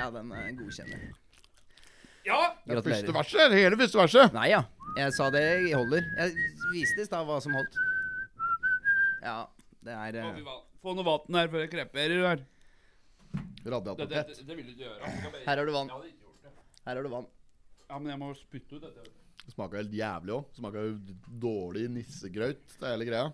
Ja, 0.00 0.10
den 0.10 0.32
uh, 0.34 0.46
godkjenner. 0.58 1.04
Ja! 2.26 2.40
det 2.66 2.82
første 2.82 2.90
Gratulerer. 2.90 3.18
verset. 3.20 3.50
det 3.52 3.60
Hele 3.62 3.78
første 3.78 4.02
verset. 4.02 4.34
Nei 4.34 4.48
ja, 4.50 4.64
jeg 4.98 5.14
sa 5.14 5.30
det 5.30 5.46
holder. 5.70 6.08
Jeg 6.18 6.48
viste 6.72 7.04
i 7.04 7.06
stad 7.06 7.28
hva 7.28 7.38
som 7.44 7.54
holdt. 7.54 7.78
Ja, 9.22 9.44
det 9.86 9.94
er 9.96 10.18
Få 10.22 10.30
eh, 10.34 10.60
Få 10.82 10.94
noe 10.98 11.06
vann 11.06 11.38
her 11.40 11.48
før 11.52 11.64
jeg 11.64 11.72
kreperer 11.72 12.22
her. 12.26 12.42
Det, 13.36 13.72
Radiatortett. 13.72 14.28
det, 14.30 14.44
det 14.46 14.56
vil 14.58 14.66
du 14.68 14.72
ikke 14.76 14.84
gjøre. 14.86 15.00
Jeg 15.10 15.30
bare- 15.32 15.44
Her 15.46 15.56
har 15.62 15.66
du 15.66 15.72
vann. 15.74 15.88
Jeg 15.90 15.96
hadde 15.96 16.10
ikke 16.12 16.26
gjort 16.26 16.42
det. 16.46 16.52
Her 16.86 16.94
har 17.00 17.02
du 17.02 17.10
vann. 17.16 17.26
Ja, 17.90 17.98
men 18.02 18.10
jeg 18.12 18.18
må 18.22 18.28
spytte 18.38 18.76
ut 18.78 18.82
dette. 18.84 19.00
vet 19.02 19.10
du. 19.10 19.22
Det 19.46 19.54
smaker 19.54 19.78
helt 19.80 19.92
jævlig 19.94 20.32
òg. 20.36 20.46
Smaker 20.58 20.86
jo 20.86 21.16
dårlig 21.46 21.84
nissegrøt, 21.94 22.62
det 22.80 22.86
er 22.86 22.94
hele 22.96 23.06
greia. 23.06 23.26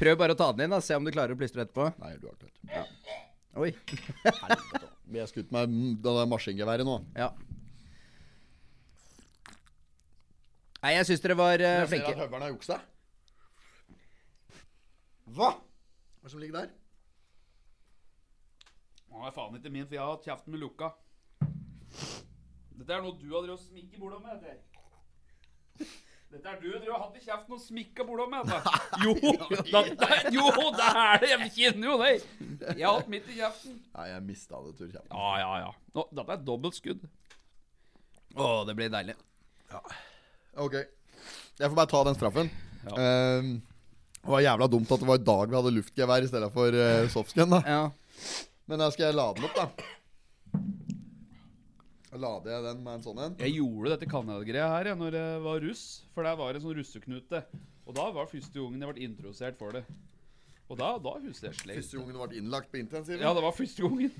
Prøv 0.00 0.16
bare 0.16 0.32
å 0.32 0.38
ta 0.40 0.46
den 0.56 0.64
inn, 0.64 0.72
da. 0.72 0.78
Se 0.80 0.96
om 0.96 1.04
du 1.04 1.10
klarer 1.12 1.36
å 1.36 1.40
plystre 1.40 1.66
etterpå. 1.66 1.90
Nei, 2.00 2.14
du 2.16 2.28
har 2.30 2.36
ikke 2.36 2.48
det. 2.48 2.84
Oi. 3.60 3.70
Helvete. 4.24 4.88
Vi 5.10 5.18
har 5.20 5.26
skutt 5.28 5.50
med 5.52 5.68
det 6.00 6.14
der 6.16 6.28
maskingeværet 6.30 6.86
nå. 6.88 6.94
Ja. 7.18 7.32
Nei, 10.80 10.94
jeg 10.96 11.08
syns 11.10 11.20
dere 11.24 11.36
var 11.36 11.60
eh, 11.60 11.74
Jeg 11.82 11.88
ser 11.88 11.90
flinke. 11.92 12.12
at 12.14 12.22
høveren 12.22 12.44
har 12.46 12.52
juksa. 12.54 12.78
Hva? 15.36 15.50
Hva 16.20 16.32
som 16.32 16.40
ligger 16.42 16.60
der? 16.60 16.72
Å, 19.10 19.24
er 19.26 19.32
faen 19.34 19.56
ikke 19.58 19.72
min, 19.72 19.86
for 19.88 19.96
jeg 19.96 20.02
har 20.04 20.12
hatt 20.12 20.26
kjeften 20.28 20.54
med 20.54 20.62
lukka. 20.62 20.92
Dette 22.80 22.94
er 22.96 23.02
noe 23.04 23.16
du 23.18 23.26
har 23.32 23.42
drevet 23.44 23.56
og 23.56 23.62
smikket 23.64 24.00
bordet 24.00 24.20
med. 24.24 24.44
Dette. 24.44 25.88
Dette 26.30 26.46
er 26.52 26.60
du 26.60 26.68
drevet 26.68 26.92
og 26.94 27.00
hatt 27.02 27.16
i 27.18 27.24
kjeften 27.24 27.56
og 27.56 27.62
smikka 27.64 28.06
bordet 28.06 28.28
med. 28.30 28.52
Dette. 28.52 28.76
Jo, 29.04 29.14
da, 29.72 29.80
da, 29.96 30.08
jo, 30.34 30.44
det 30.76 30.86
er 30.90 31.22
det! 31.22 31.30
Jeg 31.32 31.50
kjenner 31.56 31.88
jo 31.88 31.96
det. 32.02 32.10
Jeg 32.76 32.84
har 32.84 32.98
hatt 32.98 33.10
mitt 33.12 33.28
i 33.32 33.38
kjeften. 33.38 33.80
Nei, 33.96 34.06
jeg 34.12 34.24
mista 34.28 34.60
det, 34.66 34.74
Tur 34.78 34.90
kjeften. 34.92 35.16
Ja, 35.16 35.30
ja, 35.40 35.50
ja. 35.64 35.72
Nå, 35.96 36.04
dette 36.20 36.36
er 36.36 36.44
dobbeltskudd. 36.50 37.04
Å, 38.36 38.48
det 38.68 38.76
blir 38.78 38.92
deilig. 38.92 39.16
Ok. 40.60 40.76
Jeg 40.76 41.66
får 41.66 41.76
bare 41.80 41.90
ta 41.90 42.04
den 42.06 42.18
straffen. 42.18 42.52
Ja. 42.84 42.94
Ehm, 43.00 43.50
det 44.20 44.32
var 44.34 44.44
jævla 44.44 44.68
dumt 44.70 44.90
at 44.92 45.00
det 45.00 45.08
var 45.08 45.20
i 45.20 45.24
dag 45.30 45.48
vi 45.48 45.56
hadde 45.58 45.72
luftgevær 45.78 46.26
i 46.26 46.30
stedet 46.30 46.50
for 46.52 46.76
uh, 46.76 47.08
softgun. 47.12 47.56
da 47.56 47.62
Ja. 47.66 47.82
Men 48.70 48.78
da 48.84 48.90
skal 48.94 49.08
jeg 49.08 49.16
lade 49.18 49.40
den 49.40 49.48
opp, 49.48 49.56
da. 49.56 49.66
Lader 52.20 52.52
jeg 52.52 52.62
den 52.66 52.80
med 52.84 52.98
en 52.98 53.02
sånn 53.04 53.20
en. 53.22 53.34
Jeg 53.38 53.54
gjorde 53.56 53.92
dette 53.94 54.08
kanelgreia 54.10 54.66
her 54.72 54.90
ja, 54.90 54.94
når 54.98 55.16
jeg 55.16 55.42
var 55.44 55.60
russ. 55.62 55.84
For 56.14 56.26
der 56.26 56.36
var 56.38 56.56
en 56.58 56.64
sånn 56.64 56.74
russeknute. 56.76 57.40
Og 57.86 57.96
da 57.96 58.08
var 58.14 58.28
første 58.30 58.54
gangen 58.58 58.82
jeg 58.82 58.90
ble 58.92 59.04
introdusert 59.06 59.56
for 59.58 59.78
det. 59.78 59.84
Og 60.70 60.78
da, 60.78 60.90
da 61.02 61.14
husker 61.22 61.48
jeg 61.48 61.58
sleit. 61.58 61.78
Første 61.80 61.98
gangen 61.98 62.14
du 62.14 62.20
ble 62.20 62.40
innlagt 62.42 62.70
på 62.70 62.80
intensiven. 62.82 63.22
Ja, 63.22 63.32
det 63.34 63.44
var 63.46 63.54
første 63.56 63.86
gangen. 63.86 64.12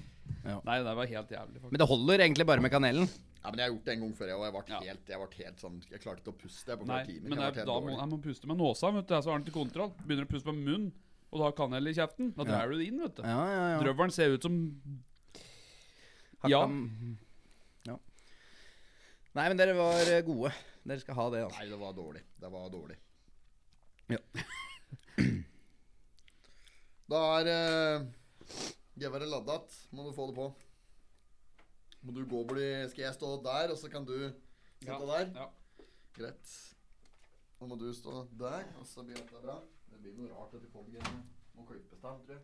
Ja. 0.47 0.57
Nei, 0.67 0.79
det 0.87 0.95
var 1.01 1.11
helt 1.11 1.35
jævlig. 1.35 1.59
faktisk. 1.59 1.73
Men 1.75 1.83
det 1.83 1.89
holder 1.91 2.25
egentlig 2.25 2.47
bare 2.49 2.65
med 2.65 2.73
kanelen. 2.73 3.11
Ja, 3.41 3.49
men 3.49 3.61
jeg 3.61 3.65
har 3.65 3.73
gjort 3.73 3.87
det 3.87 3.93
en 3.95 4.03
gang 4.05 4.17
før, 4.19 4.29
jeg, 4.29 4.37
og 4.37 4.43
jeg 4.45 4.53
ble 4.53 4.63
Ja. 4.75 4.81
helt, 4.85 5.07
jeg 5.09 5.19
ble 5.21 5.45
helt 5.45 5.63
sånn 5.63 5.77
Jeg 5.91 6.01
klarte 6.01 6.21
ikke 6.21 6.33
å 6.35 6.41
puste 6.43 6.77
på 6.77 6.87
Nei, 6.87 7.05
timer. 7.07 7.29
men 7.29 7.39
Jeg 7.39 7.55
helt 7.55 7.67
da 7.71 7.77
må 7.81 7.95
jeg 7.97 8.09
må 8.11 8.19
puste 8.23 8.47
med 8.51 8.59
nåsa, 8.61 8.91
vet 8.93 9.07
du. 9.07 9.15
Så 9.17 9.31
har 9.31 9.39
den 9.39 9.45
til 9.47 9.55
kontroll. 9.55 9.95
Begynner 10.05 10.27
å 10.27 10.29
puste 10.29 10.53
med 10.53 10.65
munnen, 10.67 10.93
og 11.31 11.39
du 11.39 11.45
har 11.47 11.53
kanel 11.53 11.89
i 11.89 11.95
kjeften. 11.97 12.35
Da 12.37 12.45
drar 12.45 12.69
du 12.69 12.77
det 12.77 12.87
inn, 12.89 13.01
vet 13.01 13.17
du. 13.17 13.23
Ja, 13.23 13.45
ja, 13.49 13.65
ja. 13.73 13.79
Drøvelen 13.81 14.13
ser 14.13 14.35
ut 14.37 14.43
som 14.43 14.59
Ja. 16.45 16.69
ja. 17.87 17.97
Nei, 19.35 19.49
men 19.49 19.57
dere 19.57 19.75
var 19.75 20.23
gode. 20.23 20.53
Dere 20.85 21.01
skal 21.01 21.15
ha 21.15 21.31
det, 21.31 21.45
altså. 21.45 21.59
Nei, 21.61 21.69
det 21.69 21.79
var 21.79 21.93
dårlig. 21.93 22.23
Det 22.41 22.51
var 22.51 22.69
dårlig. 22.69 22.97
Ja. 24.11 24.19
da 27.11 27.21
er 27.41 27.51
uh, 27.51 28.07
geværet 28.99 29.29
ladet. 29.31 29.79
Må 29.93 30.09
du 30.09 30.13
få 30.13 30.27
det 30.29 30.37
på. 30.37 30.55
Må 32.01 32.13
du 32.17 32.23
gå 32.25 32.41
og 32.41 32.49
bli 32.49 32.69
Skal 32.89 33.05
jeg 33.05 33.15
stå 33.15 33.31
der, 33.45 33.73
og 33.73 33.79
så 33.79 33.91
kan 33.93 34.07
du 34.09 34.17
sitte 34.81 34.93
ja, 34.93 34.99
der? 34.99 35.27
Ja. 35.37 35.47
Greit. 36.17 36.55
Nå 37.61 37.67
må 37.69 37.77
du 37.77 37.93
stå 37.95 38.25
der, 38.41 38.65
og 38.81 38.87
så 38.89 39.05
blir 39.05 39.17
dette 39.21 39.43
bra. 39.43 39.59
Det 39.91 40.01
blir 40.01 40.15
noe 40.17 40.31
rart 40.33 40.55
at 40.57 40.63
du 40.65 40.69
får 40.73 40.87
kolgen. 40.87 41.21
Må 41.55 41.67
klippes 41.69 42.01
der, 42.01 42.17
tror 42.25 42.33
jeg. 42.33 42.41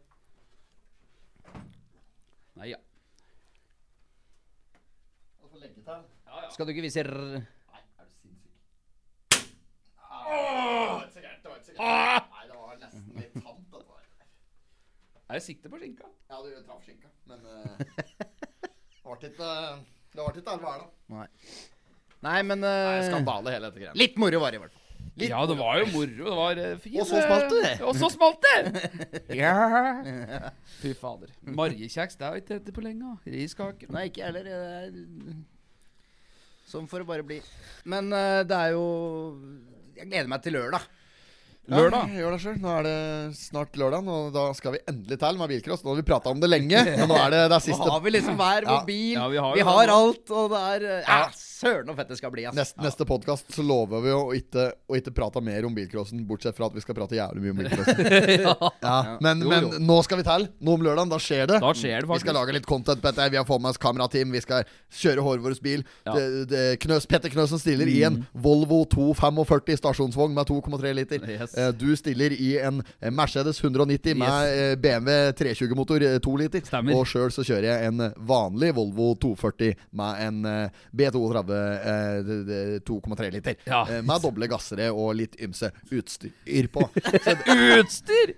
Nei, 2.57 2.69
ja. 2.75 2.81
Du 5.41 5.49
får 5.49 5.59
legge 5.65 5.81
til. 5.81 5.89
Ja, 5.89 6.43
ja. 6.43 6.51
Skal 6.53 6.69
du 6.69 6.75
ikke 6.75 6.85
vise 6.85 7.07
r... 7.07 7.15
Nei, 7.41 7.83
er 7.97 8.05
du 8.05 8.13
sinnssyk? 8.21 8.53
Ah, 10.05 10.29
det 10.29 10.93
var 10.93 11.05
ikke 11.07 11.17
så 11.17 11.25
gærent. 11.25 11.43
Det 11.43 11.51
var 11.51 11.57
ikke 11.57 11.71
så 11.71 11.79
gærent. 11.79 12.33
Nei, 12.37 12.45
det 12.51 12.61
var 12.61 12.81
nesten 12.85 13.09
litt 13.23 13.41
tamt. 13.41 13.67
Er 15.27 15.35
det 15.35 15.43
sikte 15.43 15.69
på 15.69 15.79
skinka? 15.81 16.07
Ja, 16.31 16.37
du 16.39 16.67
traff 16.67 16.85
skinka, 16.87 17.09
men 17.27 17.41
uh... 17.47 18.45
det 19.07 19.21
ble 19.23 19.31
ikke 19.31 19.47
Det 20.17 20.25
ble 20.25 20.41
ikke 20.41 20.53
elleve 20.57 20.73
her, 20.73 20.83
da. 20.83 20.89
Nei. 21.15 21.27
Nei, 22.27 22.41
men 22.49 22.65
uh, 22.65 22.73
Nei, 22.73 22.99
eh, 22.99 23.07
skandale, 23.11 23.53
hele 23.55 23.71
dette 23.71 23.83
greiene. 23.83 23.99
Litt 24.01 24.17
moro 24.19 24.41
var 24.43 24.55
det 24.55 24.59
i 24.59 24.63
hvert 24.65 24.75
fall. 24.75 24.83
Litt 25.21 25.31
Ja, 25.31 25.43
det 25.49 25.57
var 25.59 25.79
jo 25.81 25.87
moro. 25.93 26.17
Det 26.17 26.39
var 26.41 26.61
eh, 26.63 26.73
fint. 26.83 26.97
Og 27.03 27.09
så 27.09 27.21
smalt 27.23 27.53
det. 27.53 27.73
Og 27.87 28.01
så 28.01 28.11
smalt 28.13 28.47
det! 28.47 28.91
ja. 29.43 29.53
Fy 30.81 30.95
fader. 30.99 31.31
Marjekjeks, 31.47 32.19
det 32.19 32.27
har 32.27 32.39
jeg 32.39 32.47
ikke 32.47 32.59
hett 32.59 32.73
på 32.77 32.85
lenge. 32.85 33.15
Riskaker. 33.37 33.93
Nei, 33.95 34.09
ikke 34.11 34.25
jeg 34.25 34.33
heller. 34.33 34.49
Det 34.49 34.57
er 34.81 35.45
Sånn 36.67 36.89
får 36.91 37.05
det 37.05 37.09
bare 37.13 37.27
bli. 37.27 37.39
Men 37.87 38.11
uh, 38.11 38.43
det 38.43 38.57
er 38.59 38.73
jo 38.75 38.87
Jeg 39.95 40.09
gleder 40.09 40.33
meg 40.33 40.43
til 40.43 40.57
lørdag. 40.59 40.89
Lørdag. 41.67 42.11
Ja, 42.13 42.21
gjør 42.23 42.35
det 42.37 42.41
selv. 42.45 42.61
Nå 42.63 42.73
er 42.79 42.85
det 42.87 42.99
snart 43.41 43.79
lørdag, 43.81 44.07
og 44.07 44.29
da 44.37 44.45
skal 44.55 44.77
vi 44.77 44.83
endelig 44.87 45.19
til 45.19 45.39
med 45.41 45.51
bilcross. 45.51 45.83
Nå 45.83 45.91
har 45.95 45.99
vi 45.99 46.07
prata 46.07 46.31
om 46.31 46.39
det 46.43 46.51
lenge, 46.53 46.85
men 47.01 47.11
nå 47.11 47.17
er 47.19 47.33
det, 47.35 47.41
det 47.51 47.59
er 47.59 47.81
Nå 47.81 47.91
har 47.91 48.05
vi 48.05 48.13
liksom 48.15 48.39
hver 48.39 48.69
vår 48.69 48.77
Ja. 48.77 48.85
bil. 48.87 49.13
Ja, 49.19 49.27
vi 49.33 49.41
har 49.43 49.55
vi 49.59 49.67
har 49.67 49.93
alt, 49.97 50.31
og 50.31 50.55
det 50.55 50.63
er 50.71 50.87
Ja. 51.03 51.21
Søren 51.57 51.89
så 51.89 51.95
fett 51.97 52.11
det 52.13 52.19
skal 52.19 52.33
bli, 52.35 52.45
ass. 52.49 52.57
Neste, 52.57 52.83
neste 52.85 53.07
podkast 53.09 53.49
så 53.55 53.63
lover 53.65 54.03
vi 54.05 54.13
å 54.13 54.23
ikke, 54.37 54.67
å 54.93 54.97
ikke 54.99 55.13
prate 55.17 55.41
mer 55.45 55.65
om 55.69 55.75
bilcrossen, 55.77 56.21
bortsett 56.29 56.57
fra 56.59 56.69
at 56.69 56.75
vi 56.77 56.83
skal 56.85 56.97
prate 56.99 57.17
jævlig 57.17 57.43
mye 57.47 57.55
om 57.55 57.61
bilcrossen. 57.63 58.01
ja. 58.85 58.99
Men, 59.25 59.41
Jo, 59.45 59.51
men 59.53 59.69
jo. 59.71 59.81
nå 59.89 59.97
skal 60.05 60.21
vi 60.21 60.27
til. 60.27 60.47
Nå 60.61 60.75
om 60.77 60.85
lørdagen, 60.85 61.13
da 61.13 61.19
skjer 61.23 61.47
det. 61.51 61.61
Da 61.65 61.73
skjer 61.77 62.05
det 62.05 62.11
Vi 62.13 62.21
skal 62.25 62.37
lage 62.37 62.57
litt 62.57 62.69
content 62.69 63.01
på 63.01 63.09
dette. 63.11 63.29
Vi 63.33 63.41
har 63.41 63.47
fått 63.49 63.63
med 63.65 63.73
oss 63.73 63.81
kamerateam. 63.81 64.35
Vi 64.37 64.43
skal 64.45 64.67
kjøre 65.01 65.25
Hårvåres 65.25 65.63
bil. 65.65 65.85
Ja. 66.07 66.17
Det, 66.19 66.27
det, 66.53 66.65
Knøs, 66.85 67.09
Petter 67.09 67.33
Knøsen 67.33 67.61
stiller 67.63 67.89
i 67.89 67.99
en 68.09 68.21
Volvo 68.33 68.83
245 68.93 69.81
stasjonsvogn 69.81 70.37
med 70.37 70.51
2,3 70.53 70.93
liter. 71.01 71.25
Yes. 71.37 71.57
Eh, 71.57 71.73
Du 71.77 71.89
stiller 71.97 72.35
i 72.37 72.53
en 72.61 72.83
Mercedes 73.17 73.63
190 73.65 74.19
med 74.21 74.79
BMW 74.85 75.33
320-motor 75.41 76.07
2 76.25 76.37
liter. 76.43 76.65
Stemmer. 76.69 76.97
Og 77.01 77.09
sjøl 77.09 77.33
så 77.35 77.45
kjører 77.47 77.71
jeg 77.71 77.91
en 77.93 78.07
vanlig 78.29 78.75
Volvo 78.77 79.13
240 79.25 79.75
med 79.97 80.23
en 80.27 80.45
eh, 80.53 80.85
B32 80.97 81.46
eh, 81.55 82.23
d- 82.27 82.43
d- 82.49 82.81
2,3 82.87 83.31
liter. 83.33 83.57
Ja. 83.69 83.85
Eh, 83.89 84.03
Med 84.03 84.23
doble 84.25 84.49
gassere 84.51 84.89
og 84.93 85.15
litt 85.19 85.37
ymse 85.41 85.71
utstyr 85.95 86.69
på. 86.73 86.89
Så 86.97 87.37
Utstyr! 87.81 88.35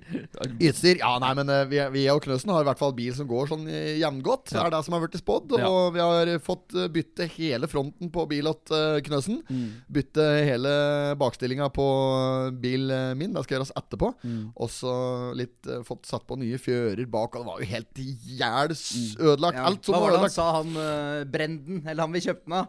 Utstyr? 0.59 0.99
Ja, 1.01 1.15
nei, 1.23 1.33
men 1.39 1.49
eh, 1.53 1.65
vi, 1.71 1.81
vi 1.95 2.05
og 2.13 2.23
Knøsen 2.25 2.53
har 2.53 2.63
i 2.65 2.69
hvert 2.69 2.81
fall 2.81 2.95
bil 2.97 3.15
som 3.17 3.29
går 3.31 3.49
sånn 3.53 3.67
eh, 3.71 3.97
jevngodt. 4.03 4.53
Det 4.53 4.61
er 4.63 4.73
det 4.75 4.83
som 4.87 4.97
har 4.97 5.05
blitt 5.07 5.19
spådd. 5.21 5.55
Og 5.57 5.63
Ja. 5.63 5.73
vi 5.95 6.03
har 6.05 6.33
fått 6.45 6.75
eh, 6.77 6.89
bytte 6.93 7.29
hele 7.37 7.69
fronten 7.71 8.11
på 8.15 8.27
bil 8.31 8.49
åt 8.51 8.73
eh, 8.75 8.99
Knøsen. 9.07 9.41
Bytte 9.93 10.27
hele 10.49 10.75
bakstillinga 11.21 11.71
på 11.75 11.89
bil 12.61 12.91
eh, 12.95 13.13
min. 13.19 13.33
Det 13.37 13.45
skal 13.47 13.59
gjøres 13.59 13.73
etterpå. 13.79 14.13
Og 14.55 14.71
så 14.73 14.95
litt 15.39 15.67
eh, 15.71 15.83
fått 15.87 16.09
satt 16.09 16.27
på 16.29 16.39
nye 16.41 16.59
fjører 16.61 17.07
bak. 17.09 17.37
Og 17.37 17.45
det 17.45 17.49
var 17.53 17.63
jo 17.63 17.71
helt 17.73 18.03
i 18.03 18.09
hjel 18.39 18.75
s- 18.77 19.17
ødelagt. 19.19 19.59
Ja. 19.59 19.67
Alt 19.69 19.85
som 19.89 19.95
Hva 19.97 20.01
var 20.03 20.09
var 20.09 20.11
det 20.11 20.19
han 20.19 20.25
ødelagt. 20.25 20.37
sa, 20.37 20.47
han 20.59 20.77
uh, 20.77 21.25
Brenden, 21.33 21.83
eller 21.87 22.03
han 22.05 22.15
vi 22.15 22.23
kjøpte 22.25 22.47
den 22.49 22.59
av? 22.61 22.69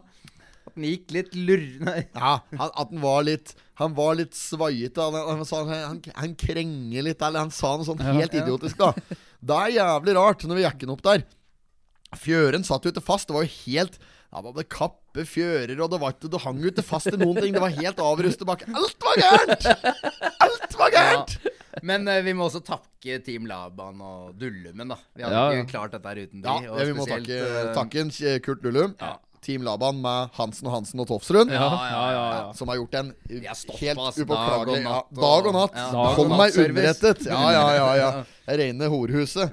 At 0.70 0.78
den 0.78 0.86
gikk 0.86 1.10
litt 1.16 1.34
lurrende 1.34 1.96
Ja, 2.14 2.36
han, 2.54 2.70
at 2.70 2.92
han 2.94 3.02
var 3.02 3.24
litt 3.26 3.54
Han 3.80 3.96
var 3.96 4.14
litt 4.20 4.36
svaiete. 4.38 5.02
Han, 5.02 5.18
han, 5.18 5.42
han, 5.50 5.74
han, 5.74 6.00
han 6.20 6.38
krenger 6.38 7.06
litt, 7.08 7.22
eller 7.26 7.46
han 7.46 7.52
sa 7.54 7.74
noe 7.76 7.88
sånn 7.88 8.02
helt 8.04 8.36
idiotisk, 8.36 8.78
da. 8.80 8.92
Det 9.40 9.60
er 9.66 9.76
jævlig 9.78 10.16
rart 10.18 10.44
når 10.46 10.60
vi 10.60 10.64
jekker 10.66 10.86
den 10.86 10.94
opp 10.94 11.04
der. 11.06 11.26
Fjøren 12.20 12.66
satt 12.66 12.84
jo 12.86 12.92
ikke 12.92 13.04
fast. 13.04 13.30
Det 13.30 13.36
var 13.36 13.46
jo 13.46 13.54
helt 13.64 13.96
Han 14.34 14.46
hadde 14.46 14.66
kappe 14.70 15.24
fjører, 15.26 15.78
og 15.82 15.90
det, 15.90 15.98
var 16.02 16.12
det 16.22 16.42
hang 16.44 16.60
ikke 16.70 16.84
fast 16.86 17.10
i 17.10 17.18
noen 17.18 17.40
ting. 17.40 17.54
Det 17.56 17.62
var 17.62 17.72
helt 17.74 18.02
avrustet 18.04 18.46
bak. 18.46 18.62
Alt 18.68 19.02
var 19.02 19.18
gærent! 19.18 19.66
Alt 20.46 20.76
var 20.78 20.94
gærent! 20.94 21.34
Men 21.86 22.06
uh, 22.06 22.20
vi 22.22 22.34
må 22.36 22.46
også 22.46 22.60
takke 22.66 23.18
Team 23.26 23.48
Laban 23.50 23.98
og 24.04 24.36
Dullumen, 24.38 24.92
da. 24.92 25.00
Vi 25.16 25.24
hadde 25.24 25.34
Ja, 25.34 25.48
ja. 25.50 25.64
ikke 25.64 25.72
klart 25.72 25.96
dette 25.96 26.12
her 26.12 26.22
uten 26.22 26.44
de. 26.44 26.54
Ja, 26.66 26.86
vi 26.86 26.94
må 26.94 27.06
takke, 27.10 27.40
eh, 27.40 27.72
takke 27.74 28.04
en 28.04 28.14
Dullum. 28.62 28.94
Ja. 29.00 29.16
Team 29.40 29.62
Laban 29.64 30.00
med 30.02 30.28
Hansen 30.36 30.66
og 30.68 30.74
Hansen 30.74 31.00
og 31.00 31.06
Tofsrud. 31.08 31.48
Ja, 31.48 31.68
ja, 31.68 32.00
ja. 32.12 32.24
ja. 32.34 32.52
Som 32.56 32.68
har 32.68 32.76
gjort 32.76 32.94
en 33.00 33.12
helt 33.80 34.18
upåklagelig 34.20 34.82
dag 34.84 34.84
og 34.84 34.84
natt 34.84 35.06
og- 35.16 35.22
Dag 35.22 35.46
og 35.48 35.54
natt. 35.56 35.78
Ja, 35.80 35.86
dag 35.94 36.14
Hold 36.18 36.32
og 36.34 36.38
meg 36.42 36.58
underrettet. 36.64 37.24
Ja, 37.26 37.40
ja, 37.56 37.64
ja. 37.78 37.88
ja 38.02 38.10
Reine 38.60 38.88
horhuset. 38.90 39.52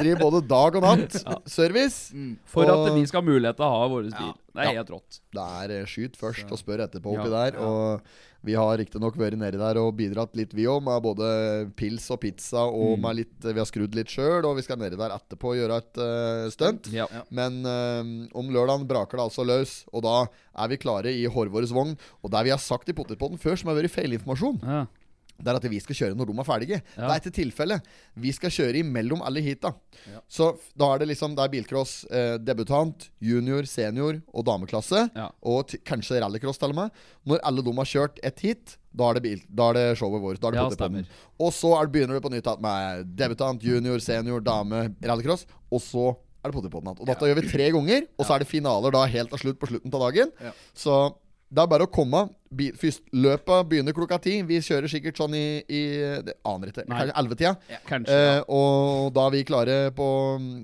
Driver 0.00 0.20
både 0.24 0.40
dag 0.48 0.78
og 0.80 0.82
natt 0.88 1.18
service. 1.46 2.10
For 2.50 2.64
Og- 2.66 2.88
at 2.88 2.94
vi 2.98 3.06
skal 3.06 3.22
ha 3.22 3.28
mulighet 3.30 3.56
til 3.60 3.66
å 3.68 3.72
ha 3.76 3.88
vår 3.94 4.08
bil. 4.10 4.32
Det 4.56 4.64
er 4.64 4.72
helt 4.80 4.90
rått. 4.90 5.20
Det 5.36 5.46
er 5.62 5.74
eh, 5.80 5.84
skyt 5.90 6.16
først 6.16 6.50
og 6.50 6.58
spør 6.58 6.86
etterpå 6.88 7.12
oppi 7.12 7.28
Ja, 7.30 7.44
der. 7.50 7.58
Og 7.60 8.00
vi 8.46 8.54
har 8.54 8.78
riktignok 8.78 9.16
vært 9.18 9.36
nedi 9.40 9.58
der 9.60 9.78
og 9.82 9.90
bidratt 9.98 10.36
litt, 10.38 10.52
vi 10.54 10.64
òg, 10.70 10.80
med 10.86 11.02
både 11.04 11.26
pils 11.76 12.06
og 12.14 12.20
pizza. 12.22 12.62
Og 12.70 12.96
Mm. 12.96 13.02
med 13.02 13.16
litt, 13.20 13.34
vi 13.42 13.58
har 13.58 13.66
skrudd 13.68 13.94
litt 13.98 14.08
sjøl, 14.12 14.44
og 14.46 14.56
vi 14.56 14.62
skal 14.62 14.78
nedi 14.78 14.96
der 14.96 15.10
etterpå 15.16 15.50
og 15.52 15.58
gjøre 15.58 15.78
et 15.82 15.98
uh, 15.98 16.48
stunt. 16.54 16.86
Ja. 16.94 17.06
Men 17.30 17.58
eh, 17.66 18.28
om 18.38 18.48
lørdagen 18.54 18.86
braker 18.88 19.18
det 19.18 19.26
altså 19.26 19.44
løs, 19.46 19.84
og 19.92 20.02
da 20.06 20.14
er 20.56 20.68
vi 20.70 20.78
klare 20.78 21.10
i 21.12 21.26
Horvores 21.26 21.74
vogn. 21.74 21.96
Og 22.22 22.30
der 22.30 22.44
vi 22.46 22.54
har 22.54 22.62
sagt 22.62 22.88
i 22.88 22.94
potetpotten 22.96 23.38
før, 23.42 23.58
som 23.58 23.68
har 23.74 23.76
vært 23.82 23.90
feilinformasjon, 23.92 24.62
Ja. 24.62 24.86
Det 25.36 25.52
er 25.52 25.58
at 25.58 25.66
vi 25.68 25.80
skal 25.82 25.98
kjøre 25.98 26.16
når 26.16 26.30
de 26.30 26.34
er 26.40 26.46
ferdige. 26.48 26.78
Ja. 26.96 27.02
Det 27.02 27.10
er 27.12 27.20
ikke 27.20 27.34
tilfellet. 27.36 27.90
Vi 28.24 28.32
skal 28.32 28.52
kjøre 28.54 28.80
imellom 28.80 29.22
alle 29.26 29.42
heata. 29.44 29.74
Så 30.28 30.52
da 30.78 30.88
er 30.94 31.02
det 31.02 31.08
liksom 31.12 31.34
Det 31.36 31.44
er 31.44 31.52
bilcross 31.52 31.92
eh, 32.10 32.36
debutant, 32.40 33.08
junior, 33.20 33.66
senior 33.68 34.20
og 34.32 34.46
dameklasse. 34.48 35.06
Ja. 35.16 35.28
Og 35.44 35.74
kanskje 35.84 36.22
rallycross 36.22 36.60
til 36.62 36.72
og 36.72 36.80
med. 36.80 36.90
Når 37.28 37.42
alle 37.44 37.64
de 37.66 37.74
har 37.76 37.90
kjørt 37.92 38.20
ett 38.24 38.40
hit, 38.40 38.76
da 38.96 39.10
er 39.10 39.18
det, 39.18 39.24
bil, 39.26 39.42
da 39.52 39.68
er 39.70 39.76
det 39.76 39.86
showet 40.00 40.22
vårt. 40.24 40.40
Da 40.40 40.48
er 40.48 40.56
det 40.56 40.62
Ja, 40.62 40.70
stemmer. 40.72 41.10
Og 41.38 41.52
så 41.52 41.74
er, 41.76 41.90
begynner 41.92 42.16
det 42.16 42.24
på 42.24 42.32
nytt 42.32 42.48
med 42.64 43.12
debutant, 43.18 43.60
junior, 43.62 44.00
senior, 44.00 44.40
dame, 44.40 44.86
rallycross. 45.04 45.44
Og 45.68 45.82
så 45.84 46.06
er 46.40 46.48
det 46.48 46.56
Potetpodden 46.56 46.88
igjen. 46.94 47.02
Og 47.04 47.10
dette 47.10 47.28
gjør 47.28 47.40
vi 47.42 47.50
tre 47.50 47.68
ganger. 47.76 48.08
Og 48.16 48.24
så 48.24 48.36
er 48.36 48.44
det 48.44 48.48
finaler 48.48 48.94
da 48.94 49.04
helt 49.10 49.32
til 49.34 49.44
slutt 49.44 49.60
på 49.60 49.68
slutten 49.68 49.92
av 49.92 50.06
dagen. 50.08 50.32
Ja. 50.40 50.54
Så 50.72 50.96
det 51.52 51.62
er 51.62 51.68
bare 51.70 51.86
å 51.86 51.92
komme. 51.92 52.24
Først, 52.80 53.02
løpet 53.16 53.68
begynner 53.70 53.94
klokka 53.96 54.18
ti. 54.22 54.38
Vi 54.46 54.60
kjører 54.64 54.90
sikkert 54.90 55.18
sånn 55.18 55.34
i, 55.36 55.46
i 55.66 55.82
Det 56.26 56.36
aner 56.46 56.70
ikke. 56.72 56.84
Nei. 56.86 57.00
Kanskje 57.00 57.16
ellevetida. 57.20 57.52
Kanskje. 57.88 58.16
Eh, 58.16 58.40
og 58.56 59.10
da 59.16 59.26
er 59.26 59.34
vi 59.34 59.42
klare 59.48 59.78
på 59.96 60.08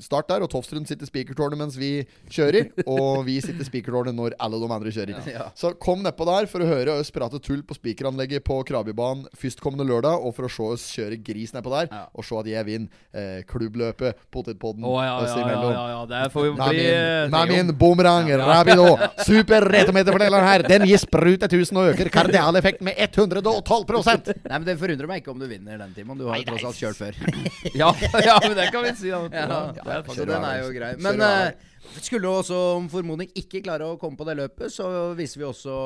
start 0.05 0.31
der. 0.31 0.47
Og 0.47 0.53
Tofstrund 0.53 0.89
sitter 0.91 1.09
spikertårnet 1.09 1.61
mens 1.61 1.79
vi 1.81 1.93
kjører. 2.33 2.71
og 2.95 3.25
vi 3.29 3.39
sitter 3.45 3.67
spikertårnet 3.69 4.17
når 4.17 4.37
alle 4.43 4.61
de 4.63 4.71
andre 4.79 4.95
kjører. 4.95 5.31
Ja. 5.33 5.49
Så 5.59 5.75
kom 5.83 6.05
nedpå 6.05 6.27
der 6.29 6.49
for 6.51 6.65
å 6.65 6.69
høre 6.69 6.99
oss 7.01 7.13
prate 7.15 7.41
tull 7.43 7.65
på 7.67 7.77
spikeranlegget 7.79 8.45
på 8.47 8.61
Krabibanen 8.69 9.27
førstkommende 9.39 9.87
lørdag. 9.89 10.23
Og 10.23 10.37
for 10.39 10.49
å 10.49 10.53
se 10.53 10.71
oss 10.77 10.87
kjøre 10.97 11.19
gris 11.25 11.55
nedpå 11.57 11.75
der. 11.75 11.91
Ja. 11.91 12.05
Og 12.15 12.27
se 12.27 12.39
at 12.39 12.51
jeg 12.53 12.69
vinner 12.69 13.03
eh, 13.13 13.43
klubbløpet, 13.49 14.23
Potetpodden 14.33 14.85
oh, 14.87 14.99
ja, 15.03 15.17
oss 15.21 15.33
ja, 15.33 15.41
ja, 15.41 15.45
imellom. 15.45 15.73
ja, 15.75 15.85
ja. 15.91 16.01
Det 16.13 16.23
får 16.33 16.47
jo 16.47 16.53
bli 16.57 16.83
min, 16.83 17.33
med 17.33 17.53
min 17.53 17.73
boomerang 17.79 18.29
Rabido 18.41 18.87
Super 19.27 19.67
retometerfordeleren 19.73 20.47
her 20.47 20.65
Den 20.67 20.87
gir 20.89 21.01
sprut 21.01 21.45
1000 21.47 21.72
og 21.81 21.91
øker 21.93 22.11
kardialeffekt 22.13 22.83
med 22.85 22.99
112% 22.99 24.31
Nei, 24.33 24.59
men 24.59 24.67
Det 24.67 24.77
forundrer 24.81 25.11
meg 25.11 25.23
ikke 25.23 25.33
om 25.35 25.43
du 25.43 25.49
vinner 25.51 25.81
den, 25.81 25.93
Timon. 25.97 26.21
Du 26.21 26.29
har 26.29 26.41
jo 26.41 26.47
tross 26.53 26.65
alt 26.71 26.81
kjørt 26.81 26.99
før. 26.99 27.19
Ja, 27.83 27.91
ja, 28.21 28.37
men 28.45 28.57
det 28.59 28.71
kan 28.75 28.85
vi 28.85 28.95
si. 28.99 29.11
Ja. 29.13 29.21
Ja, 29.33 29.61
er 29.83 30.09
så 30.13 30.27
den 30.29 30.45
er 30.45 30.59
jo 30.61 30.73
grei. 30.75 30.93
Men 31.03 31.23
eh, 31.25 31.71
skulle 31.99 32.27
du 32.27 32.31
også 32.33 32.59
om 32.77 32.89
formodning 32.93 33.31
ikke 33.39 33.63
klare 33.65 33.87
å 33.89 33.97
komme 34.01 34.19
på 34.19 34.27
det 34.29 34.37
løpet, 34.39 34.73
så 34.75 34.87
viser 35.19 35.43
vi 35.43 35.49
også 35.49 35.77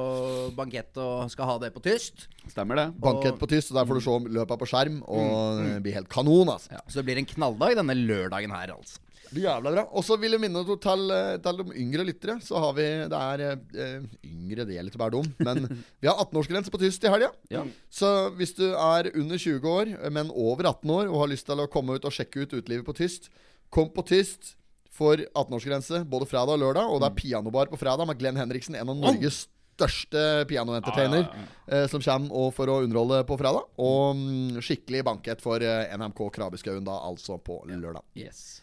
bankett 0.56 0.98
og 1.02 1.30
skal 1.32 1.50
ha 1.52 1.56
det 1.62 1.72
på 1.74 1.82
tyst. 1.84 2.26
Stemmer 2.50 2.80
det. 2.80 2.86
Bankett 3.02 3.38
på 3.40 3.48
tyst, 3.50 3.72
og 3.72 3.80
der 3.80 3.88
får 3.88 3.98
du 4.00 4.06
se 4.06 4.18
løpet 4.36 4.60
på 4.60 4.68
skjerm 4.70 5.00
Og 5.02 5.62
det 5.64 5.80
blir 5.82 5.96
helt 5.96 6.10
kanon 6.12 6.52
altså 6.52 6.78
Så 6.86 7.00
det 7.00 7.08
blir 7.08 7.18
en 7.18 7.26
knalldag 7.26 7.74
denne 7.80 7.96
lørdagen 7.98 8.54
her, 8.54 8.76
altså. 8.76 9.00
Jævla 9.34 9.72
bra. 9.74 9.84
Og 9.96 10.04
så 10.06 10.16
vil 10.20 10.36
jeg 10.36 10.42
minne 10.42 10.62
til, 10.66 11.02
eh, 11.14 11.36
til 11.42 11.60
de 11.60 11.76
yngre 11.82 12.04
lyttere 12.06 12.36
Så 12.44 12.60
har 12.62 12.74
vi, 12.76 12.86
det 13.10 13.20
er 13.22 13.42
eh, 13.46 14.04
Yngre, 14.26 14.66
det 14.66 14.76
gjelder 14.76 14.90
litt 14.90 15.00
bare 15.00 15.14
dum 15.16 15.30
Men 15.42 15.66
vi 16.00 16.10
har 16.10 16.20
18-årsgrense 16.22 16.72
på 16.72 16.80
tyst 16.82 17.04
i 17.04 17.12
helga 17.12 17.32
Ja. 17.52 17.64
Så 17.90 18.12
hvis 18.38 18.54
du 18.58 18.68
er 18.70 19.10
under 19.14 19.40
20 19.40 19.66
år 19.72 19.90
Men 20.14 20.30
over 20.30 20.70
18 20.70 20.94
år 20.98 21.10
Og 21.10 21.24
har 21.24 21.32
lyst 21.32 21.48
til 21.48 21.62
å 21.62 21.68
komme 21.72 21.98
ut 21.98 22.06
og 22.06 22.14
sjekke 22.14 22.46
ut 22.46 22.56
utlivet 22.60 22.86
på 22.86 22.96
tyst 22.96 23.30
Kom 23.72 23.90
på 23.94 24.06
tyst 24.06 24.54
for 24.96 25.20
18-årsgrense 25.20 26.04
Både 26.08 26.28
fredag 26.30 26.56
og 26.56 26.62
lørdag 26.62 26.92
Og 26.92 27.02
det 27.02 27.10
er 27.10 27.20
pianobar 27.20 27.72
på 27.72 27.80
fredag 27.80 28.08
Med 28.08 28.20
Glenn 28.20 28.38
Henriksen 28.40 28.78
En 28.78 28.94
av 28.94 28.98
Norges 28.98 29.46
største 29.76 30.46
pianoentertainer 30.48 31.26
eh, 31.68 31.86
Som 31.90 32.04
kommer 32.04 32.32
og 32.32 32.54
for 32.56 32.70
å 32.72 32.80
underholde 32.84 33.22
på 33.28 33.38
fredag 33.40 33.66
Og 33.82 34.16
mm, 34.16 34.62
skikkelig 34.64 35.04
bankett 35.06 35.44
for 35.44 35.62
eh, 35.62 35.92
NMK 35.96 36.22
Krabeskauen 36.38 36.86
da 36.86 36.96
Altså 37.06 37.38
på 37.42 37.60
lørdag. 37.68 38.04
Yes. 38.16 38.62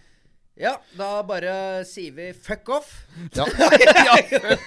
Ja, 0.56 0.76
da 0.94 1.24
bare 1.26 1.82
sier 1.90 2.14
vi 2.14 2.28
fuck 2.38 2.70
off. 2.70 2.90
Ja, 3.34 3.46
ja, 4.06 4.18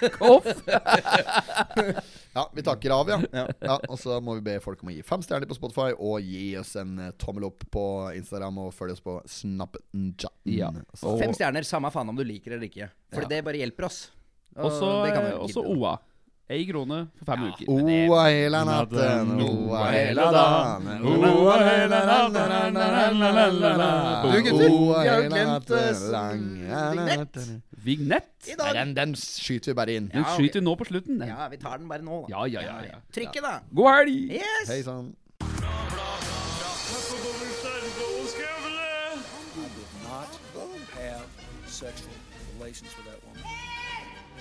fuck 0.01 0.17
off! 0.27 0.47
ja 2.35 2.45
vi 2.55 2.65
takker 2.67 2.91
av, 2.91 3.13
ja. 3.13 3.45
ja. 3.61 3.77
Og 3.87 3.95
så 4.03 4.19
må 4.25 4.35
vi 4.41 4.43
be 4.49 4.57
folk 4.65 4.83
om 4.83 4.91
å 4.91 4.97
gi 4.97 5.05
fem 5.07 5.23
stjerner 5.23 5.47
på 5.47 5.55
Spotify, 5.59 5.93
og 5.95 6.27
gi 6.27 6.57
oss 6.59 6.75
en 6.83 6.99
eh, 7.05 7.13
tommel 7.23 7.47
opp 7.53 7.63
på 7.71 7.85
Instagram, 8.19 8.59
og 8.65 8.75
følge 8.75 8.99
oss 8.99 9.05
på 9.05 9.21
Snapchat. 9.31 10.35
Ja. 10.51 10.73
Fem 10.99 11.37
stjerner, 11.39 11.67
samme 11.67 11.93
faen 11.95 12.11
om 12.11 12.19
du 12.19 12.27
liker 12.27 12.57
det 12.57 12.59
eller 12.59 12.71
ikke. 12.73 12.91
For 13.15 13.23
Ja. 13.23 13.31
det 13.37 13.43
bare 13.47 13.63
hjelper 13.63 13.87
oss. 13.87 14.03
Og 14.57 14.71
Også, 14.73 14.91
vi 15.05 15.15
jo 15.15 15.41
også. 15.47 15.67
OA. 15.77 15.95
Ei 16.49 16.63
krone 16.69 16.99
for 17.19 17.27
fem 17.27 17.43
uker. 17.49 17.67
Oa 17.75 18.25
hele 18.31 18.61
natten, 18.69 19.33
oa 19.43 19.81
hele 19.91 20.27
dagen 20.37 21.07
Oa 21.11 21.57
hele 21.59 21.99
natten 22.07 22.37
Du, 24.23 24.37
gutter, 24.47 24.69
vi 24.71 25.09
har 25.09 25.23
jo 25.25 25.29
glemt, 25.33 25.71
eh, 25.75 25.91
vignett. 26.95 27.41
Vignett? 27.87 28.31
Den, 28.79 28.95
den 28.95 29.19
skyter 29.19 29.73
vi 29.73 29.77
bare 29.81 29.99
inn 29.99 30.09
Den 30.13 30.23
Ja, 30.23 30.29
vi 30.31 30.47
skyter 30.47 30.63
nå 30.63 30.77
på 30.79 30.87
slutten. 30.87 31.19
Den. 31.19 31.35
Ja, 31.35 31.49
vi 31.51 31.59
tar 31.59 31.79
den 31.83 31.91
bare 31.91 32.07
nå, 32.07 32.23
da. 32.29 32.37
Ja, 32.37 32.47
ja, 32.47 32.63
ja, 32.63 32.79
ja. 32.93 33.03
Trykket, 33.11 33.43
da. 33.43 33.59
God 33.75 33.93
helg! 33.97 34.37
Yes! 34.39 34.71
Hei 34.71 34.83
sann 34.87 35.15
sexual 41.77 42.15
relations 42.59 42.97
with 42.97 43.05
that 43.05 43.21
woman. 43.23 43.43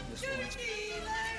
Miss 0.10 0.24
Lewinsky. 0.24 1.15